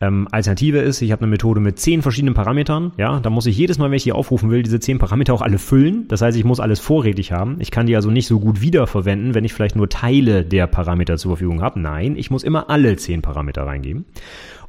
Ähm, 0.00 0.28
Alternative 0.30 0.78
ist, 0.78 1.02
ich 1.02 1.10
habe 1.10 1.22
eine 1.22 1.30
Methode 1.30 1.60
mit 1.60 1.78
zehn 1.78 2.02
verschiedenen 2.02 2.34
Parametern. 2.34 2.92
Ja, 2.96 3.18
da 3.20 3.30
muss 3.30 3.46
ich 3.46 3.56
jedes 3.56 3.78
Mal, 3.78 3.90
wenn 3.90 3.96
ich 3.96 4.04
die 4.04 4.12
aufrufen 4.12 4.50
will, 4.50 4.62
diese 4.62 4.78
zehn 4.78 4.98
Parameter 4.98 5.34
auch 5.34 5.42
alle 5.42 5.58
füllen. 5.58 6.06
Das 6.08 6.22
heißt, 6.22 6.38
ich 6.38 6.44
muss 6.44 6.60
alles 6.60 6.78
vorrätig 6.78 7.32
haben. 7.32 7.56
Ich 7.60 7.70
kann 7.70 7.86
die 7.86 7.96
also 7.96 8.10
nicht 8.10 8.26
so 8.26 8.38
gut 8.38 8.60
wiederverwenden, 8.60 9.34
wenn 9.34 9.44
ich 9.44 9.52
vielleicht 9.52 9.76
nur 9.76 9.88
Teile 9.88 10.44
der 10.44 10.66
Parameter 10.68 11.16
zur 11.16 11.32
Verfügung 11.32 11.62
habe. 11.62 11.80
Nein, 11.80 12.16
ich 12.16 12.30
muss 12.30 12.44
immer 12.44 12.70
alle 12.70 12.96
zehn 12.96 13.22
Parameter 13.22 13.62
reingeben. 13.62 14.04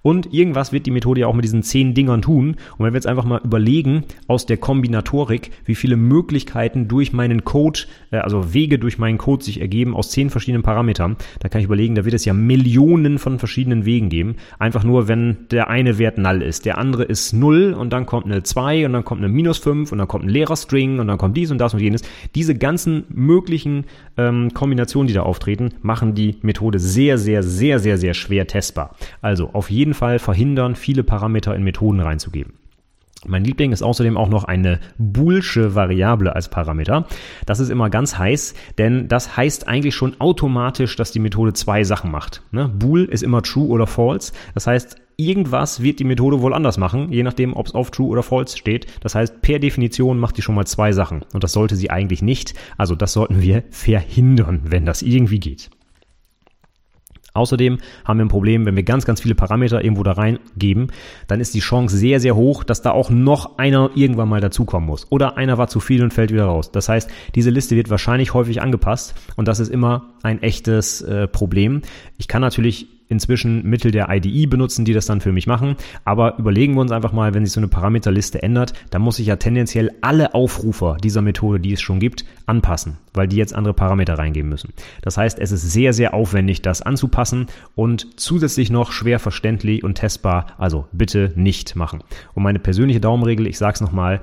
Und 0.01 0.33
irgendwas 0.33 0.71
wird 0.71 0.85
die 0.85 0.91
Methode 0.91 1.21
ja 1.21 1.27
auch 1.27 1.33
mit 1.33 1.45
diesen 1.45 1.63
zehn 1.63 1.93
Dingern 1.93 2.21
tun. 2.21 2.55
Und 2.77 2.85
wenn 2.85 2.93
wir 2.93 2.97
jetzt 2.97 3.07
einfach 3.07 3.25
mal 3.25 3.41
überlegen, 3.43 4.03
aus 4.27 4.45
der 4.45 4.57
Kombinatorik, 4.57 5.51
wie 5.65 5.75
viele 5.75 5.95
Möglichkeiten 5.95 6.87
durch 6.87 7.13
meinen 7.13 7.43
Code, 7.43 7.81
äh, 8.11 8.17
also 8.17 8.53
Wege 8.53 8.79
durch 8.79 8.97
meinen 8.97 9.17
Code 9.17 9.43
sich 9.43 9.61
ergeben 9.61 9.95
aus 9.95 10.11
zehn 10.11 10.29
verschiedenen 10.29 10.63
Parametern, 10.63 11.17
da 11.39 11.49
kann 11.49 11.59
ich 11.59 11.65
überlegen, 11.65 11.95
da 11.95 12.05
wird 12.05 12.15
es 12.15 12.25
ja 12.25 12.33
Millionen 12.33 13.19
von 13.19 13.39
verschiedenen 13.39 13.85
Wegen 13.85 14.09
geben. 14.09 14.35
Einfach 14.57 14.83
nur, 14.83 15.07
wenn 15.07 15.47
der 15.51 15.69
eine 15.69 15.97
Wert 15.97 16.17
null 16.17 16.41
ist, 16.41 16.65
der 16.65 16.77
andere 16.77 17.03
ist 17.03 17.33
null 17.33 17.73
und 17.73 17.91
dann 17.91 18.05
kommt 18.05 18.25
eine 18.25 18.43
2 18.43 18.85
und 18.85 18.93
dann 18.93 19.05
kommt 19.05 19.21
eine 19.21 19.31
minus 19.31 19.57
5 19.59 19.91
und 19.91 19.97
dann 19.97 20.07
kommt 20.07 20.25
ein 20.25 20.29
leerer 20.29 20.55
String 20.55 20.99
und 20.99 21.07
dann 21.07 21.17
kommt 21.17 21.37
dies 21.37 21.51
und 21.51 21.59
das 21.59 21.73
und 21.73 21.79
jenes. 21.79 22.01
Diese 22.35 22.55
ganzen 22.55 23.05
möglichen 23.09 23.85
ähm, 24.17 24.53
Kombinationen, 24.53 25.07
die 25.07 25.13
da 25.13 25.23
auftreten, 25.23 25.73
machen 25.81 26.15
die 26.15 26.37
Methode 26.41 26.79
sehr, 26.79 27.17
sehr, 27.17 27.43
sehr, 27.43 27.79
sehr, 27.79 27.97
sehr 27.97 28.13
schwer 28.13 28.47
testbar. 28.47 28.95
Also 29.21 29.49
auf 29.53 29.69
jeden 29.69 29.88
jeden 29.89 29.97
Fall 29.97 30.19
verhindern, 30.19 30.75
viele 30.75 31.03
Parameter 31.03 31.55
in 31.55 31.63
Methoden 31.63 31.99
reinzugeben. 31.99 32.53
Mein 33.25 33.43
Liebling 33.43 33.71
ist 33.71 33.81
außerdem 33.81 34.17
auch 34.17 34.29
noch 34.29 34.43
eine 34.43 34.79
boolsche 34.99 35.73
Variable 35.73 36.35
als 36.35 36.47
Parameter. 36.47 37.07
Das 37.47 37.59
ist 37.59 37.69
immer 37.69 37.89
ganz 37.89 38.19
heiß, 38.19 38.53
denn 38.77 39.07
das 39.07 39.35
heißt 39.35 39.67
eigentlich 39.67 39.95
schon 39.95 40.21
automatisch, 40.21 40.95
dass 40.95 41.11
die 41.11 41.19
Methode 41.19 41.53
zwei 41.53 41.83
Sachen 41.83 42.11
macht. 42.11 42.43
Ne? 42.51 42.69
Bool 42.69 43.05
ist 43.05 43.23
immer 43.23 43.41
true 43.41 43.67
oder 43.67 43.87
false. 43.87 44.31
Das 44.53 44.67
heißt, 44.67 44.95
irgendwas 45.17 45.81
wird 45.81 45.99
die 45.99 46.05
Methode 46.05 46.41
wohl 46.41 46.53
anders 46.53 46.77
machen, 46.77 47.11
je 47.11 47.23
nachdem, 47.23 47.55
ob 47.55 47.65
es 47.65 47.73
auf 47.73 47.89
true 47.89 48.09
oder 48.09 48.21
false 48.21 48.55
steht. 48.55 48.85
Das 49.01 49.15
heißt, 49.15 49.41
per 49.41 49.57
Definition 49.57 50.19
macht 50.19 50.37
die 50.37 50.43
schon 50.43 50.55
mal 50.55 50.67
zwei 50.67 50.91
Sachen. 50.91 51.23
Und 51.33 51.43
das 51.43 51.51
sollte 51.51 51.75
sie 51.75 51.89
eigentlich 51.89 52.21
nicht. 52.21 52.53
Also 52.77 52.93
das 52.93 53.13
sollten 53.13 53.41
wir 53.41 53.63
verhindern, 53.71 54.61
wenn 54.65 54.85
das 54.85 55.01
irgendwie 55.01 55.39
geht. 55.39 55.71
Außerdem 57.33 57.77
haben 58.05 58.19
wir 58.19 58.25
ein 58.25 58.29
Problem, 58.29 58.65
wenn 58.65 58.75
wir 58.75 58.83
ganz, 58.83 59.05
ganz 59.05 59.21
viele 59.21 59.35
Parameter 59.35 59.83
irgendwo 59.83 60.03
da 60.03 60.13
reingeben, 60.13 60.91
dann 61.27 61.39
ist 61.39 61.53
die 61.53 61.59
Chance 61.59 61.97
sehr, 61.97 62.19
sehr 62.19 62.35
hoch, 62.35 62.63
dass 62.63 62.81
da 62.81 62.91
auch 62.91 63.09
noch 63.09 63.57
einer 63.57 63.91
irgendwann 63.95 64.29
mal 64.29 64.41
dazukommen 64.41 64.87
muss. 64.87 65.07
Oder 65.09 65.37
einer 65.37 65.57
war 65.57 65.67
zu 65.67 65.79
viel 65.79 66.03
und 66.03 66.13
fällt 66.13 66.31
wieder 66.31 66.45
raus. 66.45 66.71
Das 66.71 66.89
heißt, 66.89 67.09
diese 67.35 67.49
Liste 67.49 67.75
wird 67.75 67.89
wahrscheinlich 67.89 68.33
häufig 68.33 68.61
angepasst 68.61 69.15
und 69.35 69.47
das 69.47 69.59
ist 69.59 69.69
immer 69.69 70.13
ein 70.23 70.41
echtes 70.41 71.01
äh, 71.01 71.27
Problem. 71.27 71.81
Ich 72.17 72.27
kann 72.27 72.41
natürlich 72.41 72.98
inzwischen 73.09 73.63
Mittel 73.63 73.91
der 73.91 74.07
IDE 74.09 74.45
benutzen, 74.45 74.85
die 74.85 74.93
das 74.93 75.07
dann 75.07 75.19
für 75.19 75.31
mich 75.31 75.47
machen. 75.47 75.75
Aber 76.05 76.37
überlegen 76.37 76.75
wir 76.75 76.81
uns 76.81 76.91
einfach 76.91 77.11
mal, 77.11 77.33
wenn 77.33 77.45
sich 77.45 77.53
so 77.53 77.59
eine 77.59 77.67
Parameterliste 77.67 78.41
ändert, 78.41 78.73
dann 78.91 79.01
muss 79.01 79.19
ich 79.19 79.27
ja 79.27 79.35
tendenziell 79.35 79.91
alle 80.01 80.33
Aufrufer 80.33 80.97
dieser 81.03 81.21
Methode, 81.21 81.59
die 81.59 81.73
es 81.73 81.81
schon 81.81 81.99
gibt, 81.99 82.23
anpassen, 82.45 82.97
weil 83.13 83.27
die 83.27 83.35
jetzt 83.35 83.53
andere 83.53 83.73
Parameter 83.73 84.17
reingeben 84.17 84.49
müssen. 84.49 84.73
Das 85.01 85.17
heißt, 85.17 85.39
es 85.39 85.51
ist 85.51 85.69
sehr, 85.71 85.91
sehr 85.91 86.13
aufwendig, 86.13 86.61
das 86.61 86.81
anzupassen 86.81 87.47
und 87.75 88.19
zusätzlich 88.19 88.69
noch 88.69 88.91
schwer 88.91 89.19
verständlich 89.19 89.83
und 89.83 89.95
testbar. 89.95 90.47
Also 90.57 90.85
bitte 90.91 91.33
nicht 91.35 91.75
machen. 91.75 92.03
Und 92.35 92.43
meine 92.43 92.59
persönliche 92.59 93.01
Daumenregel, 93.01 93.47
ich 93.47 93.57
sage 93.57 93.73
es 93.75 93.81
nochmal, 93.81 94.21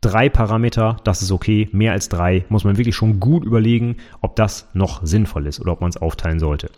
drei 0.00 0.28
Parameter, 0.28 0.96
das 1.04 1.22
ist 1.22 1.30
okay. 1.30 1.68
Mehr 1.72 1.92
als 1.92 2.08
drei 2.08 2.44
muss 2.48 2.64
man 2.64 2.76
wirklich 2.76 2.96
schon 2.96 3.20
gut 3.20 3.44
überlegen, 3.44 3.96
ob 4.20 4.36
das 4.36 4.68
noch 4.74 5.06
sinnvoll 5.06 5.46
ist 5.46 5.60
oder 5.60 5.72
ob 5.72 5.80
man 5.80 5.90
es 5.90 5.96
aufteilen 5.96 6.40
sollte. 6.40 6.70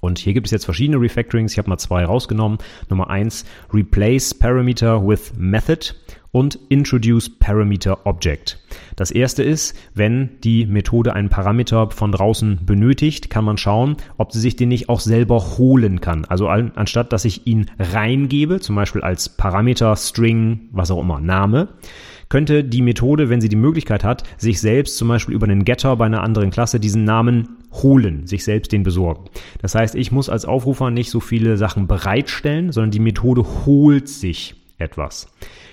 Und 0.00 0.18
hier 0.18 0.34
gibt 0.34 0.46
es 0.46 0.50
jetzt 0.50 0.64
verschiedene 0.64 1.00
Refactorings. 1.00 1.52
Ich 1.52 1.58
habe 1.58 1.68
mal 1.70 1.78
zwei 1.78 2.04
rausgenommen. 2.04 2.58
Nummer 2.88 3.10
eins, 3.10 3.44
Replace 3.72 4.34
Parameter 4.34 5.06
with 5.06 5.32
Method 5.36 5.94
und 6.30 6.58
Introduce 6.68 7.38
Parameter 7.38 8.06
Object. 8.06 8.58
Das 8.96 9.10
erste 9.10 9.42
ist, 9.42 9.74
wenn 9.94 10.40
die 10.44 10.66
Methode 10.66 11.14
einen 11.14 11.30
Parameter 11.30 11.90
von 11.90 12.12
draußen 12.12 12.60
benötigt, 12.66 13.30
kann 13.30 13.44
man 13.44 13.56
schauen, 13.56 13.96
ob 14.18 14.32
sie 14.32 14.40
sich 14.40 14.54
den 14.54 14.68
nicht 14.68 14.88
auch 14.88 15.00
selber 15.00 15.58
holen 15.58 16.00
kann. 16.00 16.26
Also 16.26 16.48
anstatt, 16.48 17.12
dass 17.12 17.24
ich 17.24 17.46
ihn 17.46 17.70
reingebe, 17.78 18.60
zum 18.60 18.76
Beispiel 18.76 19.00
als 19.00 19.30
Parameter, 19.30 19.96
String, 19.96 20.68
was 20.70 20.90
auch 20.90 21.00
immer, 21.00 21.18
Name, 21.18 21.68
könnte 22.28 22.64
die 22.64 22.82
Methode, 22.82 23.28
wenn 23.28 23.40
sie 23.40 23.48
die 23.48 23.56
Möglichkeit 23.56 24.04
hat, 24.04 24.24
sich 24.36 24.60
selbst 24.60 24.96
zum 24.96 25.08
Beispiel 25.08 25.34
über 25.34 25.46
einen 25.46 25.64
Getter 25.64 25.96
bei 25.96 26.06
einer 26.06 26.22
anderen 26.22 26.50
Klasse 26.50 26.80
diesen 26.80 27.04
Namen 27.04 27.56
holen, 27.72 28.26
sich 28.26 28.44
selbst 28.44 28.72
den 28.72 28.82
besorgen. 28.82 29.24
Das 29.60 29.74
heißt, 29.74 29.94
ich 29.94 30.12
muss 30.12 30.28
als 30.28 30.44
Aufrufer 30.44 30.90
nicht 30.90 31.10
so 31.10 31.20
viele 31.20 31.56
Sachen 31.56 31.86
bereitstellen, 31.86 32.72
sondern 32.72 32.90
die 32.90 33.00
Methode 33.00 33.44
holt 33.66 34.08
sich 34.08 34.54
etwas. 34.78 35.28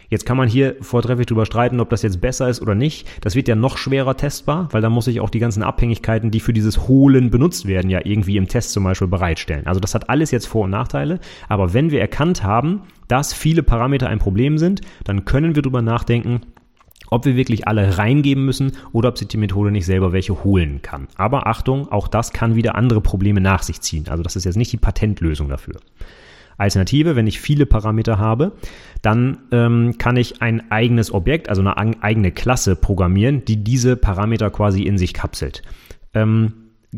Jetzt 0.09 0.25
kann 0.25 0.37
man 0.37 0.47
hier 0.47 0.75
vortrefflich 0.81 1.27
drüber 1.27 1.45
streiten, 1.45 1.79
ob 1.79 1.89
das 1.89 2.03
jetzt 2.03 2.21
besser 2.21 2.47
ist 2.47 2.61
oder 2.61 2.75
nicht. 2.75 3.07
Das 3.21 3.35
wird 3.35 3.47
ja 3.47 3.55
noch 3.55 3.77
schwerer 3.77 4.15
testbar, 4.15 4.69
weil 4.71 4.81
da 4.81 4.89
muss 4.89 5.07
ich 5.07 5.19
auch 5.19 5.29
die 5.29 5.39
ganzen 5.39 5.63
Abhängigkeiten, 5.63 6.31
die 6.31 6.39
für 6.39 6.53
dieses 6.53 6.87
Holen 6.87 7.31
benutzt 7.31 7.65
werden, 7.65 7.89
ja 7.89 8.01
irgendwie 8.03 8.37
im 8.37 8.47
Test 8.47 8.71
zum 8.71 8.83
Beispiel 8.83 9.07
bereitstellen. 9.07 9.65
Also 9.67 9.79
das 9.79 9.95
hat 9.95 10.09
alles 10.09 10.31
jetzt 10.31 10.45
Vor- 10.45 10.65
und 10.65 10.69
Nachteile. 10.71 11.19
Aber 11.49 11.73
wenn 11.73 11.91
wir 11.91 12.01
erkannt 12.01 12.43
haben, 12.43 12.81
dass 13.07 13.33
viele 13.33 13.63
Parameter 13.63 14.07
ein 14.07 14.19
Problem 14.19 14.57
sind, 14.57 14.81
dann 15.03 15.25
können 15.25 15.55
wir 15.55 15.61
drüber 15.61 15.81
nachdenken, 15.81 16.41
ob 17.09 17.25
wir 17.25 17.35
wirklich 17.35 17.67
alle 17.67 17.97
reingeben 17.97 18.45
müssen 18.45 18.73
oder 18.91 19.09
ob 19.09 19.17
sich 19.17 19.27
die 19.27 19.37
Methode 19.37 19.71
nicht 19.71 19.85
selber 19.85 20.11
welche 20.11 20.43
holen 20.43 20.81
kann. 20.81 21.07
Aber 21.15 21.47
Achtung, 21.47 21.87
auch 21.91 22.07
das 22.07 22.33
kann 22.33 22.55
wieder 22.55 22.75
andere 22.75 23.01
Probleme 23.01 23.41
nach 23.41 23.63
sich 23.63 23.81
ziehen. 23.81 24.05
Also 24.09 24.23
das 24.23 24.35
ist 24.35 24.45
jetzt 24.45 24.57
nicht 24.57 24.71
die 24.71 24.77
Patentlösung 24.77 25.49
dafür. 25.49 25.75
Alternative, 26.57 27.15
wenn 27.15 27.27
ich 27.27 27.39
viele 27.39 27.65
Parameter 27.65 28.17
habe, 28.17 28.53
dann 29.01 29.39
ähm, 29.51 29.97
kann 29.97 30.15
ich 30.15 30.41
ein 30.41 30.71
eigenes 30.71 31.13
Objekt, 31.13 31.49
also 31.49 31.61
eine 31.61 31.77
eigene 32.01 32.31
Klasse 32.31 32.75
programmieren, 32.75 33.43
die 33.45 33.63
diese 33.63 33.97
Parameter 33.97 34.49
quasi 34.49 34.83
in 34.83 34.97
sich 34.97 35.13
kapselt. 35.13 35.63
Ähm, 36.13 36.53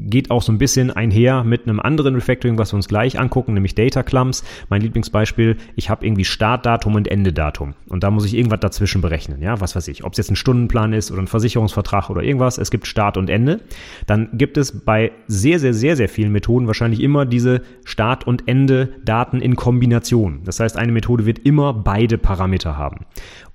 geht 0.05 0.31
auch 0.31 0.41
so 0.41 0.51
ein 0.51 0.57
bisschen 0.57 0.91
einher 0.91 1.43
mit 1.43 1.67
einem 1.67 1.79
anderen 1.79 2.15
Refactoring, 2.15 2.57
was 2.57 2.73
wir 2.73 2.77
uns 2.77 2.87
gleich 2.87 3.19
angucken, 3.19 3.53
nämlich 3.53 3.75
Data 3.75 4.03
Clumps. 4.03 4.43
Mein 4.69 4.81
Lieblingsbeispiel, 4.81 5.57
ich 5.75 5.89
habe 5.89 6.05
irgendwie 6.05 6.25
Startdatum 6.25 6.95
und 6.95 7.07
Endedatum 7.07 7.73
und 7.89 8.03
da 8.03 8.11
muss 8.11 8.25
ich 8.25 8.35
irgendwas 8.35 8.59
dazwischen 8.59 9.01
berechnen, 9.01 9.41
ja, 9.41 9.59
was 9.61 9.75
weiß 9.75 9.87
ich, 9.87 10.03
ob 10.03 10.13
es 10.13 10.17
jetzt 10.17 10.31
ein 10.31 10.35
Stundenplan 10.35 10.93
ist 10.93 11.11
oder 11.11 11.21
ein 11.21 11.27
Versicherungsvertrag 11.27 12.09
oder 12.09 12.23
irgendwas, 12.23 12.57
es 12.57 12.71
gibt 12.71 12.87
Start 12.87 13.17
und 13.17 13.29
Ende, 13.29 13.61
dann 14.05 14.29
gibt 14.33 14.57
es 14.57 14.83
bei 14.85 15.11
sehr, 15.27 15.59
sehr, 15.59 15.73
sehr, 15.73 15.95
sehr 15.95 16.09
vielen 16.09 16.31
Methoden 16.31 16.67
wahrscheinlich 16.67 17.01
immer 17.01 17.25
diese 17.25 17.61
Start- 17.85 18.27
und 18.27 18.47
Ende-Daten 18.47 19.41
in 19.41 19.55
Kombination. 19.55 20.41
Das 20.45 20.59
heißt, 20.59 20.77
eine 20.77 20.91
Methode 20.91 21.25
wird 21.25 21.39
immer 21.39 21.73
beide 21.73 22.17
Parameter 22.17 22.77
haben. 22.77 23.05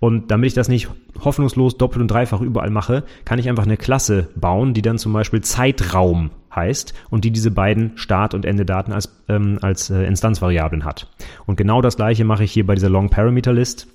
Und 0.03 0.33
damit 0.33 0.49
ich 0.49 0.55
das 0.55 0.67
nicht 0.67 0.89
hoffnungslos 1.21 1.79
doppelt 1.79 2.03
und 2.03 2.09
dreifach 2.09 2.41
überall 2.41 2.71
mache, 2.71 3.05
kann 3.25 3.39
ich 3.39 3.49
einfach 3.49 3.63
eine 3.63 3.77
Klasse 3.77 4.31
bauen, 4.35 4.75
die 4.75 4.83
dann 4.83 4.99
zum 4.99 5.13
Beispiel 5.13 5.43
Zeitraum 5.43 6.33
heißt 6.53 6.93
und 7.11 7.23
die 7.25 7.31
diese 7.31 7.53
beiden 7.53 7.97
Start- 7.97 8.35
und 8.35 8.45
Endedaten 8.45 8.93
als, 8.93 9.23
ähm, 9.29 9.61
als 9.63 9.91
äh, 9.91 10.03
Instanzvariablen 10.03 10.85
hat. 10.85 11.09
Und 11.47 11.55
genau 11.55 11.83
das 11.83 11.95
gleiche 11.95 12.25
mache 12.25 12.43
ich 12.43 12.51
hier 12.51 12.67
bei 12.67 12.75
dieser 12.75 12.89
Long 12.89 13.11
Parameter 13.11 13.53
List. 13.53 13.87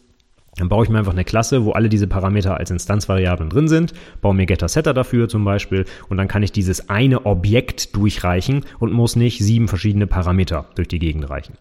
Dann 0.56 0.70
baue 0.70 0.86
ich 0.86 0.90
mir 0.90 0.98
einfach 0.98 1.12
eine 1.12 1.26
Klasse, 1.26 1.66
wo 1.66 1.74
alle 1.74 1.90
diese 1.90 2.08
Parameter 2.08 2.56
als 2.56 2.72
Instanzvariablen 2.72 3.50
drin 3.50 3.68
sind, 3.68 3.92
baue 4.22 4.34
mir 4.34 4.46
Getter 4.46 4.70
Setter 4.70 4.94
dafür 4.94 5.28
zum 5.28 5.44
Beispiel 5.44 5.84
und 6.08 6.16
dann 6.16 6.30
kann 6.30 6.42
ich 6.42 6.54
dieses 6.54 6.88
eine 6.88 7.26
Objekt 7.26 7.98
durchreichen 7.98 8.64
und 8.80 8.94
muss 8.94 9.18
nicht 9.18 9.40
sieben 9.40 9.68
verschiedene 9.68 10.08
Parameter 10.08 10.70
durch 10.76 10.88
die 10.88 11.00
Gegend 11.00 11.30
reichen. 11.30 11.56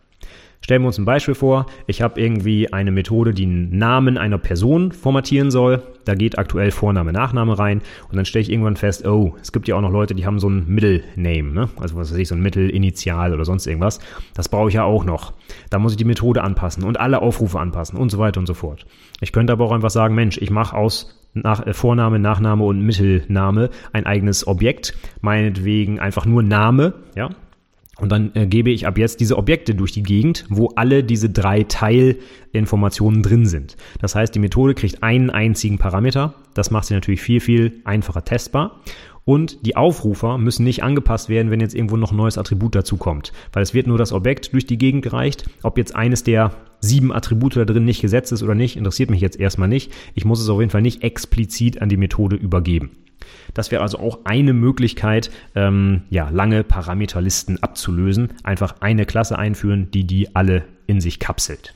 Stellen 0.67 0.83
wir 0.83 0.89
uns 0.89 0.99
ein 0.99 1.05
Beispiel 1.05 1.37
vor. 1.37 1.67
Ich 1.87 2.03
habe 2.03 2.21
irgendwie 2.21 2.73
eine 2.73 2.91
Methode, 2.91 3.33
die 3.33 3.45
einen 3.45 3.79
Namen 3.79 4.19
einer 4.19 4.37
Person 4.37 4.91
formatieren 4.91 5.53
soll. 5.53 5.81
Da 6.05 6.17
geht 6.17 6.41
aktuell 6.41 6.73
Vorname, 6.73 7.13
Nachname 7.13 7.57
rein 7.57 7.83
und 8.11 8.17
dann 8.17 8.25
stelle 8.25 8.43
ich 8.43 8.51
irgendwann 8.51 8.75
fest, 8.75 9.07
oh, 9.07 9.37
es 9.41 9.53
gibt 9.53 9.69
ja 9.69 9.77
auch 9.77 9.81
noch 9.81 9.93
Leute, 9.93 10.17
die 10.17 10.27
haben 10.27 10.41
so 10.41 10.49
ein 10.49 10.67
Middle 10.67 11.05
Name, 11.15 11.53
ne? 11.53 11.69
also 11.79 11.95
was 11.95 12.11
weiß 12.11 12.19
ich, 12.19 12.27
so 12.27 12.35
ein 12.35 12.43
Mittelinitial 12.43 13.33
oder 13.33 13.45
sonst 13.45 13.69
irgendwas. 13.69 14.01
Das 14.35 14.49
brauche 14.49 14.67
ich 14.67 14.75
ja 14.75 14.83
auch 14.83 15.05
noch. 15.05 15.35
Da 15.71 15.79
muss 15.79 15.93
ich 15.93 15.99
die 15.99 16.05
Methode 16.05 16.43
anpassen 16.43 16.83
und 16.83 16.99
alle 16.99 17.23
Aufrufe 17.23 17.61
anpassen 17.61 17.97
und 17.97 18.11
so 18.11 18.19
weiter 18.19 18.41
und 18.41 18.47
so 18.47 18.55
fort. 18.55 18.87
Ich 19.21 19.31
könnte 19.31 19.53
aber 19.53 19.67
auch 19.67 19.73
einfach 19.73 19.91
sagen, 19.91 20.17
Mensch, 20.17 20.37
ich 20.37 20.51
mache 20.51 20.77
aus 20.77 21.17
nach, 21.33 21.65
äh, 21.65 21.75
Vorname, 21.75 22.19
Nachname 22.19 22.65
und 22.65 22.81
Mittelname 22.81 23.71
ein 23.93 24.05
eigenes 24.05 24.49
Objekt, 24.49 24.95
meinetwegen 25.21 26.01
einfach 26.01 26.27
nur 26.27 26.43
Name, 26.43 26.95
ja, 27.15 27.31
und 27.99 28.13
dann 28.13 28.33
äh, 28.35 28.47
gebe 28.47 28.71
ich 28.71 28.87
ab 28.87 28.99
jetzt 28.99 29.21
diese 29.21 29.39
Objekte 29.39 29.75
durch 29.75 29.93
die 29.93 30.03
Gegend, 30.03 30.45
wo 30.49 30.69
alle 30.77 31.03
diese 31.03 31.31
drei 31.31 31.63
Teilinformationen 31.63 33.23
drin 33.23 33.47
sind. 33.47 33.77
Das 34.01 34.15
heißt, 34.15 34.35
die 34.35 34.39
Methode 34.39 34.75
kriegt 34.75 35.03
einen 35.03 35.31
einzigen 35.31 35.79
Parameter. 35.79 36.35
Das 36.55 36.71
macht 36.71 36.87
sie 36.87 36.95
natürlich 36.95 37.23
viel, 37.23 37.41
viel 37.41 37.81
einfacher 37.85 38.25
testbar. 38.25 38.81
Und 39.25 39.67
die 39.67 39.77
Aufrufer 39.77 40.39
müssen 40.39 40.63
nicht 40.63 40.85
angepasst 40.85 41.29
werden, 41.29 41.51
wenn 41.51 41.59
jetzt 41.59 41.75
irgendwo 41.75 41.97
noch 41.97 42.13
ein 42.13 42.17
neues 42.17 42.39
Attribut 42.39 42.77
dazu 42.77 42.97
kommt. 42.97 43.33
Weil 43.53 43.63
es 43.63 43.75
wird 43.75 43.89
nur 43.89 43.99
das 43.99 44.13
Objekt 44.13 44.53
durch 44.53 44.67
die 44.67 44.79
Gegend 44.79 45.03
gereicht. 45.03 45.51
Ob 45.63 45.79
jetzt 45.79 45.97
eines 45.97 46.23
der 46.23 46.53
sieben 46.81 47.13
Attribute 47.13 47.57
da 47.57 47.65
drin 47.65 47.85
nicht 47.85 48.03
gesetzt 48.03 48.31
ist 48.31 48.43
oder 48.43 48.55
nicht, 48.55 48.77
interessiert 48.77 49.11
mich 49.11 49.21
jetzt 49.21 49.41
erstmal 49.41 49.69
nicht. 49.69 49.91
Ich 50.15 50.25
muss 50.25 50.41
es 50.41 50.49
auf 50.49 50.61
jeden 50.61 50.71
Fall 50.71 50.83
nicht 50.83 51.03
explizit 51.03 51.83
an 51.83 51.89
die 51.89 51.97
Methode 51.97 52.37
übergeben. 52.37 52.91
Das 53.57 53.71
wäre 53.71 53.81
also 53.81 53.99
auch 53.99 54.19
eine 54.25 54.53
Möglichkeit, 54.53 55.31
ähm, 55.55 56.03
ja, 56.11 56.29
lange 56.29 56.63
Parameterlisten 56.63 57.63
abzulösen. 57.63 58.29
Einfach 58.43 58.77
eine 58.81 59.07
Klasse 59.07 59.39
einführen, 59.39 59.91
die 59.91 60.05
die 60.05 60.37
alle 60.37 60.65
in 60.87 61.01
sich 61.01 61.19
kapselt. 61.19 61.75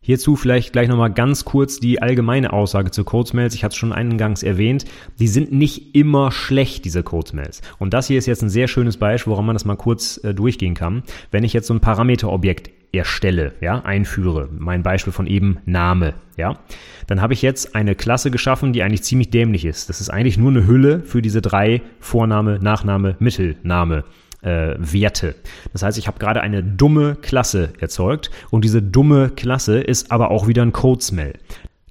Hierzu 0.00 0.36
vielleicht 0.36 0.72
gleich 0.72 0.86
nochmal 0.88 1.12
ganz 1.12 1.44
kurz 1.44 1.80
die 1.80 2.00
allgemeine 2.00 2.52
Aussage 2.52 2.92
zu 2.92 3.02
Codesmails. 3.02 3.54
Ich 3.54 3.64
hatte 3.64 3.72
es 3.72 3.78
schon 3.78 3.92
eingangs 3.92 4.44
erwähnt. 4.44 4.84
Die 5.18 5.26
sind 5.26 5.50
nicht 5.50 5.96
immer 5.96 6.30
schlecht, 6.30 6.84
diese 6.84 7.02
Codesmails. 7.02 7.62
Und 7.80 7.94
das 7.94 8.06
hier 8.06 8.18
ist 8.18 8.26
jetzt 8.26 8.42
ein 8.42 8.48
sehr 8.48 8.68
schönes 8.68 8.96
Beispiel, 8.96 9.32
woran 9.32 9.46
man 9.46 9.56
das 9.56 9.64
mal 9.64 9.76
kurz 9.76 10.18
äh, 10.22 10.34
durchgehen 10.34 10.74
kann. 10.74 11.02
Wenn 11.32 11.42
ich 11.42 11.52
jetzt 11.52 11.66
so 11.66 11.74
ein 11.74 11.80
Parameterobjekt 11.80 12.70
erstelle, 12.92 13.52
ja, 13.60 13.80
einführe, 13.84 14.48
mein 14.56 14.82
Beispiel 14.82 15.12
von 15.12 15.26
eben 15.26 15.58
Name, 15.64 16.14
ja, 16.36 16.58
dann 17.06 17.20
habe 17.20 17.32
ich 17.32 17.42
jetzt 17.42 17.74
eine 17.74 17.94
Klasse 17.94 18.30
geschaffen, 18.30 18.72
die 18.72 18.82
eigentlich 18.82 19.02
ziemlich 19.02 19.30
dämlich 19.30 19.64
ist. 19.64 19.88
Das 19.88 20.00
ist 20.00 20.10
eigentlich 20.10 20.38
nur 20.38 20.50
eine 20.50 20.66
Hülle 20.66 21.00
für 21.00 21.22
diese 21.22 21.40
drei 21.40 21.82
Vorname, 22.00 22.58
Nachname, 22.60 23.16
Mittelname. 23.18 24.04
Äh, 24.44 24.74
Werte. 24.76 25.36
Das 25.72 25.84
heißt, 25.84 25.98
ich 25.98 26.08
habe 26.08 26.18
gerade 26.18 26.40
eine 26.40 26.64
dumme 26.64 27.14
Klasse 27.14 27.74
erzeugt 27.78 28.32
und 28.50 28.64
diese 28.64 28.82
dumme 28.82 29.30
Klasse 29.30 29.78
ist 29.78 30.10
aber 30.10 30.32
auch 30.32 30.48
wieder 30.48 30.62
ein 30.62 30.72
Codesmell. 30.72 31.34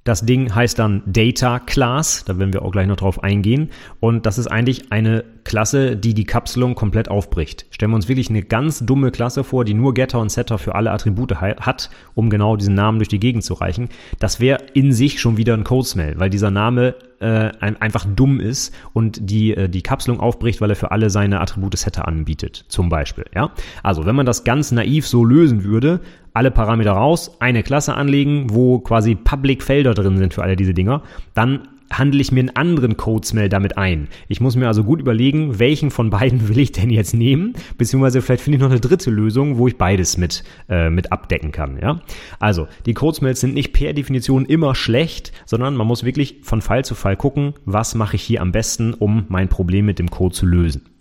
Das 0.04 0.26
Ding 0.26 0.52
heißt 0.52 0.78
dann 0.78 1.02
Data 1.06 1.60
Class, 1.60 2.24
da 2.26 2.38
werden 2.38 2.52
wir 2.52 2.62
auch 2.62 2.72
gleich 2.72 2.88
noch 2.88 2.96
drauf 2.96 3.22
eingehen. 3.22 3.70
Und 4.00 4.26
das 4.26 4.36
ist 4.36 4.48
eigentlich 4.48 4.90
eine 4.90 5.24
Klasse, 5.44 5.96
die 5.96 6.14
die 6.14 6.24
Kapselung 6.24 6.74
komplett 6.74 7.08
aufbricht. 7.08 7.66
Stellen 7.70 7.90
wir 7.90 7.96
uns 7.96 8.08
wirklich 8.08 8.30
eine 8.30 8.42
ganz 8.42 8.80
dumme 8.80 9.10
Klasse 9.10 9.44
vor, 9.44 9.64
die 9.64 9.74
nur 9.74 9.94
Getter 9.94 10.20
und 10.20 10.30
Setter 10.30 10.58
für 10.58 10.74
alle 10.74 10.90
Attribute 10.90 11.40
hat, 11.40 11.90
um 12.14 12.30
genau 12.30 12.56
diesen 12.56 12.74
Namen 12.74 12.98
durch 12.98 13.08
die 13.08 13.20
Gegend 13.20 13.44
zu 13.44 13.54
reichen. 13.54 13.88
Das 14.18 14.40
wäre 14.40 14.58
in 14.74 14.92
sich 14.92 15.20
schon 15.20 15.36
wieder 15.36 15.54
ein 15.54 15.64
Code-Smell, 15.64 16.14
weil 16.18 16.30
dieser 16.30 16.50
Name 16.50 16.94
äh, 17.20 17.52
einfach 17.60 18.04
dumm 18.04 18.40
ist 18.40 18.74
und 18.92 19.18
die, 19.30 19.54
äh, 19.54 19.68
die 19.68 19.82
Kapselung 19.82 20.20
aufbricht, 20.20 20.60
weil 20.60 20.70
er 20.70 20.76
für 20.76 20.90
alle 20.90 21.08
seine 21.08 21.40
Attribute 21.40 21.76
Setter 21.76 22.08
anbietet, 22.08 22.64
zum 22.68 22.88
Beispiel. 22.88 23.24
Ja? 23.34 23.52
Also, 23.82 24.06
wenn 24.06 24.16
man 24.16 24.26
das 24.26 24.44
ganz 24.44 24.72
naiv 24.72 25.06
so 25.06 25.24
lösen 25.24 25.64
würde, 25.64 26.00
alle 26.34 26.50
Parameter 26.50 26.92
raus, 26.92 27.36
eine 27.40 27.62
Klasse 27.62 27.94
anlegen, 27.94 28.46
wo 28.50 28.80
quasi 28.80 29.14
Public 29.14 29.62
Felder 29.62 29.94
drin 29.94 30.16
sind 30.16 30.34
für 30.34 30.42
alle 30.42 30.56
diese 30.56 30.74
Dinger, 30.74 31.02
dann 31.34 31.68
handle 31.98 32.20
ich 32.20 32.32
mir 32.32 32.40
einen 32.40 32.56
anderen 32.56 32.96
Codesmell 32.96 33.48
damit 33.48 33.78
ein. 33.78 34.08
Ich 34.28 34.40
muss 34.40 34.56
mir 34.56 34.66
also 34.66 34.84
gut 34.84 35.00
überlegen, 35.00 35.58
welchen 35.58 35.90
von 35.90 36.10
beiden 36.10 36.48
will 36.48 36.58
ich 36.58 36.72
denn 36.72 36.90
jetzt 36.90 37.14
nehmen, 37.14 37.54
beziehungsweise 37.78 38.22
vielleicht 38.22 38.42
finde 38.42 38.56
ich 38.56 38.62
noch 38.62 38.70
eine 38.70 38.80
dritte 38.80 39.10
Lösung, 39.10 39.58
wo 39.58 39.68
ich 39.68 39.76
beides 39.76 40.16
mit, 40.16 40.44
äh, 40.68 40.90
mit 40.90 41.12
abdecken 41.12 41.52
kann. 41.52 41.78
Ja? 41.80 42.00
Also, 42.38 42.68
die 42.86 42.94
Codesmells 42.94 43.40
sind 43.40 43.54
nicht 43.54 43.72
per 43.72 43.92
Definition 43.92 44.46
immer 44.46 44.74
schlecht, 44.74 45.32
sondern 45.46 45.76
man 45.76 45.86
muss 45.86 46.04
wirklich 46.04 46.40
von 46.42 46.62
Fall 46.62 46.84
zu 46.84 46.94
Fall 46.94 47.16
gucken, 47.16 47.54
was 47.64 47.94
mache 47.94 48.16
ich 48.16 48.22
hier 48.22 48.40
am 48.40 48.52
besten, 48.52 48.94
um 48.94 49.26
mein 49.28 49.48
Problem 49.48 49.86
mit 49.86 49.98
dem 49.98 50.10
Code 50.10 50.34
zu 50.34 50.46
lösen. 50.46 50.91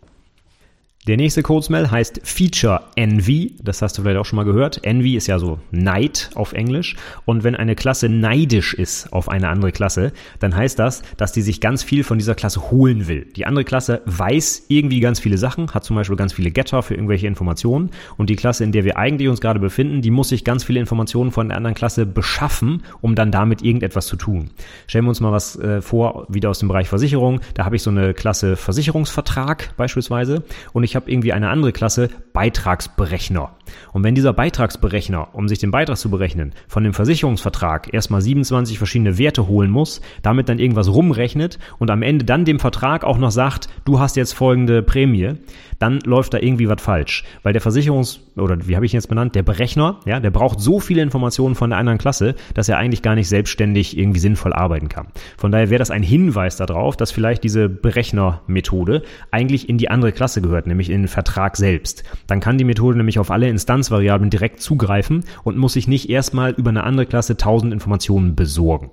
Der 1.08 1.18
nächste 1.18 1.42
Codesmell 1.42 1.90
heißt 1.90 2.22
Feature 2.24 2.84
Envy. 2.96 3.56
Das 3.64 3.82
hast 3.82 3.98
du 3.98 4.04
vielleicht 4.04 4.20
auch 4.20 4.26
schon 4.26 4.38
mal 4.38 4.44
gehört. 4.44 4.84
Envy 4.84 5.16
ist 5.16 5.26
ja 5.26 5.40
so 5.40 5.58
Neid 5.72 6.30
auf 6.36 6.54
Englisch. 6.54 6.96
Und 7.26 7.44
wenn 7.44 7.56
eine 7.56 7.74
Klasse 7.74 8.08
neidisch 8.08 8.76
ist 8.76 9.12
auf 9.12 9.28
eine 9.28 9.50
andere 9.50 9.72
Klasse, 9.72 10.14
dann 10.38 10.56
heißt 10.56 10.78
das, 10.78 11.02
dass 11.18 11.32
die 11.32 11.42
sich 11.42 11.60
ganz 11.60 11.82
viel 11.82 12.04
von 12.04 12.20
dieser 12.20 12.36
Klasse 12.36 12.70
holen 12.70 13.08
will. 13.08 13.26
Die 13.36 13.48
andere 13.48 13.66
Klasse 13.66 14.04
weiß 14.06 14.66
irgendwie 14.68 15.00
ganz 15.00 15.20
viele 15.20 15.40
Sachen, 15.40 15.74
hat 15.74 15.84
zum 15.84 15.96
Beispiel 15.96 16.18
ganz 16.18 16.34
viele 16.34 16.52
Getter 16.52 16.84
für 16.84 16.94
irgendwelche 16.94 17.26
Informationen. 17.26 17.90
Und 18.18 18.30
die 18.30 18.36
Klasse, 18.36 18.64
in 18.64 18.72
der 18.72 18.84
wir 18.84 18.98
eigentlich 18.98 19.28
uns 19.28 19.42
gerade 19.42 19.60
befinden, 19.60 20.04
die 20.04 20.12
muss 20.12 20.30
sich 20.30 20.44
ganz 20.44 20.64
viele 20.64 20.80
Informationen 20.80 21.32
von 21.32 21.48
der 21.48 21.58
anderen 21.58 21.74
Klasse 21.74 22.06
beschaffen, 22.06 22.84
um 23.02 23.16
dann 23.16 23.32
damit 23.32 23.64
irgendetwas 23.64 24.06
zu 24.06 24.18
tun. 24.18 24.52
Stellen 24.86 25.06
wir 25.06 25.10
uns 25.10 25.20
mal 25.20 25.32
was 25.32 25.58
äh, 25.58 25.82
vor, 25.82 26.28
wieder 26.30 26.52
aus 26.52 26.60
dem 26.60 26.68
Bereich 26.68 26.90
Versicherung. 26.90 27.42
Da 27.56 27.66
habe 27.66 27.76
ich 27.76 27.82
so 27.82 27.90
eine 27.90 28.14
Klasse 28.14 28.56
Versicherungsvertrag 28.56 29.76
beispielsweise. 29.78 30.44
Und 30.74 30.84
ich 30.84 30.91
ich 30.92 30.96
habe 30.98 31.10
irgendwie 31.10 31.32
eine 31.32 31.48
andere 31.48 31.72
Klasse, 31.72 32.10
Beitragsberechner. 32.34 33.56
Und 33.94 34.04
wenn 34.04 34.16
dieser 34.16 34.34
Beitragsberechner, 34.34 35.30
um 35.34 35.48
sich 35.48 35.60
den 35.60 35.72
Beitrag 35.72 35.98
zu 35.98 36.10
berechnen, 36.10 36.54
von 36.68 36.84
dem 36.84 36.94
Versicherungsvertrag 36.94 37.94
erstmal 37.94 38.22
27 38.22 38.78
verschiedene 38.78 39.18
Werte 39.18 39.48
holen 39.48 39.72
muss, 39.72 40.02
damit 40.22 40.50
dann 40.50 40.60
irgendwas 40.60 40.90
rumrechnet 40.90 41.60
und 41.80 41.90
am 41.90 42.02
Ende 42.02 42.26
dann 42.26 42.46
dem 42.46 42.60
Vertrag 42.60 43.04
auch 43.04 43.18
noch 43.18 43.32
sagt, 43.32 43.68
du 43.86 44.00
hast 44.00 44.16
jetzt 44.16 44.34
folgende 44.34 44.84
Prämie, 44.84 45.36
dann 45.82 46.00
läuft 46.06 46.34
da 46.34 46.38
irgendwie 46.38 46.70
was 46.70 46.82
falsch. 46.82 47.24
Weil 47.42 47.54
der 47.54 47.62
Versicherungs- 47.62 48.20
oder 48.38 48.68
wie 48.68 48.76
habe 48.76 48.86
ich 48.86 48.94
ihn 48.94 48.98
jetzt 48.98 49.08
benannt, 49.08 49.36
der 49.36 49.44
Berechner, 49.44 50.00
ja, 50.06 50.20
der 50.20 50.30
braucht 50.30 50.60
so 50.60 50.80
viele 50.80 51.02
Informationen 51.02 51.56
von 51.56 51.72
der 51.72 51.80
anderen 51.80 51.98
Klasse, 51.98 52.36
dass 52.54 52.70
er 52.70 52.78
eigentlich 52.78 53.02
gar 53.02 53.16
nicht 53.16 53.28
selbstständig 53.28 53.98
irgendwie 53.98 54.20
sinnvoll 54.20 54.54
arbeiten 54.54 54.90
kann. 54.90 55.08
Von 55.38 55.52
daher 55.52 55.70
wäre 55.70 55.80
das 55.80 55.92
ein 55.92 56.04
Hinweis 56.04 56.56
darauf, 56.56 56.98
dass 56.98 57.12
vielleicht 57.12 57.44
diese 57.44 57.68
Berechnermethode 57.68 59.02
eigentlich 59.32 59.70
in 59.70 59.78
die 59.78 59.90
andere 59.90 60.12
Klasse 60.12 60.42
gehört, 60.42 60.68
nämlich 60.68 60.90
in 60.90 61.02
den 61.02 61.08
Vertrag 61.08 61.58
selbst. 61.58 62.04
Dann 62.28 62.40
kann 62.40 62.60
die 62.60 62.64
Methode 62.64 62.98
nämlich 62.98 63.18
auf 63.18 63.32
alle 63.32 63.50
Instanzvariablen 63.62 64.32
direkt 64.32 64.60
zugreifen 64.60 65.24
und 65.44 65.58
muss 65.58 65.74
sich 65.74 65.88
nicht 65.88 66.10
erstmal 66.10 66.52
über 66.52 66.70
eine 66.70 66.84
andere 66.84 67.06
Klasse 67.06 67.38
tausend 67.38 67.72
Informationen 67.72 68.36
besorgen. 68.36 68.90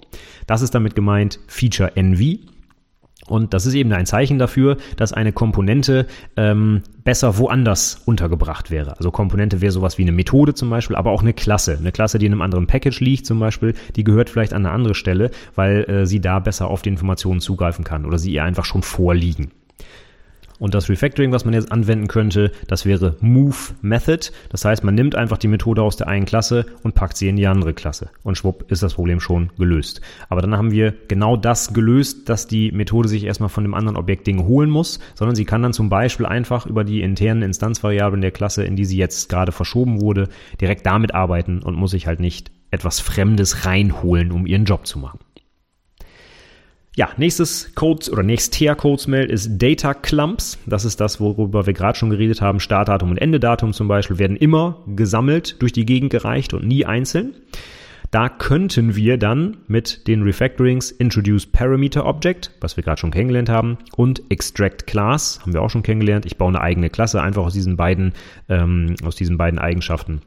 Das 0.46 0.60
ist 0.60 0.74
damit 0.74 0.94
gemeint 0.94 1.40
Feature 1.46 1.96
Envy. 1.96 2.40
Und 3.26 3.52
das 3.52 3.66
ist 3.66 3.74
eben 3.74 3.92
ein 3.92 4.06
Zeichen 4.06 4.38
dafür, 4.38 4.78
dass 4.96 5.12
eine 5.12 5.32
Komponente 5.32 6.06
ähm, 6.36 6.82
besser 7.04 7.36
woanders 7.36 8.00
untergebracht 8.06 8.70
wäre. 8.70 8.96
Also 8.96 9.10
Komponente 9.10 9.60
wäre 9.60 9.72
sowas 9.72 9.98
wie 9.98 10.02
eine 10.02 10.12
Methode 10.12 10.54
zum 10.54 10.70
Beispiel, 10.70 10.96
aber 10.96 11.10
auch 11.10 11.20
eine 11.20 11.34
Klasse. 11.34 11.76
Eine 11.78 11.92
Klasse, 11.92 12.18
die 12.18 12.24
in 12.24 12.32
einem 12.32 12.40
anderen 12.40 12.66
Package 12.66 13.00
liegt 13.00 13.26
zum 13.26 13.38
Beispiel, 13.38 13.74
die 13.96 14.04
gehört 14.04 14.30
vielleicht 14.30 14.54
an 14.54 14.64
eine 14.64 14.74
andere 14.74 14.94
Stelle, 14.94 15.30
weil 15.54 15.84
äh, 15.84 16.06
sie 16.06 16.20
da 16.20 16.38
besser 16.38 16.68
auf 16.68 16.80
die 16.80 16.88
Informationen 16.88 17.40
zugreifen 17.40 17.84
kann 17.84 18.06
oder 18.06 18.18
sie 18.18 18.32
ihr 18.32 18.44
einfach 18.44 18.64
schon 18.64 18.82
vorliegen. 18.82 19.50
Und 20.58 20.74
das 20.74 20.88
Refactoring, 20.88 21.32
was 21.32 21.44
man 21.44 21.54
jetzt 21.54 21.70
anwenden 21.70 22.08
könnte, 22.08 22.52
das 22.66 22.84
wäre 22.84 23.16
Move 23.20 23.56
Method. 23.80 24.30
Das 24.50 24.64
heißt, 24.64 24.82
man 24.84 24.94
nimmt 24.94 25.14
einfach 25.14 25.38
die 25.38 25.48
Methode 25.48 25.82
aus 25.82 25.96
der 25.96 26.08
einen 26.08 26.26
Klasse 26.26 26.66
und 26.82 26.94
packt 26.94 27.16
sie 27.16 27.28
in 27.28 27.36
die 27.36 27.46
andere 27.46 27.74
Klasse. 27.74 28.10
Und 28.22 28.36
schwupp 28.36 28.70
ist 28.70 28.82
das 28.82 28.94
Problem 28.94 29.20
schon 29.20 29.50
gelöst. 29.56 30.00
Aber 30.28 30.42
dann 30.42 30.56
haben 30.56 30.70
wir 30.70 30.94
genau 31.08 31.36
das 31.36 31.72
gelöst, 31.72 32.28
dass 32.28 32.46
die 32.46 32.72
Methode 32.72 33.08
sich 33.08 33.24
erstmal 33.24 33.48
von 33.48 33.64
dem 33.64 33.74
anderen 33.74 33.96
Objekt 33.96 34.26
Dinge 34.26 34.46
holen 34.46 34.70
muss, 34.70 34.98
sondern 35.14 35.36
sie 35.36 35.44
kann 35.44 35.62
dann 35.62 35.72
zum 35.72 35.88
Beispiel 35.88 36.26
einfach 36.26 36.66
über 36.66 36.84
die 36.84 37.02
internen 37.02 37.42
Instanzvariablen 37.42 38.20
der 38.20 38.32
Klasse, 38.32 38.64
in 38.64 38.76
die 38.76 38.84
sie 38.84 38.96
jetzt 38.96 39.28
gerade 39.28 39.52
verschoben 39.52 40.00
wurde, 40.00 40.28
direkt 40.60 40.86
damit 40.86 41.14
arbeiten 41.14 41.62
und 41.62 41.76
muss 41.76 41.92
sich 41.92 42.06
halt 42.06 42.20
nicht 42.20 42.50
etwas 42.70 43.00
Fremdes 43.00 43.64
reinholen, 43.64 44.30
um 44.30 44.46
ihren 44.46 44.64
Job 44.64 44.86
zu 44.86 44.98
machen. 44.98 45.20
Ja, 46.98 47.10
nächstes 47.16 47.76
Codes 47.76 48.10
oder 48.10 48.24
nächster 48.24 48.74
Codesmail 48.74 49.30
ist 49.30 49.62
Data 49.62 49.94
Clumps. 49.94 50.58
Das 50.66 50.84
ist 50.84 51.00
das, 51.00 51.20
worüber 51.20 51.64
wir 51.64 51.72
gerade 51.72 51.96
schon 51.96 52.10
geredet 52.10 52.40
haben. 52.40 52.58
Startdatum 52.58 53.12
und 53.12 53.18
Endedatum 53.18 53.72
zum 53.72 53.86
Beispiel 53.86 54.18
werden 54.18 54.36
immer 54.36 54.82
gesammelt 54.84 55.62
durch 55.62 55.72
die 55.72 55.86
Gegend 55.86 56.10
gereicht 56.10 56.54
und 56.54 56.66
nie 56.66 56.84
einzeln. 56.84 57.36
Da 58.10 58.28
könnten 58.28 58.96
wir 58.96 59.16
dann 59.16 59.58
mit 59.68 60.08
den 60.08 60.24
Refactorings 60.24 60.90
Introduce 60.90 61.46
Parameter 61.46 62.04
Object, 62.04 62.50
was 62.60 62.76
wir 62.76 62.82
gerade 62.82 62.98
schon 63.00 63.12
kennengelernt 63.12 63.48
haben, 63.48 63.78
und 63.94 64.20
Extract 64.28 64.88
Class, 64.88 65.38
haben 65.42 65.52
wir 65.52 65.62
auch 65.62 65.70
schon 65.70 65.84
kennengelernt. 65.84 66.26
Ich 66.26 66.36
baue 66.36 66.48
eine 66.48 66.62
eigene 66.62 66.90
Klasse 66.90 67.22
einfach 67.22 67.44
aus 67.44 67.52
diesen 67.52 67.76
beiden, 67.76 68.12
ähm, 68.48 68.96
aus 69.04 69.14
diesen 69.14 69.38
beiden 69.38 69.60
Eigenschaften. 69.60 70.20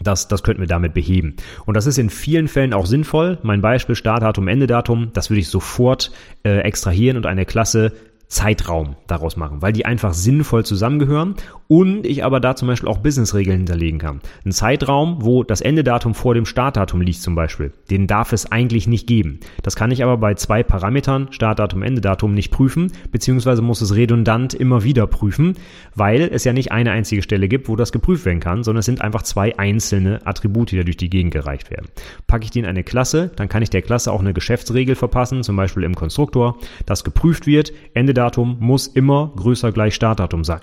Das, 0.00 0.26
das 0.26 0.42
könnten 0.42 0.60
wir 0.60 0.66
damit 0.66 0.92
beheben. 0.92 1.36
Und 1.66 1.76
das 1.76 1.86
ist 1.86 1.98
in 1.98 2.10
vielen 2.10 2.48
Fällen 2.48 2.72
auch 2.72 2.86
sinnvoll. 2.86 3.38
Mein 3.42 3.60
Beispiel 3.60 3.94
Startdatum, 3.94 4.48
Endedatum, 4.48 5.10
das 5.12 5.30
würde 5.30 5.40
ich 5.40 5.48
sofort 5.48 6.10
äh, 6.44 6.58
extrahieren 6.60 7.16
und 7.16 7.26
eine 7.26 7.44
Klasse 7.44 7.92
Zeitraum 8.34 8.96
daraus 9.06 9.36
machen, 9.36 9.62
weil 9.62 9.72
die 9.72 9.86
einfach 9.86 10.12
sinnvoll 10.12 10.64
zusammengehören 10.64 11.36
und 11.68 12.04
ich 12.04 12.24
aber 12.24 12.40
da 12.40 12.56
zum 12.56 12.66
Beispiel 12.66 12.88
auch 12.88 12.98
Businessregeln 12.98 13.58
hinterlegen 13.58 14.00
kann. 14.00 14.20
Ein 14.44 14.50
Zeitraum, 14.50 15.18
wo 15.20 15.44
das 15.44 15.60
Endedatum 15.60 16.14
vor 16.14 16.34
dem 16.34 16.44
Startdatum 16.44 17.00
liegt 17.00 17.22
zum 17.22 17.36
Beispiel, 17.36 17.72
den 17.90 18.08
darf 18.08 18.32
es 18.32 18.50
eigentlich 18.50 18.88
nicht 18.88 19.06
geben. 19.06 19.38
Das 19.62 19.76
kann 19.76 19.92
ich 19.92 20.02
aber 20.02 20.16
bei 20.16 20.34
zwei 20.34 20.64
Parametern, 20.64 21.28
Startdatum, 21.30 21.82
Endedatum, 21.82 22.34
nicht 22.34 22.50
prüfen, 22.50 22.90
beziehungsweise 23.12 23.62
muss 23.62 23.80
es 23.80 23.94
redundant 23.94 24.52
immer 24.52 24.82
wieder 24.82 25.06
prüfen, 25.06 25.54
weil 25.94 26.22
es 26.22 26.42
ja 26.42 26.52
nicht 26.52 26.72
eine 26.72 26.90
einzige 26.90 27.22
Stelle 27.22 27.46
gibt, 27.46 27.68
wo 27.68 27.76
das 27.76 27.92
geprüft 27.92 28.24
werden 28.24 28.40
kann, 28.40 28.64
sondern 28.64 28.80
es 28.80 28.86
sind 28.86 29.00
einfach 29.00 29.22
zwei 29.22 29.56
einzelne 29.56 30.26
Attribute, 30.26 30.72
die 30.72 30.76
da 30.76 30.82
durch 30.82 30.96
die 30.96 31.08
Gegend 31.08 31.32
gereicht 31.32 31.70
werden. 31.70 31.86
Packe 32.26 32.44
ich 32.44 32.50
die 32.50 32.58
in 32.58 32.66
eine 32.66 32.82
Klasse, 32.82 33.30
dann 33.36 33.48
kann 33.48 33.62
ich 33.62 33.70
der 33.70 33.82
Klasse 33.82 34.10
auch 34.10 34.20
eine 34.20 34.34
Geschäftsregel 34.34 34.96
verpassen, 34.96 35.44
zum 35.44 35.54
Beispiel 35.54 35.84
im 35.84 35.94
Konstruktor, 35.94 36.58
das 36.84 37.04
geprüft 37.04 37.46
wird, 37.46 37.72
Endedatum 37.94 38.23
muss 38.60 38.86
immer 38.86 39.32
größer 39.36 39.72
gleich 39.72 39.94
Startdatum 39.94 40.44
sein. 40.44 40.60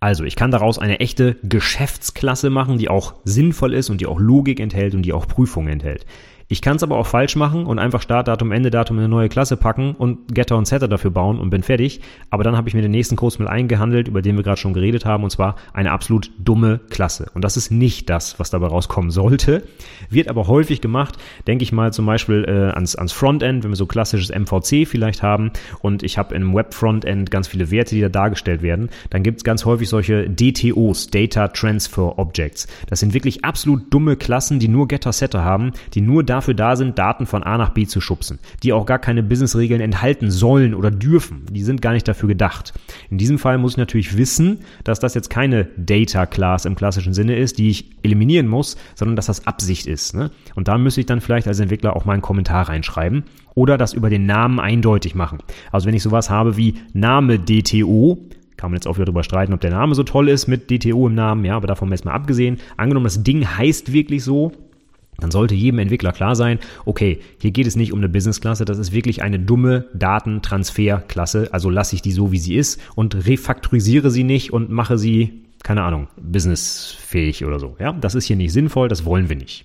Also, 0.00 0.24
ich 0.24 0.36
kann 0.36 0.50
daraus 0.50 0.78
eine 0.78 1.00
echte 1.00 1.36
Geschäftsklasse 1.42 2.50
machen, 2.50 2.78
die 2.78 2.88
auch 2.88 3.14
sinnvoll 3.24 3.74
ist 3.74 3.90
und 3.90 4.00
die 4.00 4.06
auch 4.06 4.20
Logik 4.20 4.60
enthält 4.60 4.94
und 4.94 5.02
die 5.02 5.12
auch 5.12 5.26
Prüfungen 5.26 5.68
enthält. 5.68 6.06
Ich 6.50 6.62
kann 6.62 6.76
es 6.76 6.82
aber 6.82 6.96
auch 6.96 7.06
falsch 7.06 7.36
machen 7.36 7.66
und 7.66 7.78
einfach 7.78 8.00
Startdatum, 8.00 8.52
Endedatum 8.52 8.96
in 8.96 9.04
eine 9.04 9.10
neue 9.10 9.28
Klasse 9.28 9.58
packen 9.58 9.94
und 9.94 10.34
Getter 10.34 10.56
und 10.56 10.66
Setter 10.66 10.88
dafür 10.88 11.10
bauen 11.10 11.38
und 11.38 11.50
bin 11.50 11.62
fertig. 11.62 12.00
Aber 12.30 12.42
dann 12.42 12.56
habe 12.56 12.70
ich 12.70 12.74
mir 12.74 12.80
den 12.80 12.90
nächsten 12.90 13.16
Kurs 13.16 13.38
mal 13.38 13.48
eingehandelt, 13.48 14.08
über 14.08 14.22
den 14.22 14.34
wir 14.36 14.42
gerade 14.42 14.58
schon 14.58 14.72
geredet 14.72 15.04
haben, 15.04 15.24
und 15.24 15.30
zwar 15.30 15.56
eine 15.74 15.90
absolut 15.90 16.30
dumme 16.38 16.80
Klasse. 16.88 17.30
Und 17.34 17.44
das 17.44 17.58
ist 17.58 17.70
nicht 17.70 18.08
das, 18.08 18.40
was 18.40 18.48
dabei 18.48 18.68
rauskommen 18.68 19.10
sollte. 19.10 19.62
Wird 20.08 20.28
aber 20.28 20.46
häufig 20.46 20.80
gemacht, 20.80 21.18
denke 21.46 21.64
ich 21.64 21.72
mal 21.72 21.92
zum 21.92 22.06
Beispiel 22.06 22.46
äh, 22.48 22.74
ans, 22.74 22.96
ans 22.96 23.12
Frontend, 23.12 23.62
wenn 23.62 23.70
wir 23.70 23.76
so 23.76 23.84
klassisches 23.84 24.30
MVC 24.30 24.88
vielleicht 24.88 25.22
haben 25.22 25.50
und 25.80 26.02
ich 26.02 26.16
habe 26.16 26.34
im 26.34 26.54
Web-Frontend 26.54 27.30
ganz 27.30 27.48
viele 27.48 27.70
Werte, 27.70 27.94
die 27.94 28.00
da 28.00 28.08
dargestellt 28.08 28.62
werden, 28.62 28.88
dann 29.10 29.22
gibt 29.22 29.38
es 29.38 29.44
ganz 29.44 29.66
häufig 29.66 29.90
solche 29.90 30.30
DTOs, 30.30 31.08
Data 31.08 31.48
Transfer 31.48 32.18
Objects. 32.18 32.68
Das 32.86 33.00
sind 33.00 33.12
wirklich 33.12 33.44
absolut 33.44 33.92
dumme 33.92 34.16
Klassen, 34.16 34.58
die 34.60 34.68
nur 34.68 34.88
Getter-Setter 34.88 35.44
haben, 35.44 35.72
die 35.92 36.00
nur 36.00 36.24
da 36.24 36.37
dafür 36.38 36.54
da 36.54 36.76
sind, 36.76 36.98
Daten 36.98 37.26
von 37.26 37.42
A 37.42 37.58
nach 37.58 37.70
B 37.70 37.86
zu 37.86 38.00
schubsen, 38.00 38.38
die 38.62 38.72
auch 38.72 38.86
gar 38.86 38.98
keine 38.98 39.22
Businessregeln 39.22 39.80
enthalten 39.80 40.30
sollen 40.30 40.74
oder 40.74 40.90
dürfen. 40.90 41.46
Die 41.50 41.62
sind 41.62 41.82
gar 41.82 41.92
nicht 41.92 42.06
dafür 42.06 42.28
gedacht. 42.28 42.72
In 43.10 43.18
diesem 43.18 43.38
Fall 43.38 43.58
muss 43.58 43.72
ich 43.72 43.78
natürlich 43.78 44.16
wissen, 44.16 44.60
dass 44.84 45.00
das 45.00 45.14
jetzt 45.14 45.30
keine 45.30 45.68
Data 45.76 46.26
Class 46.26 46.64
im 46.64 46.74
klassischen 46.74 47.14
Sinne 47.14 47.36
ist, 47.36 47.58
die 47.58 47.70
ich 47.70 47.90
eliminieren 48.02 48.46
muss, 48.46 48.76
sondern 48.94 49.16
dass 49.16 49.26
das 49.26 49.46
Absicht 49.46 49.86
ist. 49.86 50.14
Ne? 50.14 50.30
Und 50.54 50.68
da 50.68 50.78
müsste 50.78 51.00
ich 51.00 51.06
dann 51.06 51.20
vielleicht 51.20 51.48
als 51.48 51.60
Entwickler 51.60 51.96
auch 51.96 52.04
mal 52.04 52.12
einen 52.12 52.22
Kommentar 52.22 52.68
reinschreiben 52.68 53.24
oder 53.54 53.76
das 53.76 53.92
über 53.92 54.08
den 54.08 54.26
Namen 54.26 54.60
eindeutig 54.60 55.14
machen. 55.14 55.38
Also 55.72 55.86
wenn 55.86 55.94
ich 55.94 56.02
sowas 56.02 56.30
habe 56.30 56.56
wie 56.56 56.74
Name 56.92 57.38
DTO, 57.38 58.18
kann 58.56 58.70
man 58.70 58.76
jetzt 58.76 58.86
auch 58.86 58.96
wieder 58.96 59.06
darüber 59.06 59.24
streiten, 59.24 59.52
ob 59.52 59.60
der 59.60 59.70
Name 59.70 59.94
so 59.94 60.02
toll 60.02 60.28
ist 60.28 60.46
mit 60.46 60.70
DTO 60.70 61.06
im 61.06 61.14
Namen, 61.14 61.44
ja, 61.44 61.56
aber 61.56 61.66
davon 61.66 61.90
jetzt 61.90 62.04
mal 62.04 62.12
abgesehen. 62.12 62.58
Angenommen, 62.76 63.04
das 63.04 63.22
Ding 63.22 63.46
heißt 63.46 63.92
wirklich 63.92 64.22
so, 64.24 64.52
dann 65.20 65.30
sollte 65.30 65.54
jedem 65.54 65.80
Entwickler 65.80 66.12
klar 66.12 66.36
sein, 66.36 66.58
okay, 66.84 67.20
hier 67.40 67.50
geht 67.50 67.66
es 67.66 67.76
nicht 67.76 67.92
um 67.92 67.98
eine 67.98 68.08
Business-Klasse, 68.08 68.64
das 68.64 68.78
ist 68.78 68.92
wirklich 68.92 69.22
eine 69.22 69.38
dumme 69.38 69.86
Datentransfer-Klasse, 69.94 71.48
also 71.52 71.70
lasse 71.70 71.96
ich 71.96 72.02
die 72.02 72.12
so, 72.12 72.30
wie 72.32 72.38
sie 72.38 72.56
ist 72.56 72.80
und 72.94 73.26
refaktorisiere 73.26 74.10
sie 74.10 74.24
nicht 74.24 74.52
und 74.52 74.70
mache 74.70 74.96
sie, 74.96 75.44
keine 75.64 75.82
Ahnung, 75.82 76.08
businessfähig 76.16 77.44
oder 77.44 77.58
so. 77.58 77.76
Ja, 77.80 77.92
das 77.92 78.14
ist 78.14 78.26
hier 78.26 78.36
nicht 78.36 78.52
sinnvoll, 78.52 78.88
das 78.88 79.04
wollen 79.04 79.28
wir 79.28 79.36
nicht. 79.36 79.64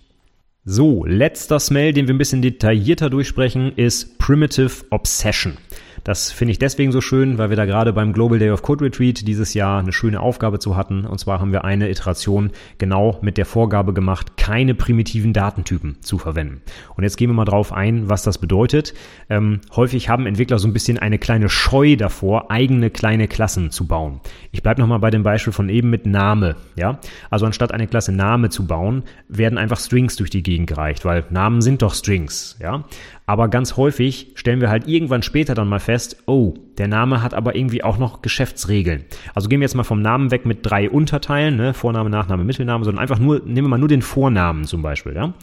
So, 0.65 1.05
letzter 1.05 1.59
Smell, 1.59 1.93
den 1.93 2.07
wir 2.07 2.15
ein 2.15 2.19
bisschen 2.19 2.41
detaillierter 2.41 3.09
durchsprechen, 3.09 3.73
ist 3.75 4.17
Primitive 4.17 4.85
Obsession. 4.89 5.57
Das 6.03 6.33
finde 6.33 6.51
ich 6.51 6.59
deswegen 6.59 6.91
so 6.91 6.99
schön, 6.99 7.37
weil 7.37 7.49
wir 7.49 7.55
da 7.55 7.65
gerade 7.65 7.93
beim 7.93 8.11
Global 8.11 8.37
Day 8.37 8.51
of 8.51 8.61
Code 8.61 8.83
Retreat 8.83 9.25
dieses 9.25 9.53
Jahr 9.53 9.79
eine 9.79 9.93
schöne 9.93 10.19
Aufgabe 10.19 10.59
zu 10.59 10.75
hatten. 10.75 11.05
Und 11.05 11.17
zwar 11.19 11.39
haben 11.39 11.53
wir 11.53 11.63
eine 11.63 11.89
Iteration 11.89 12.51
genau 12.77 13.19
mit 13.21 13.37
der 13.37 13.45
Vorgabe 13.45 13.93
gemacht, 13.93 14.35
keine 14.35 14.75
primitiven 14.75 15.31
Datentypen 15.31 16.01
zu 16.01 16.17
verwenden. 16.17 16.61
Und 16.95 17.03
jetzt 17.03 17.15
gehen 17.15 17.29
wir 17.29 17.33
mal 17.33 17.45
drauf 17.45 17.71
ein, 17.71 18.09
was 18.09 18.23
das 18.23 18.37
bedeutet. 18.37 18.93
Ähm, 19.29 19.61
häufig 19.75 20.09
haben 20.09 20.25
Entwickler 20.25 20.59
so 20.59 20.67
ein 20.67 20.73
bisschen 20.73 20.99
eine 20.99 21.19
kleine 21.19 21.47
Scheu 21.47 21.95
davor, 21.95 22.51
eigene 22.51 22.89
kleine 22.89 23.29
Klassen 23.29 23.71
zu 23.71 23.87
bauen. 23.87 24.19
Ich 24.51 24.61
bleibe 24.61 24.81
nochmal 24.81 24.99
bei 24.99 25.09
dem 25.09 25.23
Beispiel 25.23 25.53
von 25.53 25.69
eben 25.69 25.89
mit 25.89 26.05
Name. 26.05 26.57
Ja? 26.75 26.99
Also 27.29 27.45
anstatt 27.45 27.71
eine 27.71 27.87
Klasse 27.87 28.11
Name 28.11 28.49
zu 28.49 28.67
bauen, 28.67 29.03
werden 29.29 29.57
einfach 29.57 29.79
Strings 29.79 30.17
durch 30.17 30.29
die 30.29 30.43
Gegend 30.43 30.67
gereicht, 30.67 31.05
weil 31.05 31.23
Namen 31.29 31.61
sind 31.61 31.81
doch 31.81 31.93
Strings. 31.93 32.57
Ja? 32.61 32.83
Aber 33.25 33.47
ganz 33.47 33.77
häufig 33.77 34.31
stellen 34.35 34.59
wir 34.59 34.69
halt 34.69 34.87
irgendwann 34.87 35.23
später 35.23 35.55
dann 35.55 35.69
mal 35.69 35.79
fest, 35.79 36.23
oh, 36.25 36.55
der 36.77 36.87
Name 36.87 37.21
hat 37.21 37.33
aber 37.33 37.55
irgendwie 37.55 37.83
auch 37.83 37.97
noch 37.97 38.21
Geschäftsregeln. 38.21 39.05
Also 39.33 39.47
gehen 39.47 39.59
wir 39.59 39.65
jetzt 39.65 39.75
mal 39.75 39.83
vom 39.83 40.01
Namen 40.01 40.31
weg 40.31 40.45
mit 40.45 40.59
drei 40.63 40.89
Unterteilen, 40.89 41.55
ne? 41.55 41.73
Vorname, 41.73 42.09
Nachname, 42.09 42.43
Mittelname, 42.43 42.83
sondern 42.83 43.01
einfach 43.01 43.19
nur, 43.19 43.41
nehmen 43.45 43.67
wir 43.67 43.69
mal 43.69 43.77
nur 43.77 43.87
den 43.87 44.01
Vornamen 44.01 44.65
zum 44.65 44.81
Beispiel, 44.81 45.13
ja. 45.13 45.33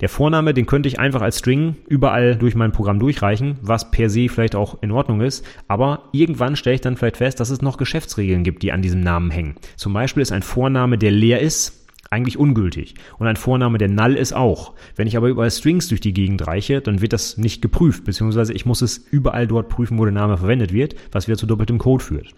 Der 0.00 0.08
Vorname, 0.08 0.54
den 0.54 0.66
könnte 0.66 0.88
ich 0.88 0.98
einfach 0.98 1.22
als 1.22 1.38
String 1.38 1.76
überall 1.88 2.36
durch 2.36 2.54
mein 2.54 2.72
Programm 2.72 2.98
durchreichen, 2.98 3.58
was 3.62 3.90
per 3.90 4.10
se 4.10 4.28
vielleicht 4.28 4.54
auch 4.54 4.82
in 4.82 4.90
Ordnung 4.90 5.20
ist. 5.20 5.44
Aber 5.68 6.04
irgendwann 6.12 6.56
stelle 6.56 6.74
ich 6.74 6.80
dann 6.80 6.96
vielleicht 6.96 7.16
fest, 7.16 7.40
dass 7.40 7.50
es 7.50 7.62
noch 7.62 7.78
Geschäftsregeln 7.78 8.44
gibt, 8.44 8.62
die 8.62 8.72
an 8.72 8.82
diesem 8.82 9.00
Namen 9.00 9.30
hängen. 9.30 9.54
Zum 9.76 9.92
Beispiel 9.92 10.22
ist 10.22 10.32
ein 10.32 10.42
Vorname, 10.42 10.98
der 10.98 11.10
leer 11.10 11.40
ist, 11.40 11.83
eigentlich 12.10 12.38
ungültig. 12.38 12.94
Und 13.18 13.26
ein 13.26 13.36
Vorname, 13.36 13.78
der 13.78 13.88
null 13.88 14.14
ist 14.14 14.34
auch. 14.34 14.74
Wenn 14.96 15.06
ich 15.06 15.16
aber 15.16 15.28
überall 15.28 15.50
Strings 15.50 15.88
durch 15.88 16.00
die 16.00 16.14
Gegend 16.14 16.46
reiche, 16.46 16.80
dann 16.80 17.00
wird 17.00 17.12
das 17.12 17.36
nicht 17.36 17.62
geprüft, 17.62 18.04
beziehungsweise 18.04 18.52
ich 18.52 18.66
muss 18.66 18.82
es 18.82 18.98
überall 18.98 19.46
dort 19.46 19.68
prüfen, 19.68 19.98
wo 19.98 20.04
der 20.04 20.12
Name 20.12 20.38
verwendet 20.38 20.72
wird, 20.72 20.94
was 21.12 21.26
wieder 21.26 21.38
zu 21.38 21.46
doppeltem 21.46 21.78
Code 21.78 22.04
führt 22.04 22.34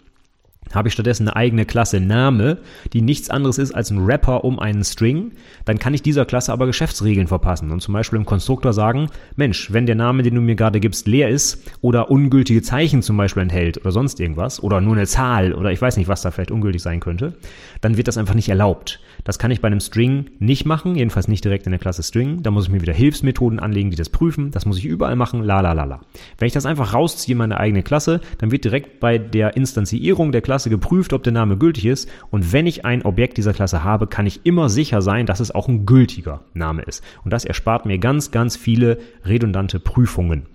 habe 0.73 0.87
ich 0.87 0.93
stattdessen 0.93 1.27
eine 1.27 1.35
eigene 1.35 1.65
Klasse 1.65 1.99
Name, 1.99 2.59
die 2.93 3.01
nichts 3.01 3.29
anderes 3.29 3.57
ist 3.57 3.73
als 3.73 3.91
ein 3.91 4.05
Wrapper 4.05 4.43
um 4.43 4.59
einen 4.59 4.83
String, 4.83 5.31
dann 5.65 5.79
kann 5.79 5.93
ich 5.93 6.01
dieser 6.01 6.25
Klasse 6.25 6.51
aber 6.51 6.65
Geschäftsregeln 6.65 7.27
verpassen 7.27 7.71
und 7.71 7.81
zum 7.81 7.93
Beispiel 7.93 8.17
im 8.17 8.25
Konstruktor 8.25 8.73
sagen, 8.73 9.09
Mensch, 9.35 9.71
wenn 9.71 9.85
der 9.85 9.95
Name, 9.95 10.23
den 10.23 10.35
du 10.35 10.41
mir 10.41 10.55
gerade 10.55 10.79
gibst, 10.79 11.07
leer 11.07 11.29
ist 11.29 11.63
oder 11.81 12.11
ungültige 12.11 12.61
Zeichen 12.61 13.01
zum 13.01 13.17
Beispiel 13.17 13.43
enthält 13.43 13.77
oder 13.77 13.91
sonst 13.91 14.19
irgendwas 14.19 14.61
oder 14.61 14.81
nur 14.81 14.95
eine 14.95 15.07
Zahl 15.07 15.53
oder 15.53 15.71
ich 15.71 15.81
weiß 15.81 15.97
nicht, 15.97 16.07
was 16.07 16.21
da 16.21 16.31
vielleicht 16.31 16.51
ungültig 16.51 16.81
sein 16.81 16.99
könnte, 16.99 17.33
dann 17.81 17.97
wird 17.97 18.07
das 18.07 18.17
einfach 18.17 18.35
nicht 18.35 18.49
erlaubt. 18.49 18.99
Das 19.23 19.39
kann 19.39 19.51
ich 19.51 19.61
bei 19.61 19.67
einem 19.67 19.79
String 19.79 20.25
nicht 20.39 20.65
machen, 20.65 20.95
jedenfalls 20.95 21.27
nicht 21.27 21.43
direkt 21.43 21.65
in 21.65 21.71
der 21.71 21.79
Klasse 21.79 22.03
String. 22.03 22.43
Da 22.43 22.51
muss 22.51 22.65
ich 22.65 22.71
mir 22.71 22.81
wieder 22.81 22.93
Hilfsmethoden 22.93 23.59
anlegen, 23.59 23.89
die 23.89 23.97
das 23.97 24.09
prüfen. 24.09 24.51
Das 24.51 24.65
muss 24.65 24.77
ich 24.77 24.85
überall 24.85 25.15
machen, 25.15 25.43
la 25.43 25.61
la 25.61 25.73
la 25.73 25.85
la. 25.85 26.01
Wenn 26.37 26.47
ich 26.47 26.53
das 26.53 26.65
einfach 26.65 26.93
rausziehe 26.93 27.33
in 27.33 27.39
meine 27.39 27.59
eigene 27.59 27.83
Klasse, 27.83 28.21
dann 28.37 28.51
wird 28.51 28.65
direkt 28.65 28.99
bei 28.99 29.17
der 29.17 29.55
Instanzierung 29.55 30.31
der 30.31 30.41
Klasse 30.41 30.57
Klasse 30.57 30.69
geprüft, 30.71 31.13
ob 31.13 31.23
der 31.23 31.33
Name 31.33 31.57
gültig 31.57 31.85
ist. 31.85 32.09
Und 32.31 32.51
wenn 32.51 32.65
ich 32.65 32.83
ein 32.83 33.03
Objekt 33.03 33.37
dieser 33.37 33.53
Klasse 33.53 33.83
habe, 33.83 34.07
kann 34.07 34.25
ich 34.25 34.43
immer 34.43 34.69
sicher 34.69 35.03
sein, 35.03 35.25
dass 35.27 35.39
es 35.39 35.53
auch 35.53 35.67
ein 35.67 35.85
gültiger 35.85 36.41
Name 36.55 36.81
ist. 36.81 37.03
Und 37.23 37.31
das 37.31 37.45
erspart 37.45 37.85
mir 37.85 37.99
ganz, 37.99 38.31
ganz 38.31 38.57
viele 38.57 38.97
redundante 39.23 39.79
Prüfungen. 39.79 40.47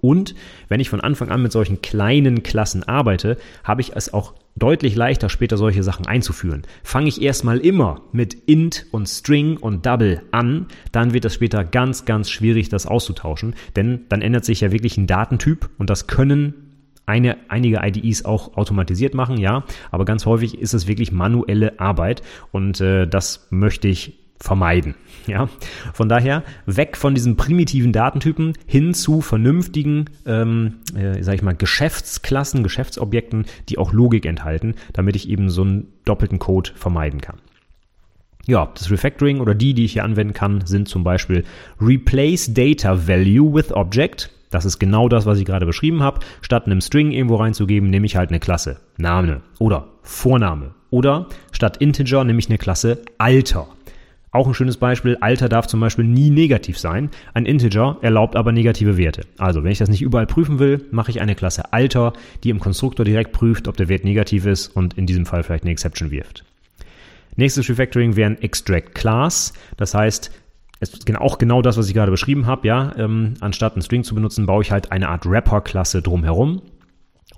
Und 0.00 0.34
wenn 0.68 0.80
ich 0.80 0.90
von 0.90 1.00
Anfang 1.00 1.30
an 1.30 1.40
mit 1.40 1.50
solchen 1.50 1.80
kleinen 1.80 2.42
Klassen 2.42 2.82
arbeite, 2.84 3.38
habe 3.64 3.80
ich 3.80 3.96
es 3.96 4.12
auch 4.12 4.34
deutlich 4.56 4.96
leichter, 4.96 5.28
später 5.28 5.56
solche 5.56 5.82
Sachen 5.82 6.06
einzuführen. 6.06 6.62
Fange 6.82 7.08
ich 7.08 7.22
erstmal 7.22 7.58
immer 7.58 8.02
mit 8.12 8.34
int 8.34 8.86
und 8.90 9.06
string 9.08 9.56
und 9.58 9.86
double 9.86 10.22
an, 10.32 10.66
dann 10.92 11.12
wird 11.12 11.24
es 11.24 11.34
später 11.34 11.64
ganz, 11.64 12.04
ganz 12.04 12.30
schwierig, 12.30 12.68
das 12.68 12.86
auszutauschen, 12.86 13.54
denn 13.76 14.06
dann 14.08 14.22
ändert 14.22 14.44
sich 14.44 14.62
ja 14.62 14.72
wirklich 14.72 14.96
ein 14.96 15.06
Datentyp 15.06 15.68
und 15.78 15.90
das 15.90 16.06
können 16.06 16.54
eine, 17.04 17.36
einige 17.48 17.80
IDEs 17.84 18.24
auch 18.24 18.56
automatisiert 18.56 19.14
machen, 19.14 19.38
ja, 19.38 19.64
aber 19.90 20.04
ganz 20.04 20.26
häufig 20.26 20.58
ist 20.58 20.74
es 20.74 20.88
wirklich 20.88 21.12
manuelle 21.12 21.78
Arbeit 21.78 22.22
und 22.50 22.80
äh, 22.80 23.06
das 23.06 23.46
möchte 23.50 23.86
ich 23.86 24.25
vermeiden. 24.38 24.94
Ja, 25.26 25.48
von 25.92 26.08
daher 26.08 26.44
weg 26.66 26.96
von 26.96 27.16
diesen 27.16 27.34
primitiven 27.34 27.92
Datentypen 27.92 28.52
hin 28.64 28.94
zu 28.94 29.20
vernünftigen, 29.22 30.04
ähm, 30.24 30.74
äh, 30.94 31.20
sag 31.20 31.34
ich 31.34 31.42
mal, 31.42 31.56
Geschäftsklassen, 31.56 32.62
Geschäftsobjekten, 32.62 33.44
die 33.68 33.76
auch 33.76 33.92
Logik 33.92 34.24
enthalten, 34.24 34.76
damit 34.92 35.16
ich 35.16 35.28
eben 35.28 35.50
so 35.50 35.62
einen 35.62 35.88
doppelten 36.04 36.38
Code 36.38 36.70
vermeiden 36.76 37.20
kann. 37.20 37.40
Ja, 38.46 38.70
das 38.74 38.92
Refactoring 38.92 39.40
oder 39.40 39.56
die, 39.56 39.74
die 39.74 39.84
ich 39.84 39.94
hier 39.94 40.04
anwenden 40.04 40.32
kann, 40.32 40.64
sind 40.64 40.88
zum 40.88 41.02
Beispiel 41.02 41.42
Replace 41.80 42.54
Data 42.54 43.08
Value 43.08 43.52
with 43.52 43.72
Object. 43.72 44.30
Das 44.50 44.64
ist 44.64 44.78
genau 44.78 45.08
das, 45.08 45.26
was 45.26 45.38
ich 45.38 45.44
gerade 45.44 45.66
beschrieben 45.66 46.04
habe. 46.04 46.20
Statt 46.40 46.66
einem 46.66 46.80
String 46.80 47.10
irgendwo 47.10 47.36
reinzugeben, 47.36 47.90
nehme 47.90 48.06
ich 48.06 48.16
halt 48.16 48.30
eine 48.30 48.38
Klasse. 48.38 48.78
Name 48.96 49.42
oder 49.58 49.88
Vorname. 50.02 50.74
Oder 50.90 51.26
statt 51.50 51.78
Integer 51.78 52.22
nehme 52.22 52.38
ich 52.38 52.48
eine 52.48 52.58
Klasse 52.58 53.02
Alter. 53.18 53.66
Auch 54.36 54.46
ein 54.46 54.52
schönes 54.52 54.76
Beispiel, 54.76 55.16
Alter 55.22 55.48
darf 55.48 55.66
zum 55.66 55.80
Beispiel 55.80 56.04
nie 56.04 56.28
negativ 56.28 56.78
sein. 56.78 57.08
Ein 57.32 57.46
Integer 57.46 57.96
erlaubt 58.02 58.36
aber 58.36 58.52
negative 58.52 58.98
Werte. 58.98 59.22
Also, 59.38 59.64
wenn 59.64 59.72
ich 59.72 59.78
das 59.78 59.88
nicht 59.88 60.02
überall 60.02 60.26
prüfen 60.26 60.58
will, 60.58 60.84
mache 60.90 61.10
ich 61.10 61.22
eine 61.22 61.34
Klasse 61.34 61.72
Alter, 61.72 62.12
die 62.44 62.50
im 62.50 62.60
Konstruktor 62.60 63.06
direkt 63.06 63.32
prüft, 63.32 63.66
ob 63.66 63.78
der 63.78 63.88
Wert 63.88 64.04
negativ 64.04 64.44
ist 64.44 64.68
und 64.68 64.92
in 64.92 65.06
diesem 65.06 65.24
Fall 65.24 65.42
vielleicht 65.42 65.64
eine 65.64 65.72
Exception 65.72 66.10
wirft. 66.10 66.44
Nächstes 67.36 67.66
Refactoring 67.70 68.14
wäre 68.14 68.28
ein 68.28 68.42
Extract 68.42 68.94
Class. 68.94 69.54
Das 69.78 69.94
heißt, 69.94 70.30
es 70.80 70.92
ist 70.92 71.16
auch 71.16 71.38
genau 71.38 71.62
das, 71.62 71.78
was 71.78 71.88
ich 71.88 71.94
gerade 71.94 72.10
beschrieben 72.10 72.44
habe, 72.44 72.68
ja. 72.68 72.94
Ähm, 72.98 73.36
anstatt 73.40 73.74
ein 73.74 73.80
String 73.80 74.04
zu 74.04 74.14
benutzen, 74.14 74.44
baue 74.44 74.60
ich 74.60 74.70
halt 74.70 74.92
eine 74.92 75.08
Art 75.08 75.24
Wrapper-Klasse 75.24 76.02
drumherum. 76.02 76.60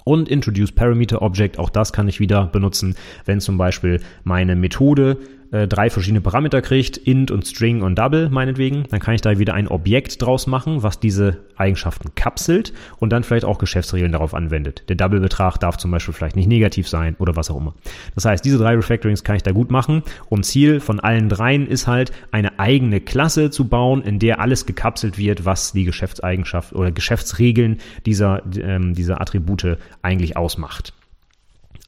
Und 0.02 0.28
Introduce 0.28 0.72
Parameter 0.72 1.22
Object, 1.22 1.60
auch 1.60 1.70
das 1.70 1.92
kann 1.92 2.08
ich 2.08 2.18
wieder 2.18 2.46
benutzen, 2.46 2.96
wenn 3.24 3.40
zum 3.40 3.56
Beispiel 3.56 4.00
meine 4.24 4.56
Methode 4.56 5.18
äh, 5.50 5.66
drei 5.66 5.90
verschiedene 5.90 6.20
Parameter 6.20 6.60
kriegt, 6.60 6.96
int 6.96 7.30
und 7.30 7.46
string 7.46 7.82
und 7.82 7.98
double 7.98 8.28
meinetwegen, 8.30 8.84
dann 8.90 9.00
kann 9.00 9.14
ich 9.14 9.20
da 9.20 9.38
wieder 9.38 9.54
ein 9.54 9.68
Objekt 9.68 10.20
draus 10.20 10.46
machen, 10.46 10.82
was 10.82 11.00
diese 11.00 11.38
Eigenschaften 11.56 12.14
kapselt 12.14 12.72
und 12.98 13.10
dann 13.10 13.24
vielleicht 13.24 13.44
auch 13.44 13.58
Geschäftsregeln 13.58 14.12
darauf 14.12 14.34
anwendet. 14.34 14.84
Der 14.88 14.96
Double-Betrag 14.96 15.58
darf 15.58 15.76
zum 15.76 15.90
Beispiel 15.90 16.14
vielleicht 16.14 16.36
nicht 16.36 16.48
negativ 16.48 16.88
sein 16.88 17.16
oder 17.18 17.36
was 17.36 17.50
auch 17.50 17.56
immer. 17.56 17.74
Das 18.14 18.24
heißt, 18.24 18.44
diese 18.44 18.58
drei 18.58 18.74
Refactorings 18.74 19.24
kann 19.24 19.36
ich 19.36 19.42
da 19.42 19.52
gut 19.52 19.70
machen 19.70 20.02
und 20.28 20.44
Ziel 20.44 20.80
von 20.80 21.00
allen 21.00 21.28
dreien 21.28 21.66
ist 21.66 21.86
halt, 21.86 22.12
eine 22.30 22.58
eigene 22.58 23.00
Klasse 23.00 23.50
zu 23.50 23.68
bauen, 23.68 24.02
in 24.02 24.18
der 24.18 24.40
alles 24.40 24.66
gekapselt 24.66 25.18
wird, 25.18 25.44
was 25.44 25.72
die 25.72 25.84
Geschäftseigenschaft 25.84 26.74
oder 26.74 26.92
Geschäftsregeln 26.92 27.78
dieser, 28.06 28.42
ähm, 28.60 28.94
dieser 28.94 29.20
Attribute 29.20 29.78
eigentlich 30.02 30.36
ausmacht. 30.36 30.92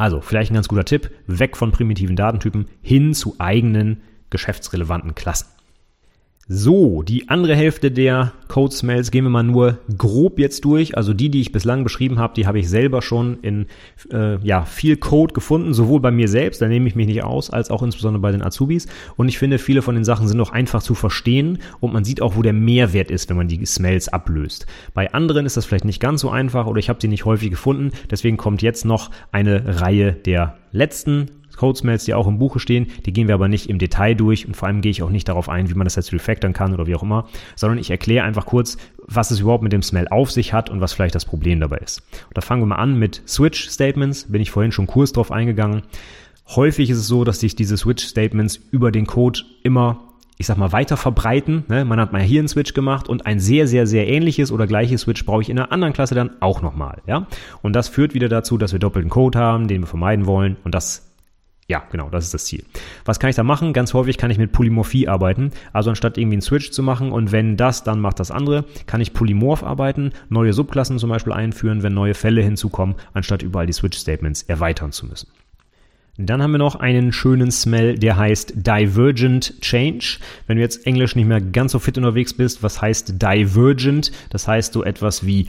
Also 0.00 0.22
vielleicht 0.22 0.50
ein 0.50 0.54
ganz 0.54 0.66
guter 0.66 0.86
Tipp, 0.86 1.10
weg 1.26 1.58
von 1.58 1.72
primitiven 1.72 2.16
Datentypen 2.16 2.64
hin 2.80 3.12
zu 3.12 3.34
eigenen 3.38 4.00
geschäftsrelevanten 4.30 5.14
Klassen. 5.14 5.48
So, 6.52 7.04
die 7.04 7.28
andere 7.28 7.54
Hälfte 7.54 7.92
der 7.92 8.32
Code 8.48 8.74
Smells 8.74 9.12
gehen 9.12 9.22
wir 9.22 9.30
mal 9.30 9.44
nur 9.44 9.78
grob 9.96 10.40
jetzt 10.40 10.64
durch. 10.64 10.96
Also 10.96 11.14
die, 11.14 11.28
die 11.28 11.40
ich 11.40 11.52
bislang 11.52 11.84
beschrieben 11.84 12.18
habe, 12.18 12.34
die 12.34 12.48
habe 12.48 12.58
ich 12.58 12.68
selber 12.68 13.02
schon 13.02 13.38
in 13.42 13.66
äh, 14.10 14.36
ja, 14.44 14.64
viel 14.64 14.96
Code 14.96 15.32
gefunden, 15.32 15.74
sowohl 15.74 16.00
bei 16.00 16.10
mir 16.10 16.26
selbst, 16.26 16.60
da 16.60 16.66
nehme 16.66 16.88
ich 16.88 16.96
mich 16.96 17.06
nicht 17.06 17.22
aus, 17.22 17.50
als 17.50 17.70
auch 17.70 17.84
insbesondere 17.84 18.20
bei 18.20 18.32
den 18.32 18.42
Azubis. 18.42 18.88
Und 19.14 19.28
ich 19.28 19.38
finde, 19.38 19.58
viele 19.58 19.80
von 19.80 19.94
den 19.94 20.02
Sachen 20.02 20.26
sind 20.26 20.40
auch 20.40 20.50
einfach 20.50 20.82
zu 20.82 20.96
verstehen 20.96 21.58
und 21.78 21.92
man 21.92 22.02
sieht 22.02 22.20
auch, 22.20 22.34
wo 22.34 22.42
der 22.42 22.52
Mehrwert 22.52 23.12
ist, 23.12 23.30
wenn 23.30 23.36
man 23.36 23.46
die 23.46 23.64
Smells 23.64 24.08
ablöst. 24.08 24.66
Bei 24.92 25.14
anderen 25.14 25.46
ist 25.46 25.56
das 25.56 25.66
vielleicht 25.66 25.84
nicht 25.84 26.00
ganz 26.00 26.20
so 26.20 26.30
einfach 26.30 26.66
oder 26.66 26.80
ich 26.80 26.88
habe 26.88 26.98
sie 27.00 27.06
nicht 27.06 27.26
häufig 27.26 27.50
gefunden. 27.50 27.92
Deswegen 28.10 28.36
kommt 28.36 28.60
jetzt 28.60 28.84
noch 28.84 29.12
eine 29.30 29.80
Reihe 29.80 30.14
der 30.14 30.56
letzten 30.72 31.26
Code-Smells, 31.60 32.06
die 32.06 32.14
auch 32.14 32.26
im 32.26 32.38
Buche 32.38 32.58
stehen. 32.58 32.86
Die 33.04 33.12
gehen 33.12 33.28
wir 33.28 33.34
aber 33.34 33.46
nicht 33.46 33.68
im 33.68 33.78
Detail 33.78 34.14
durch 34.14 34.46
und 34.46 34.56
vor 34.56 34.66
allem 34.66 34.80
gehe 34.80 34.90
ich 34.90 35.02
auch 35.02 35.10
nicht 35.10 35.28
darauf 35.28 35.50
ein, 35.50 35.68
wie 35.68 35.74
man 35.74 35.84
das 35.84 35.94
jetzt 35.94 36.10
refactoren 36.10 36.54
kann 36.54 36.72
oder 36.72 36.86
wie 36.86 36.94
auch 36.94 37.02
immer, 37.02 37.28
sondern 37.54 37.78
ich 37.78 37.90
erkläre 37.90 38.24
einfach 38.24 38.46
kurz, 38.46 38.78
was 39.06 39.30
es 39.30 39.40
überhaupt 39.40 39.62
mit 39.62 39.72
dem 39.72 39.82
Smell 39.82 40.08
auf 40.08 40.30
sich 40.30 40.54
hat 40.54 40.70
und 40.70 40.80
was 40.80 40.94
vielleicht 40.94 41.14
das 41.14 41.26
Problem 41.26 41.60
dabei 41.60 41.76
ist. 41.76 42.00
Und 42.28 42.38
da 42.38 42.40
fangen 42.40 42.62
wir 42.62 42.66
mal 42.66 42.76
an 42.76 42.98
mit 42.98 43.22
Switch-Statements. 43.28 44.32
Bin 44.32 44.40
ich 44.40 44.50
vorhin 44.50 44.72
schon 44.72 44.86
kurz 44.86 45.12
drauf 45.12 45.30
eingegangen. 45.30 45.82
Häufig 46.48 46.88
ist 46.88 46.98
es 46.98 47.06
so, 47.06 47.24
dass 47.24 47.40
sich 47.40 47.54
diese 47.54 47.76
Switch-Statements 47.76 48.58
über 48.70 48.90
den 48.90 49.06
Code 49.06 49.40
immer 49.62 50.00
ich 50.40 50.46
sag 50.46 50.56
mal, 50.56 50.72
weiter 50.72 50.96
verbreiten. 50.96 51.64
Ne? 51.68 51.84
Man 51.84 52.00
hat 52.00 52.14
mal 52.14 52.22
hier 52.22 52.40
einen 52.40 52.48
Switch 52.48 52.72
gemacht 52.72 53.10
und 53.10 53.26
ein 53.26 53.40
sehr, 53.40 53.66
sehr, 53.66 53.86
sehr 53.86 54.08
ähnliches 54.08 54.50
oder 54.50 54.66
gleiches 54.66 55.02
Switch 55.02 55.26
brauche 55.26 55.42
ich 55.42 55.50
in 55.50 55.58
einer 55.58 55.70
anderen 55.70 55.92
Klasse 55.92 56.14
dann 56.14 56.30
auch 56.40 56.62
nochmal. 56.62 57.02
Und 57.60 57.76
das 57.76 57.88
führt 57.88 58.14
wieder 58.14 58.30
dazu, 58.30 58.56
dass 58.56 58.72
wir 58.72 58.78
doppelten 58.78 59.10
Code 59.10 59.38
haben, 59.38 59.68
den 59.68 59.82
wir 59.82 59.86
vermeiden 59.86 60.24
wollen. 60.24 60.56
Und 60.64 60.74
das 60.74 61.09
ja, 61.70 61.84
genau, 61.92 62.10
das 62.10 62.24
ist 62.24 62.34
das 62.34 62.46
Ziel. 62.46 62.64
Was 63.04 63.20
kann 63.20 63.30
ich 63.30 63.36
da 63.36 63.44
machen? 63.44 63.72
Ganz 63.72 63.94
häufig 63.94 64.18
kann 64.18 64.32
ich 64.32 64.38
mit 64.38 64.50
Polymorphie 64.50 65.06
arbeiten. 65.06 65.52
Also 65.72 65.90
anstatt 65.90 66.18
irgendwie 66.18 66.34
einen 66.34 66.42
Switch 66.42 66.72
zu 66.72 66.82
machen 66.82 67.12
und 67.12 67.30
wenn 67.30 67.56
das, 67.56 67.84
dann 67.84 68.00
macht 68.00 68.18
das 68.18 68.32
andere, 68.32 68.64
kann 68.86 69.00
ich 69.00 69.14
polymorph 69.14 69.62
arbeiten, 69.62 70.10
neue 70.28 70.52
Subklassen 70.52 70.98
zum 70.98 71.10
Beispiel 71.10 71.32
einführen, 71.32 71.84
wenn 71.84 71.94
neue 71.94 72.14
Fälle 72.14 72.42
hinzukommen, 72.42 72.96
anstatt 73.14 73.42
überall 73.42 73.66
die 73.66 73.72
Switch-Statements 73.72 74.42
erweitern 74.42 74.90
zu 74.90 75.06
müssen. 75.06 75.28
Dann 76.18 76.42
haben 76.42 76.50
wir 76.50 76.58
noch 76.58 76.74
einen 76.74 77.12
schönen 77.12 77.52
Smell, 77.52 77.96
der 77.96 78.16
heißt 78.16 78.54
Divergent 78.56 79.60
Change. 79.60 80.18
Wenn 80.48 80.56
du 80.56 80.62
jetzt 80.62 80.88
Englisch 80.88 81.14
nicht 81.14 81.28
mehr 81.28 81.40
ganz 81.40 81.70
so 81.70 81.78
fit 81.78 81.96
unterwegs 81.96 82.34
bist, 82.34 82.64
was 82.64 82.82
heißt 82.82 83.22
Divergent? 83.22 84.10
Das 84.30 84.48
heißt 84.48 84.72
so 84.72 84.82
etwas 84.82 85.24
wie 85.24 85.46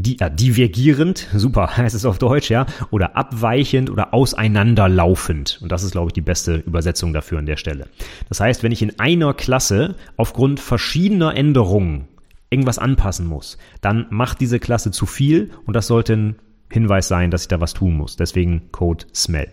die, 0.00 0.18
äh, 0.20 0.30
divergierend, 0.30 1.28
super, 1.34 1.76
heißt 1.76 1.94
es 1.94 2.04
auf 2.04 2.18
Deutsch, 2.18 2.50
ja, 2.50 2.66
oder 2.90 3.16
abweichend 3.16 3.90
oder 3.90 4.14
auseinanderlaufend. 4.14 5.58
Und 5.62 5.70
das 5.72 5.82
ist, 5.82 5.92
glaube 5.92 6.08
ich, 6.08 6.12
die 6.12 6.20
beste 6.20 6.56
Übersetzung 6.56 7.12
dafür 7.12 7.38
an 7.38 7.46
der 7.46 7.56
Stelle. 7.56 7.86
Das 8.28 8.40
heißt, 8.40 8.62
wenn 8.62 8.72
ich 8.72 8.82
in 8.82 8.98
einer 8.98 9.34
Klasse 9.34 9.96
aufgrund 10.16 10.60
verschiedener 10.60 11.36
Änderungen 11.36 12.08
irgendwas 12.50 12.78
anpassen 12.78 13.26
muss, 13.26 13.58
dann 13.80 14.06
macht 14.10 14.40
diese 14.40 14.58
Klasse 14.58 14.90
zu 14.90 15.06
viel 15.06 15.50
und 15.66 15.74
das 15.74 15.86
sollte 15.86 16.14
ein 16.14 16.36
Hinweis 16.70 17.08
sein, 17.08 17.30
dass 17.30 17.42
ich 17.42 17.48
da 17.48 17.60
was 17.60 17.74
tun 17.74 17.96
muss. 17.96 18.16
Deswegen 18.16 18.70
Code 18.72 19.04
Smell. 19.14 19.48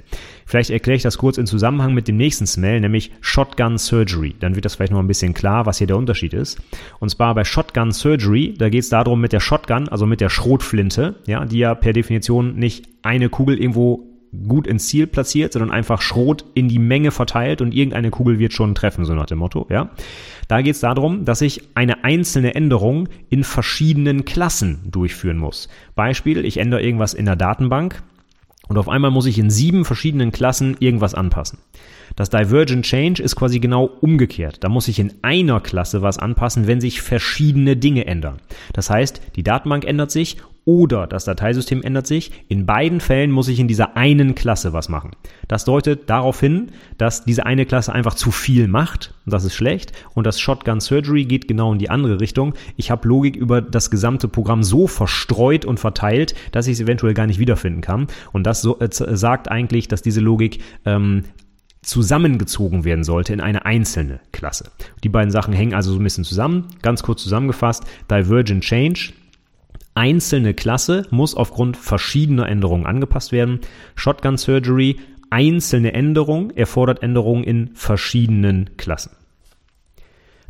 Vielleicht 0.45 0.69
erkläre 0.69 0.95
ich 0.95 1.03
das 1.03 1.17
kurz 1.17 1.37
in 1.37 1.45
Zusammenhang 1.45 1.93
mit 1.93 2.07
dem 2.07 2.15
nächsten 2.15 2.47
Smell, 2.47 2.79
nämlich 2.79 3.11
Shotgun 3.21 3.77
Surgery. 3.77 4.35
Dann 4.39 4.55
wird 4.55 4.65
das 4.65 4.75
vielleicht 4.75 4.93
noch 4.93 4.99
ein 4.99 5.07
bisschen 5.07 5.33
klar, 5.33 5.65
was 5.65 5.79
hier 5.79 5.87
der 5.87 5.97
Unterschied 5.97 6.33
ist. 6.33 6.61
Und 6.99 7.09
zwar 7.09 7.35
bei 7.35 7.43
Shotgun 7.43 7.91
Surgery, 7.91 8.53
da 8.57 8.69
geht 8.69 8.83
es 8.83 8.89
darum 8.89 9.19
mit 9.19 9.33
der 9.33 9.39
Shotgun, 9.39 9.89
also 9.89 10.05
mit 10.05 10.21
der 10.21 10.29
Schrotflinte, 10.29 11.15
ja, 11.25 11.43
die 11.43 11.57
ja 11.57 11.75
per 11.75 11.91
Definition 11.91 12.55
nicht 12.55 12.87
eine 13.01 13.29
Kugel 13.29 13.59
irgendwo 13.59 14.06
gut 14.47 14.67
ins 14.67 14.87
Ziel 14.87 15.07
platziert, 15.07 15.53
sondern 15.53 15.71
einfach 15.71 16.01
Schrot 16.01 16.45
in 16.53 16.67
die 16.67 16.79
Menge 16.79 17.11
verteilt 17.11 17.61
und 17.61 17.73
irgendeine 17.73 18.09
Kugel 18.09 18.39
wird 18.39 18.53
schon 18.53 18.75
treffen, 18.75 19.05
so 19.05 19.13
nach 19.13 19.25
dem 19.25 19.39
Motto, 19.39 19.67
ja. 19.69 19.89
Da 20.47 20.61
geht 20.61 20.75
es 20.75 20.81
darum, 20.81 21.25
dass 21.25 21.41
ich 21.41 21.69
eine 21.75 22.03
einzelne 22.03 22.55
Änderung 22.55 23.09
in 23.29 23.43
verschiedenen 23.43 24.25
Klassen 24.25 24.79
durchführen 24.89 25.37
muss. 25.37 25.67
Beispiel, 25.95 26.45
ich 26.45 26.57
ändere 26.57 26.81
irgendwas 26.81 27.13
in 27.13 27.25
der 27.25 27.35
Datenbank 27.35 28.01
und 28.67 28.77
auf 28.77 28.89
einmal 28.89 29.11
muss 29.11 29.25
ich 29.25 29.39
in 29.39 29.49
sieben 29.49 29.85
verschiedenen 29.85 30.31
Klassen 30.31 30.75
irgendwas 30.79 31.15
anpassen. 31.15 31.59
Das 32.15 32.29
Divergent 32.29 32.85
Change 32.85 33.21
ist 33.21 33.35
quasi 33.35 33.59
genau 33.59 33.85
umgekehrt. 33.85 34.63
Da 34.63 34.69
muss 34.69 34.87
ich 34.87 34.99
in 34.99 35.13
einer 35.21 35.59
Klasse 35.61 36.01
was 36.01 36.17
anpassen, 36.17 36.67
wenn 36.67 36.81
sich 36.81 37.01
verschiedene 37.01 37.77
Dinge 37.77 38.07
ändern. 38.07 38.37
Das 38.73 38.89
heißt, 38.89 39.21
die 39.35 39.43
Datenbank 39.43 39.85
ändert 39.85 40.11
sich 40.11 40.37
oder 40.67 41.07
das 41.07 41.23
Dateisystem 41.23 41.81
ändert 41.81 42.07
sich. 42.07 42.29
In 42.49 42.65
beiden 42.65 42.99
Fällen 42.99 43.31
muss 43.31 43.47
ich 43.47 43.57
in 43.57 43.69
dieser 43.69 43.95
einen 43.95 44.35
Klasse 44.35 44.73
was 44.73 44.89
machen. 44.89 45.11
Das 45.47 45.63
deutet 45.63 46.09
darauf 46.09 46.41
hin, 46.41 46.73
dass 46.97 47.23
diese 47.23 47.45
eine 47.45 47.65
Klasse 47.65 47.93
einfach 47.93 48.15
zu 48.15 48.31
viel 48.31 48.67
macht. 48.67 49.13
Das 49.25 49.45
ist 49.45 49.55
schlecht. 49.55 49.93
Und 50.13 50.27
das 50.27 50.41
Shotgun 50.41 50.81
Surgery 50.81 51.23
geht 51.23 51.47
genau 51.47 51.71
in 51.71 51.79
die 51.79 51.89
andere 51.89 52.19
Richtung. 52.19 52.53
Ich 52.75 52.91
habe 52.91 53.07
Logik 53.07 53.37
über 53.37 53.61
das 53.61 53.89
gesamte 53.89 54.27
Programm 54.27 54.61
so 54.61 54.87
verstreut 54.87 55.63
und 55.63 55.79
verteilt, 55.79 56.35
dass 56.51 56.67
ich 56.67 56.73
es 56.73 56.81
eventuell 56.81 57.13
gar 57.13 57.27
nicht 57.27 57.39
wiederfinden 57.39 57.79
kann. 57.79 58.07
Und 58.33 58.45
das 58.45 58.61
so, 58.61 58.77
äh, 58.79 58.89
sagt 58.91 59.49
eigentlich, 59.49 59.87
dass 59.87 60.01
diese 60.01 60.19
Logik 60.19 60.59
ähm, 60.85 61.23
zusammengezogen 61.81 62.83
werden 62.83 63.05
sollte 63.05 63.31
in 63.31 63.39
eine 63.39 63.65
einzelne 63.65 64.19
Klasse. 64.33 64.71
Die 65.05 65.09
beiden 65.09 65.31
Sachen 65.31 65.53
hängen 65.53 65.73
also 65.73 65.93
so 65.93 65.97
ein 65.97 66.03
bisschen 66.03 66.25
zusammen. 66.25 66.65
Ganz 66.81 67.03
kurz 67.03 67.23
zusammengefasst, 67.23 67.85
Divergent 68.11 68.65
Change. 68.65 69.13
Einzelne 69.97 70.53
Klasse 70.53 71.07
muss 71.09 71.33
aufgrund 71.33 71.75
verschiedener 71.75 72.47
Änderungen 72.47 72.85
angepasst 72.85 73.31
werden. 73.31 73.61
Shotgun 73.95 74.37
Surgery, 74.37 74.97
einzelne 75.31 75.91
Änderung 75.95 76.51
erfordert 76.51 77.01
Änderungen 77.01 77.43
in 77.43 77.71
verschiedenen 77.73 78.69
Klassen. 78.77 79.09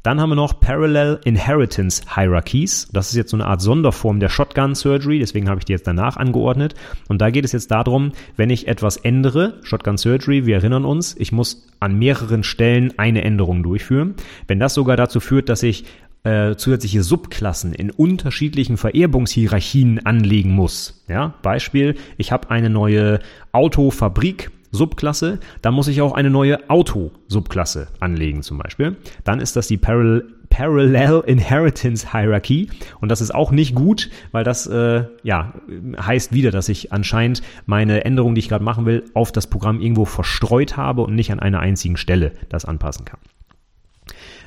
Dann 0.04 0.20
haben 0.20 0.32
wir 0.32 0.36
noch 0.36 0.60
Parallel 0.60 1.20
Inheritance 1.24 2.02
Hierarchies. 2.14 2.90
Das 2.92 3.10
ist 3.10 3.16
jetzt 3.16 3.32
so 3.32 3.38
eine 3.38 3.46
Art 3.46 3.62
Sonderform 3.62 4.20
der 4.20 4.28
Shotgun 4.28 4.76
Surgery, 4.76 5.20
deswegen 5.20 5.50
habe 5.50 5.60
ich 5.60 5.66
die 5.66 5.72
jetzt 5.72 5.88
danach 5.88 6.18
angeordnet. 6.18 6.76
Und 7.08 7.22
da 7.22 7.30
geht 7.30 7.46
es 7.46 7.54
jetzt 7.54 7.72
darum, 7.72 8.12
wenn 8.36 8.50
ich 8.50 8.68
etwas 8.68 8.98
ändere, 8.98 9.60
Shotgun 9.64 9.98
Surgery, 9.98 10.46
wir 10.46 10.56
erinnern 10.56 10.84
uns, 10.84 11.16
ich 11.18 11.32
muss 11.32 11.68
an 11.80 11.98
mehreren 11.98 12.44
Stellen 12.44 12.94
eine 12.98 13.24
Änderung 13.24 13.64
durchführen. 13.64 14.16
Wenn 14.48 14.60
das 14.60 14.74
sogar 14.74 14.98
dazu 14.98 15.20
führt, 15.22 15.48
dass 15.50 15.64
ich 15.64 15.86
äh, 16.24 16.56
zusätzliche 16.56 17.04
Subklassen 17.04 17.74
in 17.74 17.92
unterschiedlichen 17.92 18.78
Vererbungshierarchien 18.78 20.06
anlegen 20.06 20.52
muss. 20.52 21.04
Ja, 21.08 21.36
Beispiel, 21.42 21.96
ich 22.18 22.32
habe 22.32 22.50
eine 22.50 22.70
neue 22.70 23.20
Autofabrik 23.52 24.52
Subklasse, 24.72 25.40
dann 25.62 25.74
muss 25.74 25.88
ich 25.88 26.02
auch 26.02 26.14
eine 26.14 26.30
neue 26.30 26.70
Auto-Subklasse 26.70 27.88
anlegen 28.00 28.44
zum 28.44 28.58
Beispiel. 28.58 28.98
Dann 29.24 29.40
ist 29.40 29.56
das 29.56 29.68
die 29.68 29.78
Parallel, 29.78 30.26
Parallel 30.50 31.24
Inheritance 31.26 32.12
Hierarchy 32.12 32.70
und 33.00 33.10
das 33.10 33.22
ist 33.22 33.34
auch 33.34 33.52
nicht 33.52 33.76
gut, 33.76 34.10
weil 34.32 34.44
das 34.44 34.68
äh, 34.68 35.04
ja 35.24 35.54
heißt 36.00 36.34
wieder, 36.34 36.52
dass 36.52 36.70
ich 36.70 36.94
anscheinend 36.94 37.42
meine 37.66 38.06
Änderung, 38.06 38.36
die 38.36 38.40
ich 38.40 38.50
gerade 38.50 38.64
machen 38.64 38.86
will, 38.86 39.04
auf 39.14 39.32
das 39.32 39.48
Programm 39.48 39.82
irgendwo 39.82 40.06
verstreut 40.06 40.78
habe 40.78 41.02
und 41.02 41.16
nicht 41.16 41.32
an 41.32 41.40
einer 41.40 41.60
einzigen 41.60 41.98
Stelle 41.98 42.32
das 42.50 42.66
anpassen 42.66 43.06
kann. 43.06 43.20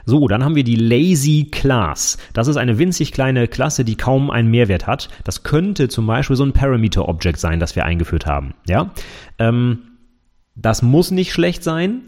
So, 0.05 0.29
dann 0.29 0.45
haben 0.45 0.55
wir 0.55 0.65
die 0.65 0.77
Lazy 0.77 1.49
Class. 1.51 2.19
Das 2.33 2.49
ist 2.49 2.57
eine 2.57 2.79
winzig 2.79 3.13
kleine 3.13 3.49
Klasse, 3.49 3.85
die 3.85 3.97
kaum 3.97 4.31
einen 4.31 4.51
Mehrwert 4.51 4.87
hat. 4.87 5.09
Das 5.25 5.43
könnte 5.43 5.89
zum 5.89 6.07
Beispiel 6.07 6.37
so 6.37 6.45
ein 6.45 6.53
Parameter 6.53 7.09
Object 7.09 7.39
sein, 7.39 7.61
das 7.61 7.77
wir 7.77 7.85
eingeführt 7.85 8.27
haben. 8.27 8.55
Ja, 8.69 8.91
ähm, 9.39 9.81
das 10.55 10.83
muss 10.83 11.11
nicht 11.11 11.33
schlecht 11.33 11.63
sein. 11.65 12.03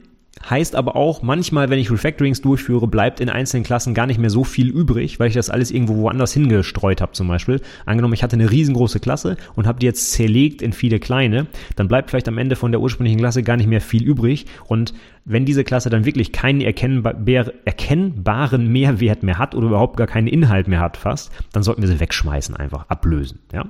Heißt 0.49 0.74
aber 0.74 0.97
auch, 0.97 1.22
manchmal, 1.22 1.70
wenn 1.70 1.78
ich 1.78 1.91
Refactorings 1.91 2.41
durchführe, 2.41 2.89
bleibt 2.89 3.20
in 3.20 3.28
einzelnen 3.28 3.64
Klassen 3.64 3.95
gar 3.95 4.07
nicht 4.07 4.18
mehr 4.18 4.30
so 4.30 4.45
viel 4.45 4.70
übrig, 4.70 5.20
weil 5.20 5.28
ich 5.28 5.35
das 5.35 5.51
alles 5.51 5.70
irgendwo 5.70 5.97
woanders 5.97 6.33
hingestreut 6.33 7.01
habe 7.01 7.12
zum 7.12 7.28
Beispiel. 7.28 7.61
Angenommen, 7.85 8.14
ich 8.14 8.22
hatte 8.22 8.35
eine 8.35 8.51
riesengroße 8.51 8.99
Klasse 8.99 9.37
und 9.55 9.66
habe 9.66 9.78
die 9.78 9.87
jetzt 9.87 10.12
zerlegt 10.12 10.62
in 10.62 10.72
viele 10.72 11.01
kleine, 11.01 11.47
dann 11.76 11.87
bleibt 11.87 12.11
vielleicht 12.11 12.28
am 12.28 12.39
Ende 12.39 12.57
von 12.57 12.72
der 12.72 12.80
ursprünglichen 12.80 13.18
Klasse 13.18 13.43
gar 13.43 13.57
nicht 13.57 13.68
mehr 13.68 13.83
viel 13.83 14.03
übrig. 14.03 14.47
Und 14.66 14.95
wenn 15.24 15.45
diese 15.45 15.64
Klasse 15.64 15.91
dann 15.91 16.07
wirklich 16.07 16.33
keinen 16.33 16.62
erkennbaren 16.62 18.72
Mehrwert 18.72 19.22
mehr 19.22 19.39
hat 19.39 19.55
oder 19.55 19.68
überhaupt 19.68 19.97
gar 19.97 20.09
keinen 20.09 20.26
Inhalt 20.26 20.66
mehr 20.66 20.80
hat 20.80 20.97
fast, 20.97 21.30
dann 21.53 21.62
sollten 21.62 21.83
wir 21.83 21.89
sie 21.89 22.01
wegschmeißen, 22.01 22.57
einfach 22.57 22.89
ablösen. 22.89 23.39
Ja? 23.53 23.66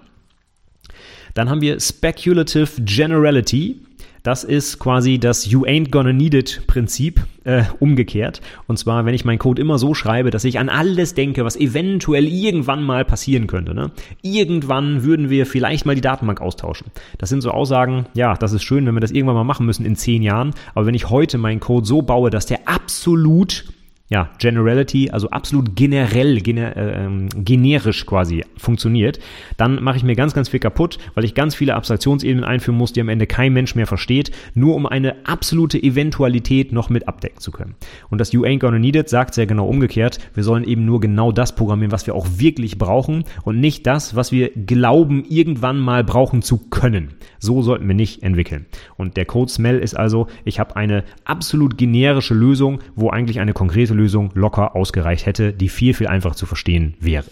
Dann 1.35 1.51
haben 1.51 1.61
wir 1.61 1.81
Speculative 1.81 2.83
Generality. 2.83 3.81
Das 4.23 4.45
ist 4.45 4.79
quasi 4.79 5.18
das 5.18 5.51
You 5.51 5.64
ain't 5.64 5.91
gonna 5.91 6.12
need 6.12 6.35
it 6.35 6.62
Prinzip 6.68 7.27
äh, 7.45 7.64
umgekehrt. 7.81 8.41
Und 8.68 8.79
zwar, 8.79 9.05
wenn 9.05 9.14
ich 9.14 9.25
meinen 9.25 9.41
Code 9.41 9.61
immer 9.61 9.79
so 9.79 9.95
schreibe, 9.95 10.31
dass 10.31 10.45
ich 10.45 10.61
an 10.61 10.68
alles 10.68 11.14
denke, 11.14 11.45
was 11.45 11.57
eventuell 11.57 12.29
irgendwann 12.29 12.85
mal 12.85 13.05
passieren 13.05 13.49
könnte. 13.49 13.75
Ne? 13.75 13.91
Irgendwann 14.23 15.03
würden 15.03 15.29
wir 15.29 15.45
vielleicht 15.45 15.87
mal 15.87 15.97
die 15.97 16.01
Datenbank 16.01 16.41
austauschen. 16.41 16.87
Das 17.18 17.31
sind 17.31 17.41
so 17.41 17.51
Aussagen, 17.51 18.07
ja, 18.14 18.35
das 18.35 18.53
ist 18.53 18.62
schön, 18.62 18.87
wenn 18.87 18.95
wir 18.95 19.01
das 19.01 19.11
irgendwann 19.11 19.35
mal 19.35 19.45
machen 19.45 19.66
müssen 19.66 19.85
in 19.85 19.97
zehn 19.97 20.23
Jahren. 20.23 20.55
Aber 20.75 20.87
wenn 20.87 20.95
ich 20.95 21.11
heute 21.11 21.37
meinen 21.37 21.61
Code 21.61 21.87
so 21.87 22.03
baue, 22.03 22.31
dass 22.31 22.47
der 22.47 22.68
absolut 22.68 23.64
ja, 24.13 24.29
Generality, 24.39 25.09
also 25.09 25.31
absolut 25.31 25.75
generell, 25.75 26.43
gener, 26.43 26.77
äh, 26.77 27.05
ähm, 27.07 27.31
generisch 27.35 28.05
quasi 28.05 28.45
funktioniert, 28.59 29.19
dann 29.57 29.83
mache 29.83 29.97
ich 29.97 30.03
mir 30.03 30.15
ganz, 30.15 30.35
ganz 30.35 30.51
viel 30.51 30.61
kaputt, 30.61 30.99
weil 31.15 31.25
ich 31.25 31.35
ganz 31.35 31.55
viele 31.55 31.75
Abstraktionsebenen 31.77 32.45
einführen 32.45 32.77
muss, 32.77 32.93
die 32.93 33.01
am 33.01 33.09
Ende 33.09 33.27
kein 33.27 33.55
Mensch 33.55 33.75
mehr 33.75 33.87
versteht, 33.87 34.31
nur 34.53 34.77
um 34.77 34.85
eine 34.85 35.27
absolute 35.27 35.83
Eventualität 35.83 36.73
noch 36.73 36.91
mit 36.91 37.09
abdecken 37.09 37.41
zu 37.41 37.53
können. 37.53 37.75
Und 38.11 38.21
das 38.21 38.33
You 38.33 38.45
ain't 38.45 38.59
gonna 38.59 38.79
need 38.79 38.97
it 38.97 39.09
sagt 39.09 39.33
sehr 39.33 39.47
genau 39.47 39.67
umgekehrt, 39.67 40.19
wir 40.35 40.45
sollen 40.45 40.65
eben 40.65 40.85
nur 40.85 41.01
genau 41.01 41.33
das 41.33 41.55
programmieren, 41.55 41.91
was 41.91 42.07
wir 42.07 42.15
auch 42.15 42.27
wirklich 42.37 42.77
brauchen 42.77 43.25
und 43.45 43.61
nicht 43.61 43.87
das, 43.87 44.15
was 44.15 44.31
wir 44.31 44.51
glauben, 44.51 45.25
irgendwann 45.27 45.79
mal 45.79 46.05
brauchen 46.05 46.43
zu 46.43 46.59
können. 46.59 47.15
So 47.39 47.63
sollten 47.63 47.89
wir 47.89 47.95
nicht 47.95 48.23
entwickeln. 48.23 48.67
Und 48.99 49.17
der 49.17 49.25
Code 49.25 49.51
Smell 49.51 49.79
ist 49.79 49.95
also, 49.95 50.27
ich 50.45 50.61
habe 50.61 50.77
eine 50.77 51.03
absolut 51.25 51.79
generische 51.79 52.35
Lösung, 52.35 52.81
wo 52.95 53.09
eigentlich 53.09 53.41
eine 53.41 53.55
konkrete 53.55 53.95
Lösung 53.95 54.01
Lösung 54.03 54.30
locker 54.34 54.74
ausgereicht 54.74 55.26
hätte, 55.26 55.53
die 55.53 55.68
viel, 55.68 55.94
viel 55.94 56.09
einfacher 56.09 56.34
zu 56.34 56.46
verstehen 56.46 56.94
wäre. 56.98 57.24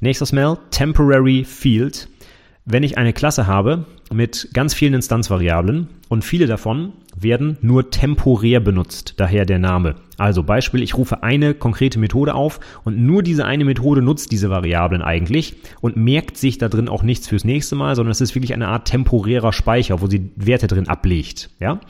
Nächster 0.00 0.26
Smell, 0.26 0.56
Temporary 0.70 1.44
Field. 1.44 2.08
Wenn 2.64 2.82
ich 2.82 2.96
eine 2.96 3.12
Klasse 3.12 3.46
habe 3.46 3.84
mit 4.10 4.48
ganz 4.54 4.72
vielen 4.72 4.94
Instanzvariablen 4.94 5.88
und 6.08 6.24
viele 6.24 6.46
davon 6.46 6.94
werden 7.14 7.58
nur 7.60 7.90
temporär 7.90 8.60
benutzt, 8.60 9.14
daher 9.18 9.44
der 9.44 9.58
Name. 9.58 9.96
Also 10.16 10.42
Beispiel, 10.42 10.82
ich 10.82 10.96
rufe 10.96 11.22
eine 11.22 11.52
konkrete 11.52 11.98
Methode 11.98 12.34
auf 12.34 12.60
und 12.84 12.98
nur 12.98 13.22
diese 13.22 13.44
eine 13.44 13.64
Methode 13.64 14.00
nutzt 14.00 14.32
diese 14.32 14.48
Variablen 14.48 15.02
eigentlich 15.02 15.56
und 15.82 15.96
merkt 15.96 16.38
sich 16.38 16.56
da 16.56 16.68
drin 16.68 16.88
auch 16.88 17.02
nichts 17.02 17.28
fürs 17.28 17.44
nächste 17.44 17.76
Mal, 17.76 17.94
sondern 17.96 18.12
es 18.12 18.22
ist 18.22 18.34
wirklich 18.34 18.54
eine 18.54 18.68
Art 18.68 18.88
temporärer 18.88 19.52
Speicher, 19.52 20.00
wo 20.00 20.06
sie 20.06 20.30
Werte 20.36 20.66
drin 20.66 20.88
ablegt. 20.88 21.50
Ja? 21.60 21.80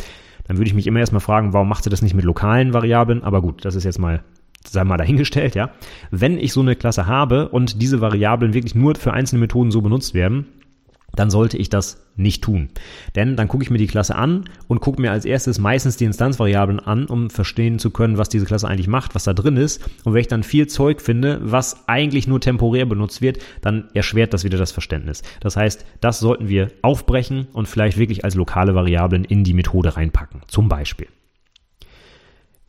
Dann 0.46 0.58
würde 0.58 0.68
ich 0.68 0.74
mich 0.74 0.86
immer 0.86 1.00
erstmal 1.00 1.20
fragen, 1.20 1.52
warum 1.52 1.68
macht 1.68 1.84
sie 1.84 1.90
das 1.90 2.02
nicht 2.02 2.14
mit 2.14 2.24
lokalen 2.24 2.72
Variablen? 2.72 3.24
Aber 3.24 3.40
gut, 3.42 3.64
das 3.64 3.74
ist 3.74 3.84
jetzt 3.84 3.98
mal 3.98 4.22
sei 4.66 4.84
mal 4.84 4.96
dahingestellt, 4.96 5.54
ja. 5.54 5.70
Wenn 6.10 6.38
ich 6.38 6.52
so 6.52 6.60
eine 6.60 6.76
Klasse 6.76 7.06
habe 7.06 7.48
und 7.48 7.82
diese 7.82 8.00
Variablen 8.00 8.54
wirklich 8.54 8.74
nur 8.74 8.94
für 8.96 9.12
einzelne 9.12 9.40
Methoden 9.40 9.70
so 9.70 9.82
benutzt 9.82 10.14
werden, 10.14 10.46
dann 11.16 11.30
sollte 11.30 11.56
ich 11.56 11.68
das 11.68 12.04
nicht 12.16 12.42
tun. 12.42 12.68
Denn 13.16 13.36
dann 13.36 13.48
gucke 13.48 13.64
ich 13.64 13.70
mir 13.70 13.78
die 13.78 13.86
Klasse 13.86 14.14
an 14.14 14.44
und 14.68 14.80
gucke 14.80 15.00
mir 15.00 15.10
als 15.10 15.24
erstes 15.24 15.58
meistens 15.58 15.96
die 15.96 16.04
Instanzvariablen 16.04 16.80
an, 16.80 17.06
um 17.06 17.30
verstehen 17.30 17.78
zu 17.78 17.90
können, 17.90 18.18
was 18.18 18.28
diese 18.28 18.46
Klasse 18.46 18.68
eigentlich 18.68 18.88
macht, 18.88 19.14
was 19.14 19.24
da 19.24 19.32
drin 19.32 19.56
ist. 19.56 19.84
Und 20.04 20.14
wenn 20.14 20.20
ich 20.20 20.28
dann 20.28 20.42
viel 20.42 20.66
Zeug 20.66 21.00
finde, 21.00 21.40
was 21.42 21.88
eigentlich 21.88 22.26
nur 22.26 22.40
temporär 22.40 22.86
benutzt 22.86 23.20
wird, 23.20 23.38
dann 23.62 23.88
erschwert 23.94 24.32
das 24.32 24.44
wieder 24.44 24.58
das 24.58 24.72
Verständnis. 24.72 25.22
Das 25.40 25.56
heißt, 25.56 25.84
das 26.00 26.20
sollten 26.20 26.48
wir 26.48 26.70
aufbrechen 26.82 27.48
und 27.52 27.68
vielleicht 27.68 27.98
wirklich 27.98 28.24
als 28.24 28.34
lokale 28.34 28.74
Variablen 28.74 29.24
in 29.24 29.44
die 29.44 29.54
Methode 29.54 29.96
reinpacken. 29.96 30.42
Zum 30.46 30.68
Beispiel. 30.68 31.08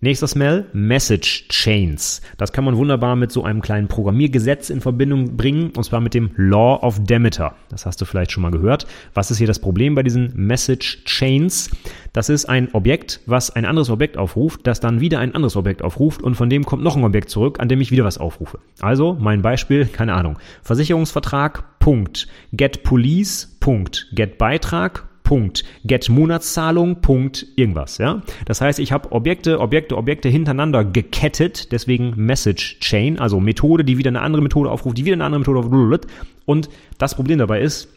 Nächster 0.02 0.28
Smell, 0.28 0.66
Message 0.74 1.48
Chains. 1.48 2.22
Das 2.36 2.52
kann 2.52 2.66
man 2.66 2.76
wunderbar 2.76 3.16
mit 3.16 3.32
so 3.32 3.46
einem 3.46 3.62
kleinen 3.62 3.88
Programmiergesetz 3.88 4.70
in 4.70 4.82
Verbindung 4.82 5.38
bringen, 5.38 5.72
und 5.76 5.86
zwar 5.86 6.02
mit 6.02 6.14
dem 6.14 6.32
Law 6.36 6.84
of 6.84 7.02
Demeter. 7.02 7.56
Das 7.70 7.86
hast 7.86 8.02
du 8.02 8.06
vielleicht 8.06 8.34
schon 8.34 8.44
mal 8.44 8.52
gehört. 8.52 8.88
Was 9.14 9.32
ist 9.32 9.38
hier 9.38 9.48
das 9.48 9.60
Problem 9.60 9.96
bei 9.96 10.04
diesen 10.04 10.34
Message 10.36 11.06
Chains? 11.06 11.72
Das 12.12 12.28
ist 12.28 12.44
ein 12.44 12.74
Objekt, 12.74 13.22
was 13.26 13.52
ein 13.52 13.64
anderes 13.64 13.90
Objekt 13.90 14.18
aufruft, 14.18 14.68
das 14.68 14.82
dann 14.82 15.00
wieder 15.00 15.20
ein 15.20 15.34
anderes 15.34 15.56
Objekt 15.56 15.82
aufruft 15.82 16.22
und 16.22 16.36
von 16.36 16.50
dem 16.50 16.66
kommt 16.66 16.84
noch 16.84 16.98
ein 16.98 17.04
Objekt 17.06 17.30
zurück, 17.30 17.62
an 17.62 17.70
dem 17.70 17.80
ich 17.80 17.90
wieder 17.90 18.04
was 18.04 18.18
aufrufe. 18.18 18.60
Also 18.82 19.16
mein 19.18 19.42
Beispiel, 19.42 19.86
keine 19.86 20.14
Ahnung, 20.14 20.38
Versicherungsvertrag, 20.62 21.80
Punkt, 21.80 22.28
Get 22.52 22.84
Police, 22.84 23.56
Punkt, 23.62 24.10
Get 24.12 24.38
Beitrag, 24.38 25.08
Punkt. 25.26 25.66
Get 25.84 26.08
Monatszahlung, 26.08 27.02
Punkt, 27.02 27.46
irgendwas, 27.58 27.98
ja. 27.98 28.22
Das 28.46 28.62
heißt, 28.62 28.80
ich 28.80 28.94
habe 28.94 29.12
Objekte, 29.12 29.60
Objekte, 29.60 29.98
Objekte 29.98 30.30
hintereinander 30.30 30.86
gekettet, 30.86 31.74
deswegen 31.74 32.14
Message 32.16 32.80
Chain, 32.80 33.20
also 33.20 33.42
Methode, 33.42 33.84
die 33.84 33.98
wieder 33.98 34.10
eine 34.10 34.22
andere 34.22 34.42
Methode 34.42 34.72
aufruft, 34.72 34.98
die 34.98 35.04
wieder 35.04 35.16
eine 35.16 35.26
andere 35.26 35.40
Methode 35.40 35.60
aufruft. 35.60 36.08
Und 36.46 36.70
das 36.98 37.16
Problem 37.16 37.40
dabei 37.40 37.60
ist, 37.60 37.90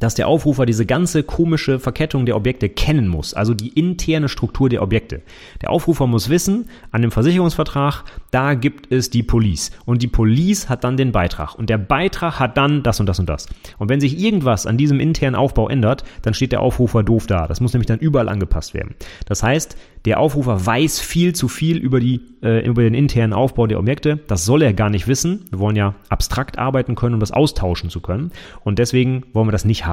dass 0.00 0.14
der 0.14 0.28
Aufrufer 0.28 0.66
diese 0.66 0.86
ganze 0.86 1.22
komische 1.22 1.78
Verkettung 1.78 2.26
der 2.26 2.36
Objekte 2.36 2.68
kennen 2.68 3.08
muss, 3.08 3.34
also 3.34 3.54
die 3.54 3.68
interne 3.68 4.28
Struktur 4.28 4.68
der 4.68 4.82
Objekte. 4.82 5.22
Der 5.62 5.70
Aufrufer 5.70 6.06
muss 6.06 6.28
wissen, 6.28 6.68
an 6.90 7.02
dem 7.02 7.10
Versicherungsvertrag, 7.10 8.04
da 8.30 8.54
gibt 8.54 8.92
es 8.92 9.10
die 9.10 9.22
Police 9.22 9.70
und 9.84 10.02
die 10.02 10.08
Police 10.08 10.68
hat 10.68 10.84
dann 10.84 10.96
den 10.96 11.12
Beitrag 11.12 11.54
und 11.54 11.70
der 11.70 11.78
Beitrag 11.78 12.38
hat 12.38 12.56
dann 12.56 12.82
das 12.82 13.00
und 13.00 13.06
das 13.06 13.18
und 13.18 13.28
das. 13.28 13.46
Und 13.78 13.88
wenn 13.88 14.00
sich 14.00 14.18
irgendwas 14.18 14.66
an 14.66 14.76
diesem 14.76 15.00
internen 15.00 15.36
Aufbau 15.36 15.68
ändert, 15.68 16.04
dann 16.22 16.34
steht 16.34 16.52
der 16.52 16.60
Aufrufer 16.60 17.02
doof 17.02 17.26
da. 17.26 17.46
Das 17.46 17.60
muss 17.60 17.72
nämlich 17.72 17.86
dann 17.86 17.98
überall 17.98 18.28
angepasst 18.28 18.74
werden. 18.74 18.94
Das 19.26 19.42
heißt, 19.42 19.76
der 20.04 20.20
Aufrufer 20.20 20.64
weiß 20.64 21.00
viel 21.00 21.34
zu 21.34 21.48
viel 21.48 21.76
über, 21.78 22.00
die, 22.00 22.20
äh, 22.42 22.64
über 22.64 22.82
den 22.82 22.94
internen 22.94 23.32
Aufbau 23.32 23.66
der 23.66 23.78
Objekte. 23.78 24.20
Das 24.28 24.44
soll 24.44 24.62
er 24.62 24.72
gar 24.72 24.90
nicht 24.90 25.08
wissen. 25.08 25.44
Wir 25.50 25.58
wollen 25.58 25.76
ja 25.76 25.94
abstrakt 26.08 26.58
arbeiten 26.58 26.94
können, 26.94 27.14
um 27.14 27.20
das 27.20 27.32
austauschen 27.32 27.90
zu 27.90 28.00
können. 28.00 28.30
Und 28.64 28.78
deswegen 28.78 29.24
wollen 29.32 29.48
wir 29.48 29.52
das 29.52 29.64
nicht 29.64 29.86
haben. 29.86 29.87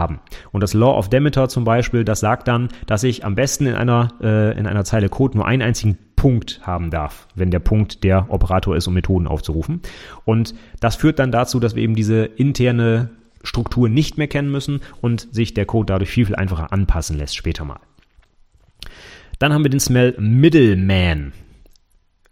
Und 0.51 0.61
das 0.61 0.73
Law 0.73 0.97
of 0.97 1.09
Demeter 1.09 1.49
zum 1.49 1.63
Beispiel, 1.63 2.03
das 2.03 2.19
sagt 2.19 2.47
dann, 2.47 2.69
dass 2.85 3.03
ich 3.03 3.25
am 3.25 3.35
besten 3.35 3.65
in 3.65 3.75
einer, 3.75 4.13
äh, 4.21 4.57
in 4.57 4.67
einer 4.67 4.83
Zeile 4.83 5.09
Code 5.09 5.37
nur 5.37 5.45
einen 5.47 5.61
einzigen 5.61 5.97
Punkt 6.15 6.61
haben 6.63 6.89
darf, 6.89 7.27
wenn 7.35 7.51
der 7.51 7.59
Punkt 7.59 8.03
der 8.03 8.27
Operator 8.29 8.75
ist, 8.75 8.87
um 8.87 8.93
Methoden 8.93 9.27
aufzurufen. 9.27 9.81
Und 10.23 10.55
das 10.79 10.95
führt 10.95 11.19
dann 11.19 11.31
dazu, 11.31 11.59
dass 11.59 11.75
wir 11.75 11.83
eben 11.83 11.95
diese 11.95 12.25
interne 12.25 13.09
Struktur 13.43 13.89
nicht 13.89 14.17
mehr 14.17 14.27
kennen 14.27 14.51
müssen 14.51 14.81
und 15.01 15.27
sich 15.33 15.53
der 15.53 15.65
Code 15.65 15.93
dadurch 15.93 16.09
viel, 16.09 16.25
viel 16.25 16.35
einfacher 16.35 16.73
anpassen 16.73 17.17
lässt 17.17 17.35
später 17.35 17.63
mal. 17.63 17.79
Dann 19.39 19.53
haben 19.53 19.63
wir 19.63 19.69
den 19.69 19.79
Smell 19.79 20.15
Middleman. 20.17 21.33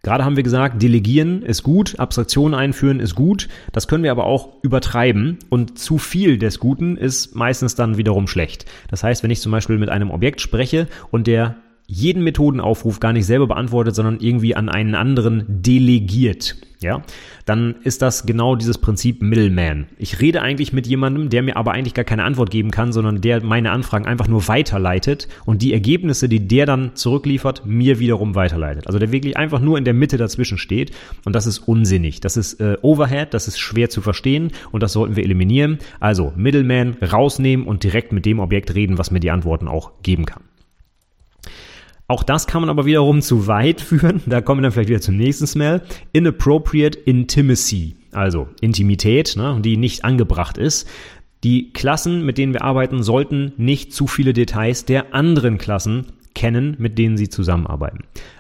Gerade 0.06 0.26
haben 0.26 0.36
wir 0.36 0.44
gesagt, 0.44 0.82
delegieren 0.82 1.44
ist 1.44 1.64
gut, 1.64 1.98
Abstraktionen 1.98 2.54
einführen 2.54 3.00
ist 3.00 3.16
gut. 3.16 3.48
Das 3.72 3.88
können 3.88 4.04
wir 4.04 4.12
aber 4.12 4.26
auch 4.26 4.62
übertreiben 4.62 5.40
und 5.48 5.80
zu 5.80 5.98
viel 5.98 6.38
des 6.38 6.60
Guten 6.60 6.98
ist 6.98 7.36
meistens 7.36 7.76
dann 7.76 7.96
wiederum 7.96 8.28
schlecht. 8.28 8.66
Das 8.90 9.02
heißt, 9.02 9.24
wenn 9.24 9.32
ich 9.32 9.40
zum 9.40 9.54
Beispiel 9.54 9.78
mit 9.78 9.88
einem 9.88 10.12
Objekt 10.12 10.42
spreche 10.42 10.90
und 11.10 11.26
der 11.26 11.56
jeden 11.94 12.24
Methodenaufruf 12.24 13.00
gar 13.00 13.14
nicht 13.14 13.26
selber 13.26 13.48
beantwortet, 13.48 13.96
sondern 13.96 14.20
irgendwie 14.20 14.56
an 14.56 14.68
einen 14.68 14.96
anderen 14.96 15.46
delegiert, 15.48 16.56
ja, 16.82 17.04
dann 17.46 17.76
ist 17.84 18.02
das 18.02 18.26
genau 18.26 18.56
dieses 18.56 18.78
Prinzip 18.78 19.22
Middleman. 19.22 19.86
Ich 19.98 20.20
rede 20.20 20.42
eigentlich 20.42 20.74
mit 20.74 20.88
jemandem, 20.88 21.30
der 21.30 21.44
mir 21.44 21.56
aber 21.56 21.72
eigentlich 21.72 21.94
gar 21.94 22.04
keine 22.04 22.24
Antwort 22.24 22.52
geben 22.52 22.72
kann, 22.72 22.92
sondern 22.92 23.22
der 23.22 23.44
meine 23.44 23.72
Anfragen 23.72 24.06
einfach 24.06 24.28
nur 24.28 24.48
weiterleitet 24.48 25.28
und 25.46 25.62
die 25.62 25.72
Ergebnisse, 25.72 26.28
die 26.28 26.48
der 26.48 26.66
dann 26.66 26.96
zurückliefert, 26.96 27.66
mir 27.66 28.00
wiederum 28.00 28.36
weiterleitet. 28.36 28.88
Also 28.88 29.00
der 29.00 29.12
wirklich 29.12 29.38
einfach 29.38 29.62
nur 29.62 29.78
in 29.78 29.86
der 29.86 29.94
Mitte 29.94 30.18
dazwischen 30.18 30.58
steht 30.58 30.92
und 31.26 31.34
das 31.34 31.46
ist 31.46 31.60
unsinnig. 31.60 32.22
Das 32.22 32.38
ist 32.38 32.60
äh, 32.60 32.76
Overhead, 32.82 33.34
das 33.34 33.48
ist 33.48 33.60
schwer 33.60 33.90
zu 33.90 34.02
verstehen 34.02 34.52
und 34.72 34.84
das 34.84 34.94
sollten 34.94 35.16
wir 35.16 35.24
eliminieren. 35.24 35.78
Also 36.00 36.34
Middleman 36.36 36.98
rausnehmen 37.02 37.66
und 37.66 37.84
direkt 37.84 38.12
mit 38.12 38.26
dem 38.26 38.40
Objekt 38.40 38.74
reden, 38.76 38.98
was 38.98 39.12
mir 39.12 39.20
die 39.20 39.32
Antworten 39.32 39.68
auch 39.68 39.92
geben 40.02 40.26
kann. 40.26 40.44
Auch 42.08 42.24
das 42.24 42.48
kann 42.48 42.62
man 42.62 42.70
aber 42.70 42.86
wiederum 42.86 43.22
zu 43.22 43.48
weit 43.48 43.82
führen. 43.82 44.22
Da 44.26 44.42
kommen 44.42 44.60
wir 44.60 44.64
dann 44.64 44.72
vielleicht 44.72 44.90
wieder 44.90 45.02
zum 45.02 45.18
nächsten 45.18 45.48
Smell. 45.48 45.82
Inappropriate 46.12 47.00
Intimacy. 47.00 47.96
Also 48.12 48.48
Intimität, 48.62 49.36
ne, 49.36 49.60
die 49.62 49.78
nicht 49.78 50.06
angebracht 50.06 50.58
ist. 50.58 50.88
Die 51.44 51.74
Klassen, 51.74 52.26
mit 52.26 52.38
denen 52.38 52.54
wir 52.54 52.64
arbeiten, 52.64 53.04
sollten 53.04 53.54
nicht 53.58 53.94
zu 53.94 54.08
viele 54.08 54.34
Details 54.34 54.86
der 54.86 55.14
anderen 55.14 55.58
Klassen 55.58 56.08
kennen, 56.44 56.76
mit 56.78 56.98
denen 56.98 57.16
sie 57.16 57.30
zusammenarbeiten. 57.30 58.00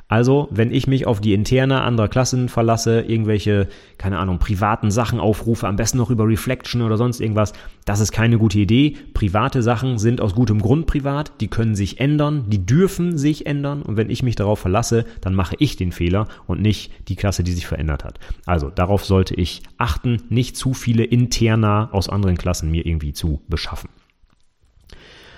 Also, 0.10 0.50
wenn 0.52 0.74
ich 0.74 0.88
mich 0.88 1.08
auf 1.08 1.22
die 1.22 1.34
interne 1.34 1.84
anderer 1.84 2.10
Klassen 2.10 2.50
verlasse, 2.50 3.00
irgendwelche, 3.00 3.70
keine 3.98 4.20
Ahnung, 4.20 4.40
privaten 4.40 4.92
Sachen 4.92 5.22
aufrufe, 5.22 5.70
am 5.70 5.78
besten 5.78 6.00
noch 6.00 6.10
über 6.10 6.28
Reflection 6.28 6.82
oder 6.82 6.98
sonst 6.98 7.22
irgendwas, 7.22 7.54
das 7.86 8.02
ist 8.02 8.12
keine 8.12 8.38
gute 8.38 8.60
Idee. 8.60 8.98
Private 9.14 9.64
Sachen 9.64 10.00
sind 10.00 10.20
aus 10.20 10.36
gutem 10.36 10.62
Grund 10.62 10.86
privat, 10.86 11.32
die 11.40 11.48
können 11.48 11.76
sich 11.76 12.02
ändern, 12.02 12.50
die 12.50 12.66
dürfen 12.66 13.18
sich 13.18 13.46
ändern 13.46 13.82
und 13.82 13.96
wenn 13.96 14.10
ich 14.10 14.22
mich 14.22 14.36
darauf 14.36 14.60
verlasse, 14.60 15.06
dann 15.22 15.34
mache 15.34 15.56
ich 15.60 15.78
den 15.78 15.94
Fehler 15.94 16.28
und 16.46 16.62
nicht 16.62 16.92
die 17.08 17.16
Klasse, 17.16 17.46
die 17.46 17.54
sich 17.54 17.68
verändert 17.68 18.04
hat. 18.04 18.20
Also, 18.46 18.70
darauf 18.70 19.06
sollte 19.06 19.34
ich 19.36 19.64
achten, 19.78 20.24
nicht 20.28 20.58
zu 20.58 20.74
viele 20.74 21.06
interna 21.06 21.90
aus 21.94 22.10
anderen 22.10 22.38
Klassen 22.38 22.70
mir 22.70 22.86
irgendwie 22.86 23.14
zu 23.14 23.40
beschaffen. 23.48 23.90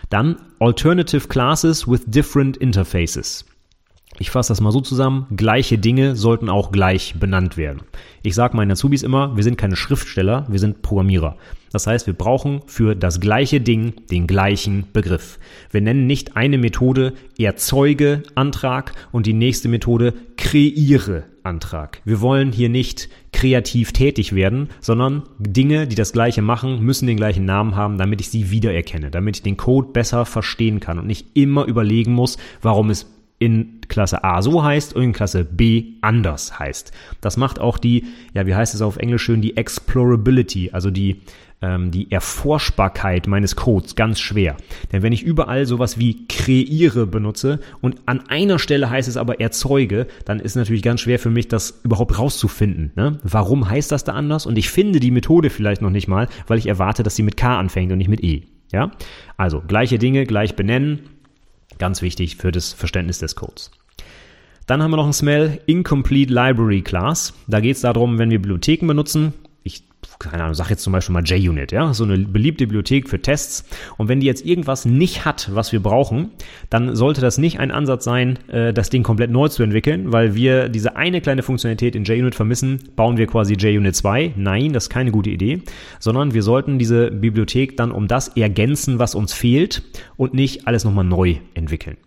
Dann 0.09 0.37
Alternative 0.59 1.27
Classes 1.27 1.87
with 1.87 2.05
Different 2.07 2.57
Interfaces. 2.57 3.45
Ich 4.17 4.31
fasse 4.31 4.49
das 4.49 4.61
mal 4.61 4.71
so 4.71 4.79
zusammen. 4.79 5.27
Gleiche 5.35 5.77
Dinge 5.77 6.15
sollten 6.15 6.49
auch 6.49 6.71
gleich 6.71 7.15
benannt 7.19 7.57
werden. 7.57 7.81
Ich 8.23 8.33
sage 8.33 8.55
meinen 8.55 8.71
Azubis 8.71 9.03
immer, 9.03 9.35
wir 9.35 9.43
sind 9.43 9.57
keine 9.57 9.75
Schriftsteller, 9.75 10.45
wir 10.49 10.59
sind 10.59 10.81
Programmierer. 10.81 11.35
Das 11.71 11.87
heißt, 11.87 12.07
wir 12.07 12.13
brauchen 12.13 12.61
für 12.67 12.95
das 12.95 13.19
gleiche 13.19 13.59
Ding 13.59 13.93
den 14.09 14.27
gleichen 14.27 14.85
Begriff. 14.93 15.39
Wir 15.71 15.81
nennen 15.81 16.07
nicht 16.07 16.37
eine 16.37 16.57
Methode 16.57 17.13
erzeuge 17.37 18.23
Antrag 18.33 18.93
und 19.11 19.25
die 19.25 19.33
nächste 19.33 19.67
Methode 19.67 20.13
kreiere 20.37 21.25
Antrag. 21.43 22.01
Wir 22.05 22.21
wollen 22.21 22.53
hier 22.53 22.69
nicht 22.69 23.09
kreativ 23.33 23.91
tätig 23.91 24.33
werden, 24.33 24.69
sondern 24.79 25.23
Dinge, 25.37 25.87
die 25.87 25.95
das 25.95 26.13
gleiche 26.13 26.41
machen, 26.41 26.81
müssen 26.81 27.07
den 27.07 27.17
gleichen 27.17 27.43
Namen 27.43 27.75
haben, 27.75 27.97
damit 27.97 28.21
ich 28.21 28.29
sie 28.29 28.49
wiedererkenne, 28.49 29.11
damit 29.11 29.37
ich 29.37 29.43
den 29.43 29.57
Code 29.57 29.89
besser 29.91 30.25
verstehen 30.25 30.79
kann 30.79 30.97
und 30.97 31.07
nicht 31.07 31.27
immer 31.33 31.65
überlegen 31.65 32.13
muss, 32.13 32.37
warum 32.61 32.89
es 32.89 33.14
in 33.39 33.81
Klasse 33.87 34.23
A 34.23 34.41
so 34.41 34.63
heißt 34.63 34.95
und 34.95 35.03
in 35.03 35.13
Klasse 35.13 35.43
B 35.43 35.93
anders 36.01 36.57
heißt. 36.57 36.91
Das 37.21 37.37
macht 37.37 37.59
auch 37.59 37.77
die, 37.77 38.05
ja, 38.33 38.45
wie 38.45 38.55
heißt 38.55 38.73
es 38.73 38.81
auf 38.81 38.97
Englisch 38.97 39.23
schön, 39.23 39.41
die 39.41 39.57
Explorability, 39.57 40.71
also 40.71 40.89
die, 40.89 41.21
ähm, 41.61 41.91
die 41.91 42.11
Erforschbarkeit 42.11 43.27
meines 43.27 43.55
Codes 43.55 43.95
ganz 43.95 44.19
schwer. 44.19 44.55
Denn 44.91 45.03
wenn 45.03 45.11
ich 45.11 45.23
überall 45.23 45.65
sowas 45.65 45.99
wie 45.99 46.27
kreiere 46.27 47.07
benutze 47.07 47.59
und 47.81 48.01
an 48.05 48.21
einer 48.29 48.57
Stelle 48.57 48.89
heißt 48.89 49.09
es 49.09 49.17
aber 49.17 49.41
erzeuge, 49.41 50.07
dann 50.23 50.39
ist 50.39 50.55
natürlich 50.55 50.83
ganz 50.83 51.01
schwer 51.01 51.19
für 51.19 51.29
mich, 51.29 51.47
das 51.47 51.81
überhaupt 51.83 52.17
rauszufinden. 52.17 52.93
Ne? 52.95 53.19
Warum 53.23 53.69
heißt 53.69 53.91
das 53.91 54.05
da 54.05 54.13
anders? 54.13 54.45
Und 54.45 54.57
ich 54.57 54.69
finde 54.69 54.99
die 54.99 55.11
Methode 55.11 55.49
vielleicht 55.49 55.81
noch 55.81 55.89
nicht 55.89 56.07
mal, 56.07 56.29
weil 56.47 56.57
ich 56.57 56.67
erwarte, 56.67 57.03
dass 57.03 57.15
sie 57.15 57.23
mit 57.23 57.37
K 57.37 57.59
anfängt 57.59 57.91
und 57.91 57.97
nicht 57.97 58.09
mit 58.09 58.23
E. 58.23 58.43
Ja? 58.71 58.91
Also 59.37 59.61
gleiche 59.65 59.99
Dinge 59.99 60.25
gleich 60.25 60.55
benennen 60.55 61.14
Ganz 61.77 62.01
wichtig 62.01 62.37
für 62.37 62.51
das 62.51 62.73
Verständnis 62.73 63.19
des 63.19 63.35
Codes. 63.35 63.71
Dann 64.67 64.81
haben 64.81 64.91
wir 64.91 64.97
noch 64.97 65.05
ein 65.05 65.13
Smell 65.13 65.61
Incomplete 65.67 66.33
Library 66.33 66.81
Class. 66.81 67.33
Da 67.47 67.59
geht 67.59 67.75
es 67.75 67.81
darum, 67.81 68.17
wenn 68.17 68.31
wir 68.31 68.39
Bibliotheken 68.39 68.87
benutzen, 68.87 69.33
ich 69.63 69.83
keine 70.19 70.43
Ahnung, 70.43 70.55
sag 70.55 70.69
jetzt 70.69 70.83
zum 70.83 70.93
Beispiel 70.93 71.13
mal 71.13 71.23
JUnit, 71.23 71.71
ja, 71.71 71.93
so 71.93 72.03
eine 72.03 72.17
beliebte 72.17 72.65
Bibliothek 72.65 73.09
für 73.09 73.21
Tests. 73.21 73.65
Und 73.97 74.07
wenn 74.07 74.19
die 74.19 74.27
jetzt 74.27 74.45
irgendwas 74.45 74.85
nicht 74.85 75.25
hat, 75.25 75.49
was 75.53 75.71
wir 75.71 75.81
brauchen, 75.81 76.31
dann 76.69 76.95
sollte 76.95 77.21
das 77.21 77.37
nicht 77.37 77.59
ein 77.59 77.71
Ansatz 77.71 78.03
sein, 78.03 78.39
äh, 78.47 78.73
das 78.73 78.89
Ding 78.89 79.03
komplett 79.03 79.31
neu 79.31 79.47
zu 79.49 79.63
entwickeln, 79.63 80.11
weil 80.11 80.35
wir 80.35 80.69
diese 80.69 80.95
eine 80.95 81.21
kleine 81.21 81.43
Funktionalität 81.43 81.95
in 81.95 82.03
JUnit 82.03 82.35
vermissen, 82.35 82.79
bauen 82.95 83.17
wir 83.17 83.27
quasi 83.27 83.55
JUnit 83.55 83.95
2. 83.95 84.33
Nein, 84.35 84.73
das 84.73 84.85
ist 84.85 84.89
keine 84.89 85.11
gute 85.11 85.29
Idee, 85.29 85.61
sondern 85.99 86.33
wir 86.33 86.43
sollten 86.43 86.79
diese 86.79 87.11
Bibliothek 87.11 87.77
dann 87.77 87.91
um 87.91 88.07
das 88.07 88.29
ergänzen, 88.29 88.99
was 88.99 89.15
uns 89.15 89.33
fehlt 89.33 89.83
und 90.17 90.33
nicht 90.33 90.67
alles 90.67 90.85
nochmal 90.85 91.05
neu 91.05 91.37
entwickeln. 91.53 91.97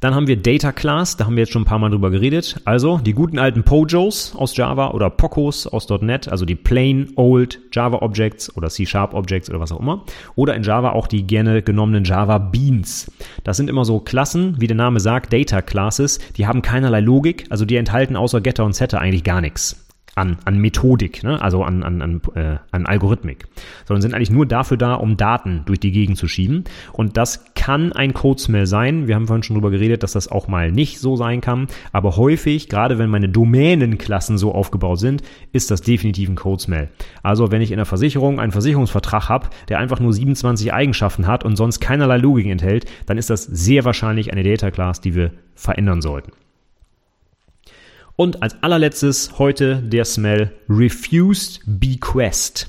Dann 0.00 0.14
haben 0.14 0.26
wir 0.26 0.36
Data 0.38 0.72
Class, 0.72 1.18
da 1.18 1.26
haben 1.26 1.36
wir 1.36 1.42
jetzt 1.42 1.52
schon 1.52 1.62
ein 1.62 1.66
paar 1.66 1.78
Mal 1.78 1.90
drüber 1.90 2.10
geredet. 2.10 2.58
Also 2.64 2.98
die 2.98 3.12
guten 3.12 3.38
alten 3.38 3.64
Pojos 3.64 4.34
aus 4.34 4.56
Java 4.56 4.92
oder 4.92 5.10
Pocos 5.10 5.66
aus 5.66 5.88
.NET, 5.90 6.28
also 6.28 6.46
die 6.46 6.54
plain 6.54 7.12
old 7.16 7.60
Java 7.70 7.98
Objects 7.98 8.56
oder 8.56 8.70
C 8.70 8.86
Sharp 8.86 9.12
Objects 9.12 9.50
oder 9.50 9.60
was 9.60 9.72
auch 9.72 9.80
immer. 9.80 10.04
Oder 10.36 10.54
in 10.54 10.62
Java 10.62 10.92
auch 10.92 11.06
die 11.06 11.26
gerne 11.26 11.60
genommenen 11.60 12.04
Java 12.04 12.38
Beans. 12.38 13.12
Das 13.44 13.58
sind 13.58 13.68
immer 13.68 13.84
so 13.84 14.00
Klassen, 14.00 14.58
wie 14.58 14.66
der 14.66 14.76
Name 14.76 15.00
sagt, 15.00 15.34
Data 15.34 15.60
Classes, 15.60 16.18
die 16.38 16.46
haben 16.46 16.62
keinerlei 16.62 17.00
Logik, 17.00 17.44
also 17.50 17.66
die 17.66 17.76
enthalten 17.76 18.16
außer 18.16 18.40
Getter 18.40 18.64
und 18.64 18.74
Setter 18.74 19.00
eigentlich 19.00 19.24
gar 19.24 19.42
nichts 19.42 19.89
an, 20.20 20.36
an 20.44 20.58
Methodik, 20.58 21.22
ne? 21.22 21.40
also 21.40 21.64
an, 21.64 21.82
an, 21.82 22.02
an, 22.02 22.20
äh, 22.34 22.56
an 22.70 22.86
Algorithmik, 22.86 23.46
sondern 23.86 24.02
sind 24.02 24.14
eigentlich 24.14 24.30
nur 24.30 24.46
dafür 24.46 24.76
da, 24.76 24.94
um 24.94 25.16
Daten 25.16 25.62
durch 25.64 25.80
die 25.80 25.90
Gegend 25.90 26.18
zu 26.18 26.28
schieben. 26.28 26.64
Und 26.92 27.16
das 27.16 27.46
kann 27.54 27.92
ein 27.92 28.12
Codesmell 28.12 28.66
sein. 28.66 29.08
Wir 29.08 29.14
haben 29.14 29.26
vorhin 29.26 29.42
schon 29.42 29.54
drüber 29.54 29.70
geredet, 29.70 30.02
dass 30.02 30.12
das 30.12 30.28
auch 30.28 30.46
mal 30.46 30.70
nicht 30.70 31.00
so 31.00 31.16
sein 31.16 31.40
kann. 31.40 31.68
Aber 31.92 32.16
häufig, 32.16 32.68
gerade 32.68 32.98
wenn 32.98 33.10
meine 33.10 33.28
Domänenklassen 33.28 34.36
so 34.36 34.52
aufgebaut 34.52 35.00
sind, 35.00 35.22
ist 35.52 35.70
das 35.70 35.80
definitiv 35.80 36.28
ein 36.28 36.36
Codesmell. 36.36 36.90
Also 37.22 37.50
wenn 37.50 37.62
ich 37.62 37.72
in 37.72 37.78
der 37.78 37.86
Versicherung 37.86 38.38
einen 38.38 38.52
Versicherungsvertrag 38.52 39.28
habe, 39.28 39.48
der 39.68 39.78
einfach 39.78 40.00
nur 40.00 40.12
27 40.12 40.72
Eigenschaften 40.72 41.26
hat 41.26 41.44
und 41.44 41.56
sonst 41.56 41.80
keinerlei 41.80 42.18
Logik 42.18 42.46
enthält, 42.46 42.84
dann 43.06 43.16
ist 43.16 43.30
das 43.30 43.44
sehr 43.44 43.84
wahrscheinlich 43.84 44.32
eine 44.32 44.42
Data 44.42 44.70
Class, 44.70 45.00
die 45.00 45.14
wir 45.14 45.30
verändern 45.54 46.02
sollten. 46.02 46.32
Und 48.20 48.42
als 48.42 48.62
allerletztes 48.62 49.38
heute 49.38 49.76
der 49.76 50.04
Smell 50.04 50.52
Refused 50.68 51.62
Bequest. 51.64 52.68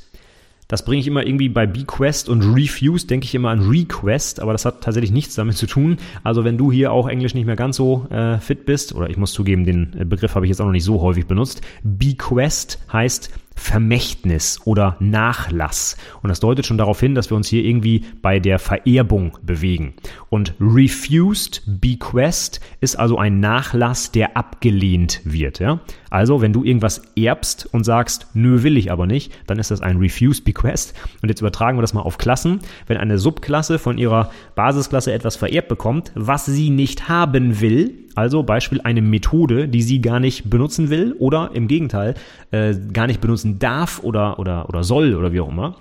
Das 0.69 0.85
bringe 0.85 1.01
ich 1.01 1.07
immer 1.07 1.25
irgendwie 1.25 1.49
bei 1.49 1.67
Bequest 1.67 2.29
und 2.29 2.55
Refused, 2.55 3.09
denke 3.09 3.25
ich 3.25 3.35
immer 3.35 3.49
an 3.49 3.67
Request, 3.67 4.39
aber 4.39 4.53
das 4.53 4.63
hat 4.63 4.81
tatsächlich 4.81 5.11
nichts 5.11 5.35
damit 5.35 5.57
zu 5.57 5.67
tun. 5.67 5.97
Also 6.23 6.45
wenn 6.45 6.57
du 6.57 6.71
hier 6.71 6.93
auch 6.93 7.05
Englisch 7.05 7.33
nicht 7.33 7.47
mehr 7.47 7.57
ganz 7.57 7.75
so 7.75 8.07
äh, 8.09 8.37
fit 8.37 8.65
bist, 8.65 8.95
oder 8.95 9.09
ich 9.09 9.17
muss 9.17 9.33
zugeben, 9.33 9.65
den 9.65 9.93
äh, 9.99 10.05
Begriff 10.05 10.35
habe 10.35 10.45
ich 10.45 10.51
jetzt 10.51 10.61
auch 10.61 10.65
noch 10.65 10.71
nicht 10.71 10.85
so 10.85 11.01
häufig 11.01 11.25
benutzt, 11.25 11.59
Bequest 11.83 12.79
heißt 12.93 13.29
Vermächtnis 13.55 14.59
oder 14.65 14.95
Nachlass. 14.99 15.97
Und 16.21 16.29
das 16.29 16.39
deutet 16.39 16.65
schon 16.65 16.77
darauf 16.77 16.99
hin, 16.99 17.15
dass 17.15 17.29
wir 17.29 17.37
uns 17.37 17.47
hier 17.47 17.63
irgendwie 17.63 18.05
bei 18.21 18.39
der 18.39 18.59
Vererbung 18.59 19.37
bewegen. 19.41 19.93
Und 20.29 20.53
refused 20.59 21.61
bequest 21.65 22.59
ist 22.79 22.97
also 22.97 23.17
ein 23.17 23.39
Nachlass, 23.39 24.11
der 24.11 24.37
abgelehnt 24.37 25.21
wird. 25.23 25.59
Ja? 25.59 25.79
Also, 26.09 26.41
wenn 26.41 26.53
du 26.53 26.63
irgendwas 26.63 27.01
erbst 27.15 27.67
und 27.71 27.83
sagst, 27.83 28.27
nö, 28.33 28.63
will 28.63 28.77
ich 28.77 28.91
aber 28.91 29.07
nicht, 29.07 29.31
dann 29.47 29.59
ist 29.59 29.71
das 29.71 29.81
ein 29.81 29.97
refused 29.97 30.43
bequest. 30.43 30.93
Und 31.21 31.29
jetzt 31.29 31.41
übertragen 31.41 31.77
wir 31.77 31.81
das 31.81 31.93
mal 31.93 32.01
auf 32.01 32.17
Klassen. 32.17 32.59
Wenn 32.87 32.97
eine 32.97 33.17
Subklasse 33.17 33.79
von 33.79 33.97
ihrer 33.97 34.31
Basisklasse 34.55 35.13
etwas 35.13 35.35
vererbt 35.35 35.69
bekommt, 35.69 36.11
was 36.15 36.45
sie 36.45 36.69
nicht 36.69 37.07
haben 37.07 37.61
will, 37.61 38.01
also 38.15 38.43
Beispiel 38.43 38.81
eine 38.81 39.01
Methode, 39.01 39.67
die 39.67 39.81
sie 39.81 40.01
gar 40.01 40.19
nicht 40.19 40.49
benutzen 40.49 40.89
will 40.89 41.15
oder 41.19 41.51
im 41.53 41.67
Gegenteil 41.67 42.15
äh, 42.51 42.75
gar 42.93 43.07
nicht 43.07 43.21
benutzen 43.21 43.59
darf 43.59 44.03
oder, 44.03 44.39
oder, 44.39 44.69
oder 44.69 44.83
soll 44.83 45.15
oder 45.15 45.31
wie 45.33 45.39
auch 45.39 45.49
immer, 45.49 45.75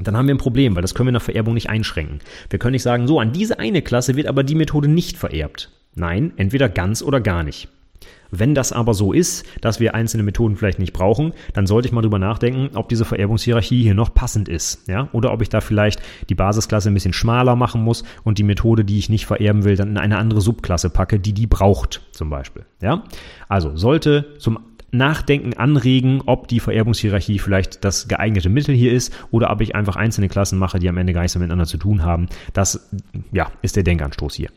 dann 0.00 0.16
haben 0.16 0.26
wir 0.26 0.34
ein 0.34 0.38
Problem, 0.38 0.74
weil 0.74 0.82
das 0.82 0.94
können 0.94 1.08
wir 1.08 1.12
der 1.12 1.20
Vererbung 1.20 1.54
nicht 1.54 1.70
einschränken. 1.70 2.18
Wir 2.50 2.58
können 2.58 2.72
nicht 2.72 2.82
sagen, 2.82 3.06
so, 3.06 3.20
an 3.20 3.32
diese 3.32 3.58
eine 3.58 3.82
Klasse 3.82 4.16
wird 4.16 4.26
aber 4.26 4.42
die 4.42 4.56
Methode 4.56 4.88
nicht 4.88 5.16
vererbt. 5.16 5.70
Nein, 5.94 6.32
entweder 6.36 6.68
ganz 6.68 7.02
oder 7.02 7.20
gar 7.20 7.44
nicht. 7.44 7.68
Wenn 8.38 8.54
das 8.54 8.72
aber 8.72 8.94
so 8.94 9.12
ist, 9.12 9.44
dass 9.60 9.80
wir 9.80 9.94
einzelne 9.94 10.22
Methoden 10.22 10.56
vielleicht 10.56 10.78
nicht 10.78 10.92
brauchen, 10.92 11.32
dann 11.52 11.66
sollte 11.66 11.88
ich 11.88 11.92
mal 11.92 12.02
drüber 12.02 12.18
nachdenken, 12.18 12.76
ob 12.76 12.88
diese 12.88 13.04
Vererbungshierarchie 13.04 13.82
hier 13.82 13.94
noch 13.94 14.14
passend 14.14 14.48
ist, 14.48 14.88
ja, 14.88 15.08
oder 15.12 15.32
ob 15.32 15.42
ich 15.42 15.48
da 15.48 15.60
vielleicht 15.60 16.00
die 16.28 16.34
Basisklasse 16.34 16.90
ein 16.90 16.94
bisschen 16.94 17.12
schmaler 17.12 17.56
machen 17.56 17.82
muss 17.82 18.04
und 18.22 18.38
die 18.38 18.42
Methode, 18.42 18.84
die 18.84 18.98
ich 18.98 19.08
nicht 19.08 19.26
vererben 19.26 19.64
will, 19.64 19.76
dann 19.76 19.90
in 19.90 19.98
eine 19.98 20.18
andere 20.18 20.40
Subklasse 20.40 20.90
packe, 20.90 21.18
die 21.18 21.32
die 21.32 21.46
braucht, 21.46 22.02
zum 22.12 22.30
Beispiel, 22.30 22.64
ja. 22.80 23.04
Also 23.48 23.76
sollte 23.76 24.34
zum 24.38 24.58
Nachdenken 24.94 25.54
anregen, 25.54 26.22
ob 26.26 26.48
die 26.48 26.60
Vererbungshierarchie 26.60 27.38
vielleicht 27.38 27.84
das 27.84 28.08
geeignete 28.08 28.48
Mittel 28.48 28.74
hier 28.74 28.92
ist 28.92 29.12
oder 29.30 29.50
ob 29.50 29.60
ich 29.60 29.74
einfach 29.74 29.96
einzelne 29.96 30.28
Klassen 30.28 30.58
mache, 30.58 30.78
die 30.78 30.88
am 30.88 30.96
Ende 30.96 31.12
gar 31.12 31.22
nichts 31.22 31.36
miteinander 31.36 31.66
zu 31.66 31.78
tun 31.78 32.04
haben. 32.04 32.28
Das, 32.52 32.90
ja, 33.32 33.50
ist 33.62 33.76
der 33.76 33.82
Denkanstoß 33.82 34.34
hier. 34.34 34.50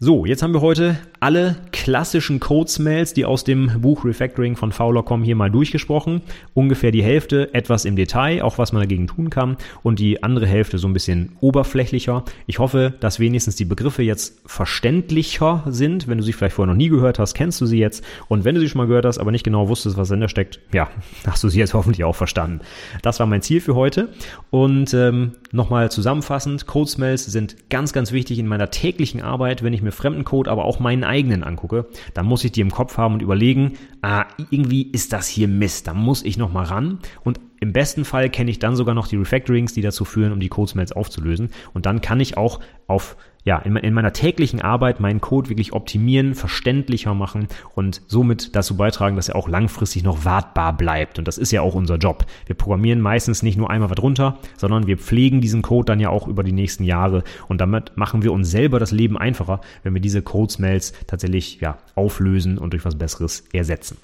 So, 0.00 0.26
jetzt 0.26 0.44
haben 0.44 0.54
wir 0.54 0.60
heute 0.60 0.96
alle 1.18 1.56
klassischen 1.72 2.38
Code-Smells, 2.38 3.14
die 3.14 3.24
aus 3.24 3.42
dem 3.42 3.80
Buch 3.80 4.04
Refactoring 4.04 4.54
von 4.54 4.70
Fowler 4.70 5.02
kommen, 5.02 5.24
hier 5.24 5.34
mal 5.34 5.50
durchgesprochen. 5.50 6.22
Ungefähr 6.54 6.92
die 6.92 7.02
Hälfte 7.02 7.52
etwas 7.54 7.84
im 7.84 7.96
Detail, 7.96 8.42
auch 8.42 8.58
was 8.58 8.72
man 8.72 8.82
dagegen 8.82 9.08
tun 9.08 9.28
kann, 9.28 9.56
und 9.82 9.98
die 9.98 10.22
andere 10.22 10.46
Hälfte 10.46 10.78
so 10.78 10.86
ein 10.86 10.92
bisschen 10.92 11.32
oberflächlicher. 11.40 12.24
Ich 12.46 12.60
hoffe, 12.60 12.94
dass 13.00 13.18
wenigstens 13.18 13.56
die 13.56 13.64
Begriffe 13.64 14.04
jetzt 14.04 14.40
verständlicher 14.46 15.64
sind. 15.66 16.06
Wenn 16.06 16.18
du 16.18 16.24
sie 16.24 16.32
vielleicht 16.32 16.54
vorher 16.54 16.72
noch 16.72 16.78
nie 16.78 16.90
gehört 16.90 17.18
hast, 17.18 17.34
kennst 17.34 17.60
du 17.60 17.66
sie 17.66 17.78
jetzt. 17.78 18.04
Und 18.28 18.44
wenn 18.44 18.54
du 18.54 18.60
sie 18.60 18.68
schon 18.68 18.78
mal 18.78 18.86
gehört 18.86 19.04
hast, 19.04 19.18
aber 19.18 19.32
nicht 19.32 19.44
genau 19.44 19.68
wusstest, 19.68 19.96
was 19.96 20.08
dahinter 20.08 20.28
steckt, 20.28 20.60
ja, 20.72 20.88
hast 21.26 21.42
du 21.42 21.48
sie 21.48 21.58
jetzt 21.58 21.74
hoffentlich 21.74 22.04
auch 22.04 22.14
verstanden. 22.14 22.60
Das 23.02 23.18
war 23.18 23.26
mein 23.26 23.42
Ziel 23.42 23.60
für 23.60 23.74
heute. 23.74 24.10
Und 24.50 24.94
ähm, 24.94 25.32
nochmal 25.50 25.90
zusammenfassend, 25.90 26.66
Code-Smells 26.66 27.24
sind 27.24 27.70
ganz, 27.70 27.92
ganz 27.92 28.12
wichtig 28.12 28.38
in 28.38 28.46
meiner 28.46 28.70
täglichen 28.70 29.22
Arbeit, 29.22 29.64
wenn 29.64 29.72
ich 29.72 29.82
mir 29.82 29.87
mir 29.88 29.92
fremden 29.92 30.24
Code, 30.24 30.50
aber 30.50 30.64
auch 30.64 30.78
meinen 30.78 31.04
eigenen 31.04 31.42
angucke, 31.42 31.86
dann 32.14 32.26
muss 32.26 32.44
ich 32.44 32.52
die 32.52 32.60
im 32.60 32.70
Kopf 32.70 32.96
haben 32.96 33.14
und 33.14 33.22
überlegen, 33.22 33.74
ah, 34.02 34.26
irgendwie 34.50 34.82
ist 34.82 35.12
das 35.12 35.26
hier 35.26 35.48
Mist, 35.48 35.86
da 35.86 35.94
muss 35.94 36.22
ich 36.22 36.36
noch 36.36 36.52
mal 36.52 36.64
ran 36.64 36.98
und 37.24 37.40
im 37.60 37.72
besten 37.72 38.04
Fall 38.04 38.30
kenne 38.30 38.50
ich 38.50 38.60
dann 38.60 38.76
sogar 38.76 38.94
noch 38.94 39.08
die 39.08 39.16
Refactorings, 39.16 39.72
die 39.72 39.82
dazu 39.82 40.04
führen, 40.04 40.32
um 40.32 40.38
die 40.38 40.48
Code-Smells 40.48 40.92
aufzulösen. 40.92 41.50
Und 41.74 41.86
dann 41.86 42.00
kann 42.00 42.20
ich 42.20 42.36
auch 42.36 42.60
auf 42.86 43.16
ja, 43.44 43.58
in, 43.58 43.76
in, 43.76 43.94
meiner 43.94 44.12
täglichen 44.12 44.60
Arbeit 44.60 45.00
meinen 45.00 45.20
Code 45.20 45.48
wirklich 45.48 45.72
optimieren, 45.72 46.34
verständlicher 46.34 47.14
machen 47.14 47.48
und 47.74 48.02
somit 48.06 48.54
dazu 48.54 48.76
beitragen, 48.76 49.16
dass 49.16 49.28
er 49.28 49.36
auch 49.36 49.48
langfristig 49.48 50.02
noch 50.02 50.24
wartbar 50.24 50.76
bleibt. 50.76 51.18
Und 51.18 51.28
das 51.28 51.38
ist 51.38 51.52
ja 51.52 51.62
auch 51.62 51.74
unser 51.74 51.96
Job. 51.96 52.26
Wir 52.46 52.56
programmieren 52.56 53.00
meistens 53.00 53.42
nicht 53.42 53.56
nur 53.56 53.70
einmal 53.70 53.90
was 53.90 54.02
runter, 54.02 54.38
sondern 54.56 54.86
wir 54.86 54.98
pflegen 54.98 55.40
diesen 55.40 55.62
Code 55.62 55.86
dann 55.86 56.00
ja 56.00 56.10
auch 56.10 56.28
über 56.28 56.42
die 56.42 56.52
nächsten 56.52 56.84
Jahre. 56.84 57.24
Und 57.48 57.60
damit 57.60 57.96
machen 57.96 58.22
wir 58.22 58.32
uns 58.32 58.50
selber 58.50 58.78
das 58.78 58.90
Leben 58.90 59.16
einfacher, 59.16 59.60
wenn 59.82 59.94
wir 59.94 60.00
diese 60.00 60.22
Code-Smells 60.22 60.92
tatsächlich 61.06 61.60
ja, 61.60 61.78
auflösen 61.94 62.58
und 62.58 62.72
durch 62.72 62.84
was 62.84 62.98
Besseres 62.98 63.44
ersetzen. 63.52 63.96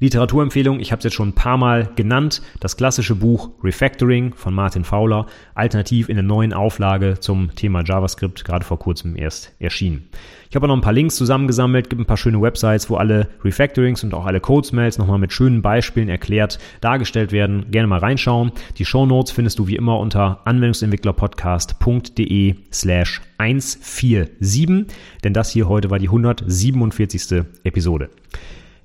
Literaturempfehlung, 0.00 0.78
ich 0.78 0.92
habe 0.92 0.98
es 0.98 1.04
jetzt 1.04 1.14
schon 1.14 1.30
ein 1.30 1.34
paar 1.34 1.56
Mal 1.56 1.90
genannt, 1.96 2.40
das 2.60 2.76
klassische 2.76 3.16
Buch 3.16 3.50
Refactoring 3.64 4.32
von 4.34 4.54
Martin 4.54 4.84
Fowler, 4.84 5.26
alternativ 5.54 6.08
in 6.08 6.14
der 6.14 6.22
neuen 6.22 6.52
Auflage 6.52 7.18
zum 7.18 7.52
Thema 7.56 7.82
JavaScript, 7.84 8.44
gerade 8.44 8.64
vor 8.64 8.78
kurzem 8.78 9.16
erst 9.16 9.52
erschienen. 9.58 10.08
Ich 10.50 10.56
habe 10.56 10.68
noch 10.68 10.76
ein 10.76 10.82
paar 10.82 10.92
Links 10.92 11.16
zusammengesammelt, 11.16 11.90
gibt 11.90 12.00
ein 12.00 12.06
paar 12.06 12.16
schöne 12.16 12.40
Websites, 12.40 12.88
wo 12.88 12.94
alle 12.96 13.28
Refactorings 13.44 14.04
und 14.04 14.14
auch 14.14 14.24
alle 14.24 14.38
Codesmells 14.40 14.98
nochmal 14.98 15.18
mit 15.18 15.32
schönen 15.32 15.62
Beispielen 15.62 16.08
erklärt 16.08 16.60
dargestellt 16.80 17.32
werden. 17.32 17.66
Gerne 17.70 17.88
mal 17.88 17.98
reinschauen. 17.98 18.52
Die 18.78 18.84
Show 18.84 19.04
Notes 19.04 19.32
findest 19.32 19.58
du 19.58 19.66
wie 19.66 19.74
immer 19.76 19.98
unter 19.98 20.42
anwendungsentwicklerpodcast.de 20.44 22.54
slash 22.72 23.20
147, 23.38 24.86
denn 25.24 25.34
das 25.34 25.50
hier 25.50 25.68
heute 25.68 25.90
war 25.90 25.98
die 25.98 26.08
147. 26.08 27.42
Episode. 27.64 28.10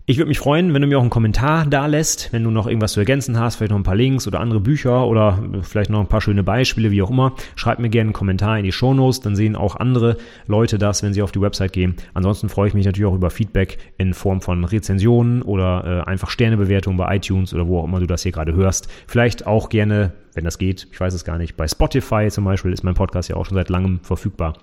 Ich 0.05 0.17
würde 0.17 0.27
mich 0.27 0.39
freuen, 0.39 0.73
wenn 0.73 0.81
du 0.81 0.87
mir 0.89 0.97
auch 0.97 1.01
einen 1.01 1.09
Kommentar 1.09 1.65
da 1.65 1.85
lässt, 1.85 2.33
wenn 2.33 2.43
du 2.43 2.51
noch 2.51 2.67
irgendwas 2.67 2.91
zu 2.91 2.99
ergänzen 2.99 3.39
hast, 3.39 3.55
vielleicht 3.55 3.71
noch 3.71 3.77
ein 3.77 3.83
paar 3.83 3.95
Links 3.95 4.27
oder 4.27 4.41
andere 4.41 4.59
Bücher 4.59 5.07
oder 5.07 5.41
vielleicht 5.61 5.89
noch 5.89 6.01
ein 6.01 6.07
paar 6.07 6.19
schöne 6.19 6.43
Beispiele, 6.43 6.91
wie 6.91 7.01
auch 7.01 7.09
immer. 7.09 7.35
Schreib 7.55 7.79
mir 7.79 7.87
gerne 7.87 8.07
einen 8.07 8.13
Kommentar 8.13 8.57
in 8.57 8.65
die 8.65 8.73
Shownotes, 8.73 9.21
dann 9.21 9.37
sehen 9.37 9.55
auch 9.55 9.77
andere 9.77 10.17
Leute 10.45 10.77
das, 10.77 11.03
wenn 11.03 11.13
sie 11.13 11.21
auf 11.21 11.31
die 11.31 11.39
Website 11.39 11.71
gehen. 11.71 11.95
Ansonsten 12.13 12.49
freue 12.49 12.67
ich 12.67 12.73
mich 12.73 12.85
natürlich 12.85 13.09
auch 13.09 13.15
über 13.15 13.29
Feedback 13.29 13.77
in 13.97 14.13
Form 14.13 14.41
von 14.41 14.65
Rezensionen 14.65 15.41
oder 15.41 16.03
äh, 16.05 16.09
einfach 16.09 16.29
Sternebewertungen 16.29 16.97
bei 16.97 17.15
iTunes 17.15 17.53
oder 17.53 17.69
wo 17.69 17.79
auch 17.79 17.85
immer 17.85 18.01
du 18.01 18.05
das 18.05 18.23
hier 18.23 18.33
gerade 18.33 18.53
hörst. 18.53 18.89
Vielleicht 19.07 19.47
auch 19.47 19.69
gerne, 19.69 20.11
wenn 20.33 20.43
das 20.43 20.57
geht, 20.57 20.85
ich 20.91 20.99
weiß 20.99 21.13
es 21.13 21.23
gar 21.23 21.37
nicht, 21.37 21.55
bei 21.55 21.65
Spotify 21.65 22.27
zum 22.29 22.43
Beispiel 22.43 22.73
ist 22.73 22.83
mein 22.83 22.95
Podcast 22.95 23.29
ja 23.29 23.37
auch 23.37 23.45
schon 23.45 23.55
seit 23.55 23.69
langem 23.69 24.01
verfügbar. 24.03 24.57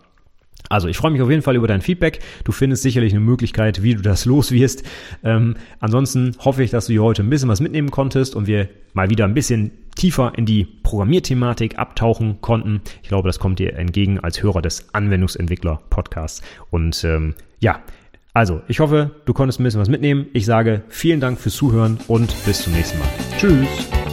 Also 0.69 0.89
ich 0.89 0.97
freue 0.97 1.11
mich 1.11 1.23
auf 1.23 1.31
jeden 1.31 1.43
Fall 1.43 1.57
über 1.57 1.67
dein 1.67 1.81
Feedback. 1.81 2.21
Du 2.45 2.53
findest 2.53 2.83
sicherlich 2.83 3.13
eine 3.13 3.21
Möglichkeit, 3.21 3.83
wie 3.83 3.95
du 3.95 4.03
das 4.03 4.25
los 4.27 4.53
wirst. 4.53 4.85
Ähm, 5.25 5.57
ansonsten 5.81 6.37
hoffe 6.41 6.63
ich, 6.63 6.71
dass 6.71 6.87
du 6.87 6.93
hier 6.93 7.03
heute 7.03 7.23
ein 7.23 7.31
bisschen 7.31 7.49
was 7.49 7.61
mitnehmen 7.61 7.91
konntest 7.91 8.37
und 8.37 8.47
wir 8.47 8.69
mal 8.93 9.11
wieder 9.11 9.25
ein 9.25 9.35
bisschen 9.35 9.73
tiefer 9.97 10.33
in 10.37 10.47
die 10.47 10.65
Programmierthematik 10.65 11.79
abtauchen 11.79 12.41
konnten. 12.41 12.81
Ich 13.03 13.09
glaube, 13.09 13.29
das 13.29 13.39
kommt 13.39 13.59
dir 13.59 13.75
entgegen 13.75 14.21
als 14.21 14.43
Hörer 14.43 14.63
des 14.63 14.95
Anwendungsentwickler-Podcasts. 14.95 16.43
Und 16.71 17.05
ähm, 17.05 17.35
ja, 17.61 17.81
also 18.33 18.63
ich 18.69 18.81
hoffe, 18.81 19.11
du 19.25 19.33
konntest 19.33 19.61
ein 19.61 19.65
bisschen 19.65 19.81
was 19.81 19.89
mitnehmen. 19.89 20.27
Ich 20.33 20.47
sage 20.47 20.83
vielen 20.89 21.21
Dank 21.21 21.39
fürs 21.39 21.55
Zuhören 21.57 21.99
und 22.07 22.35
bis 22.45 22.63
zum 22.63 22.73
nächsten 22.73 22.99
Mal. 22.99 23.09
Tschüss. 23.39 24.10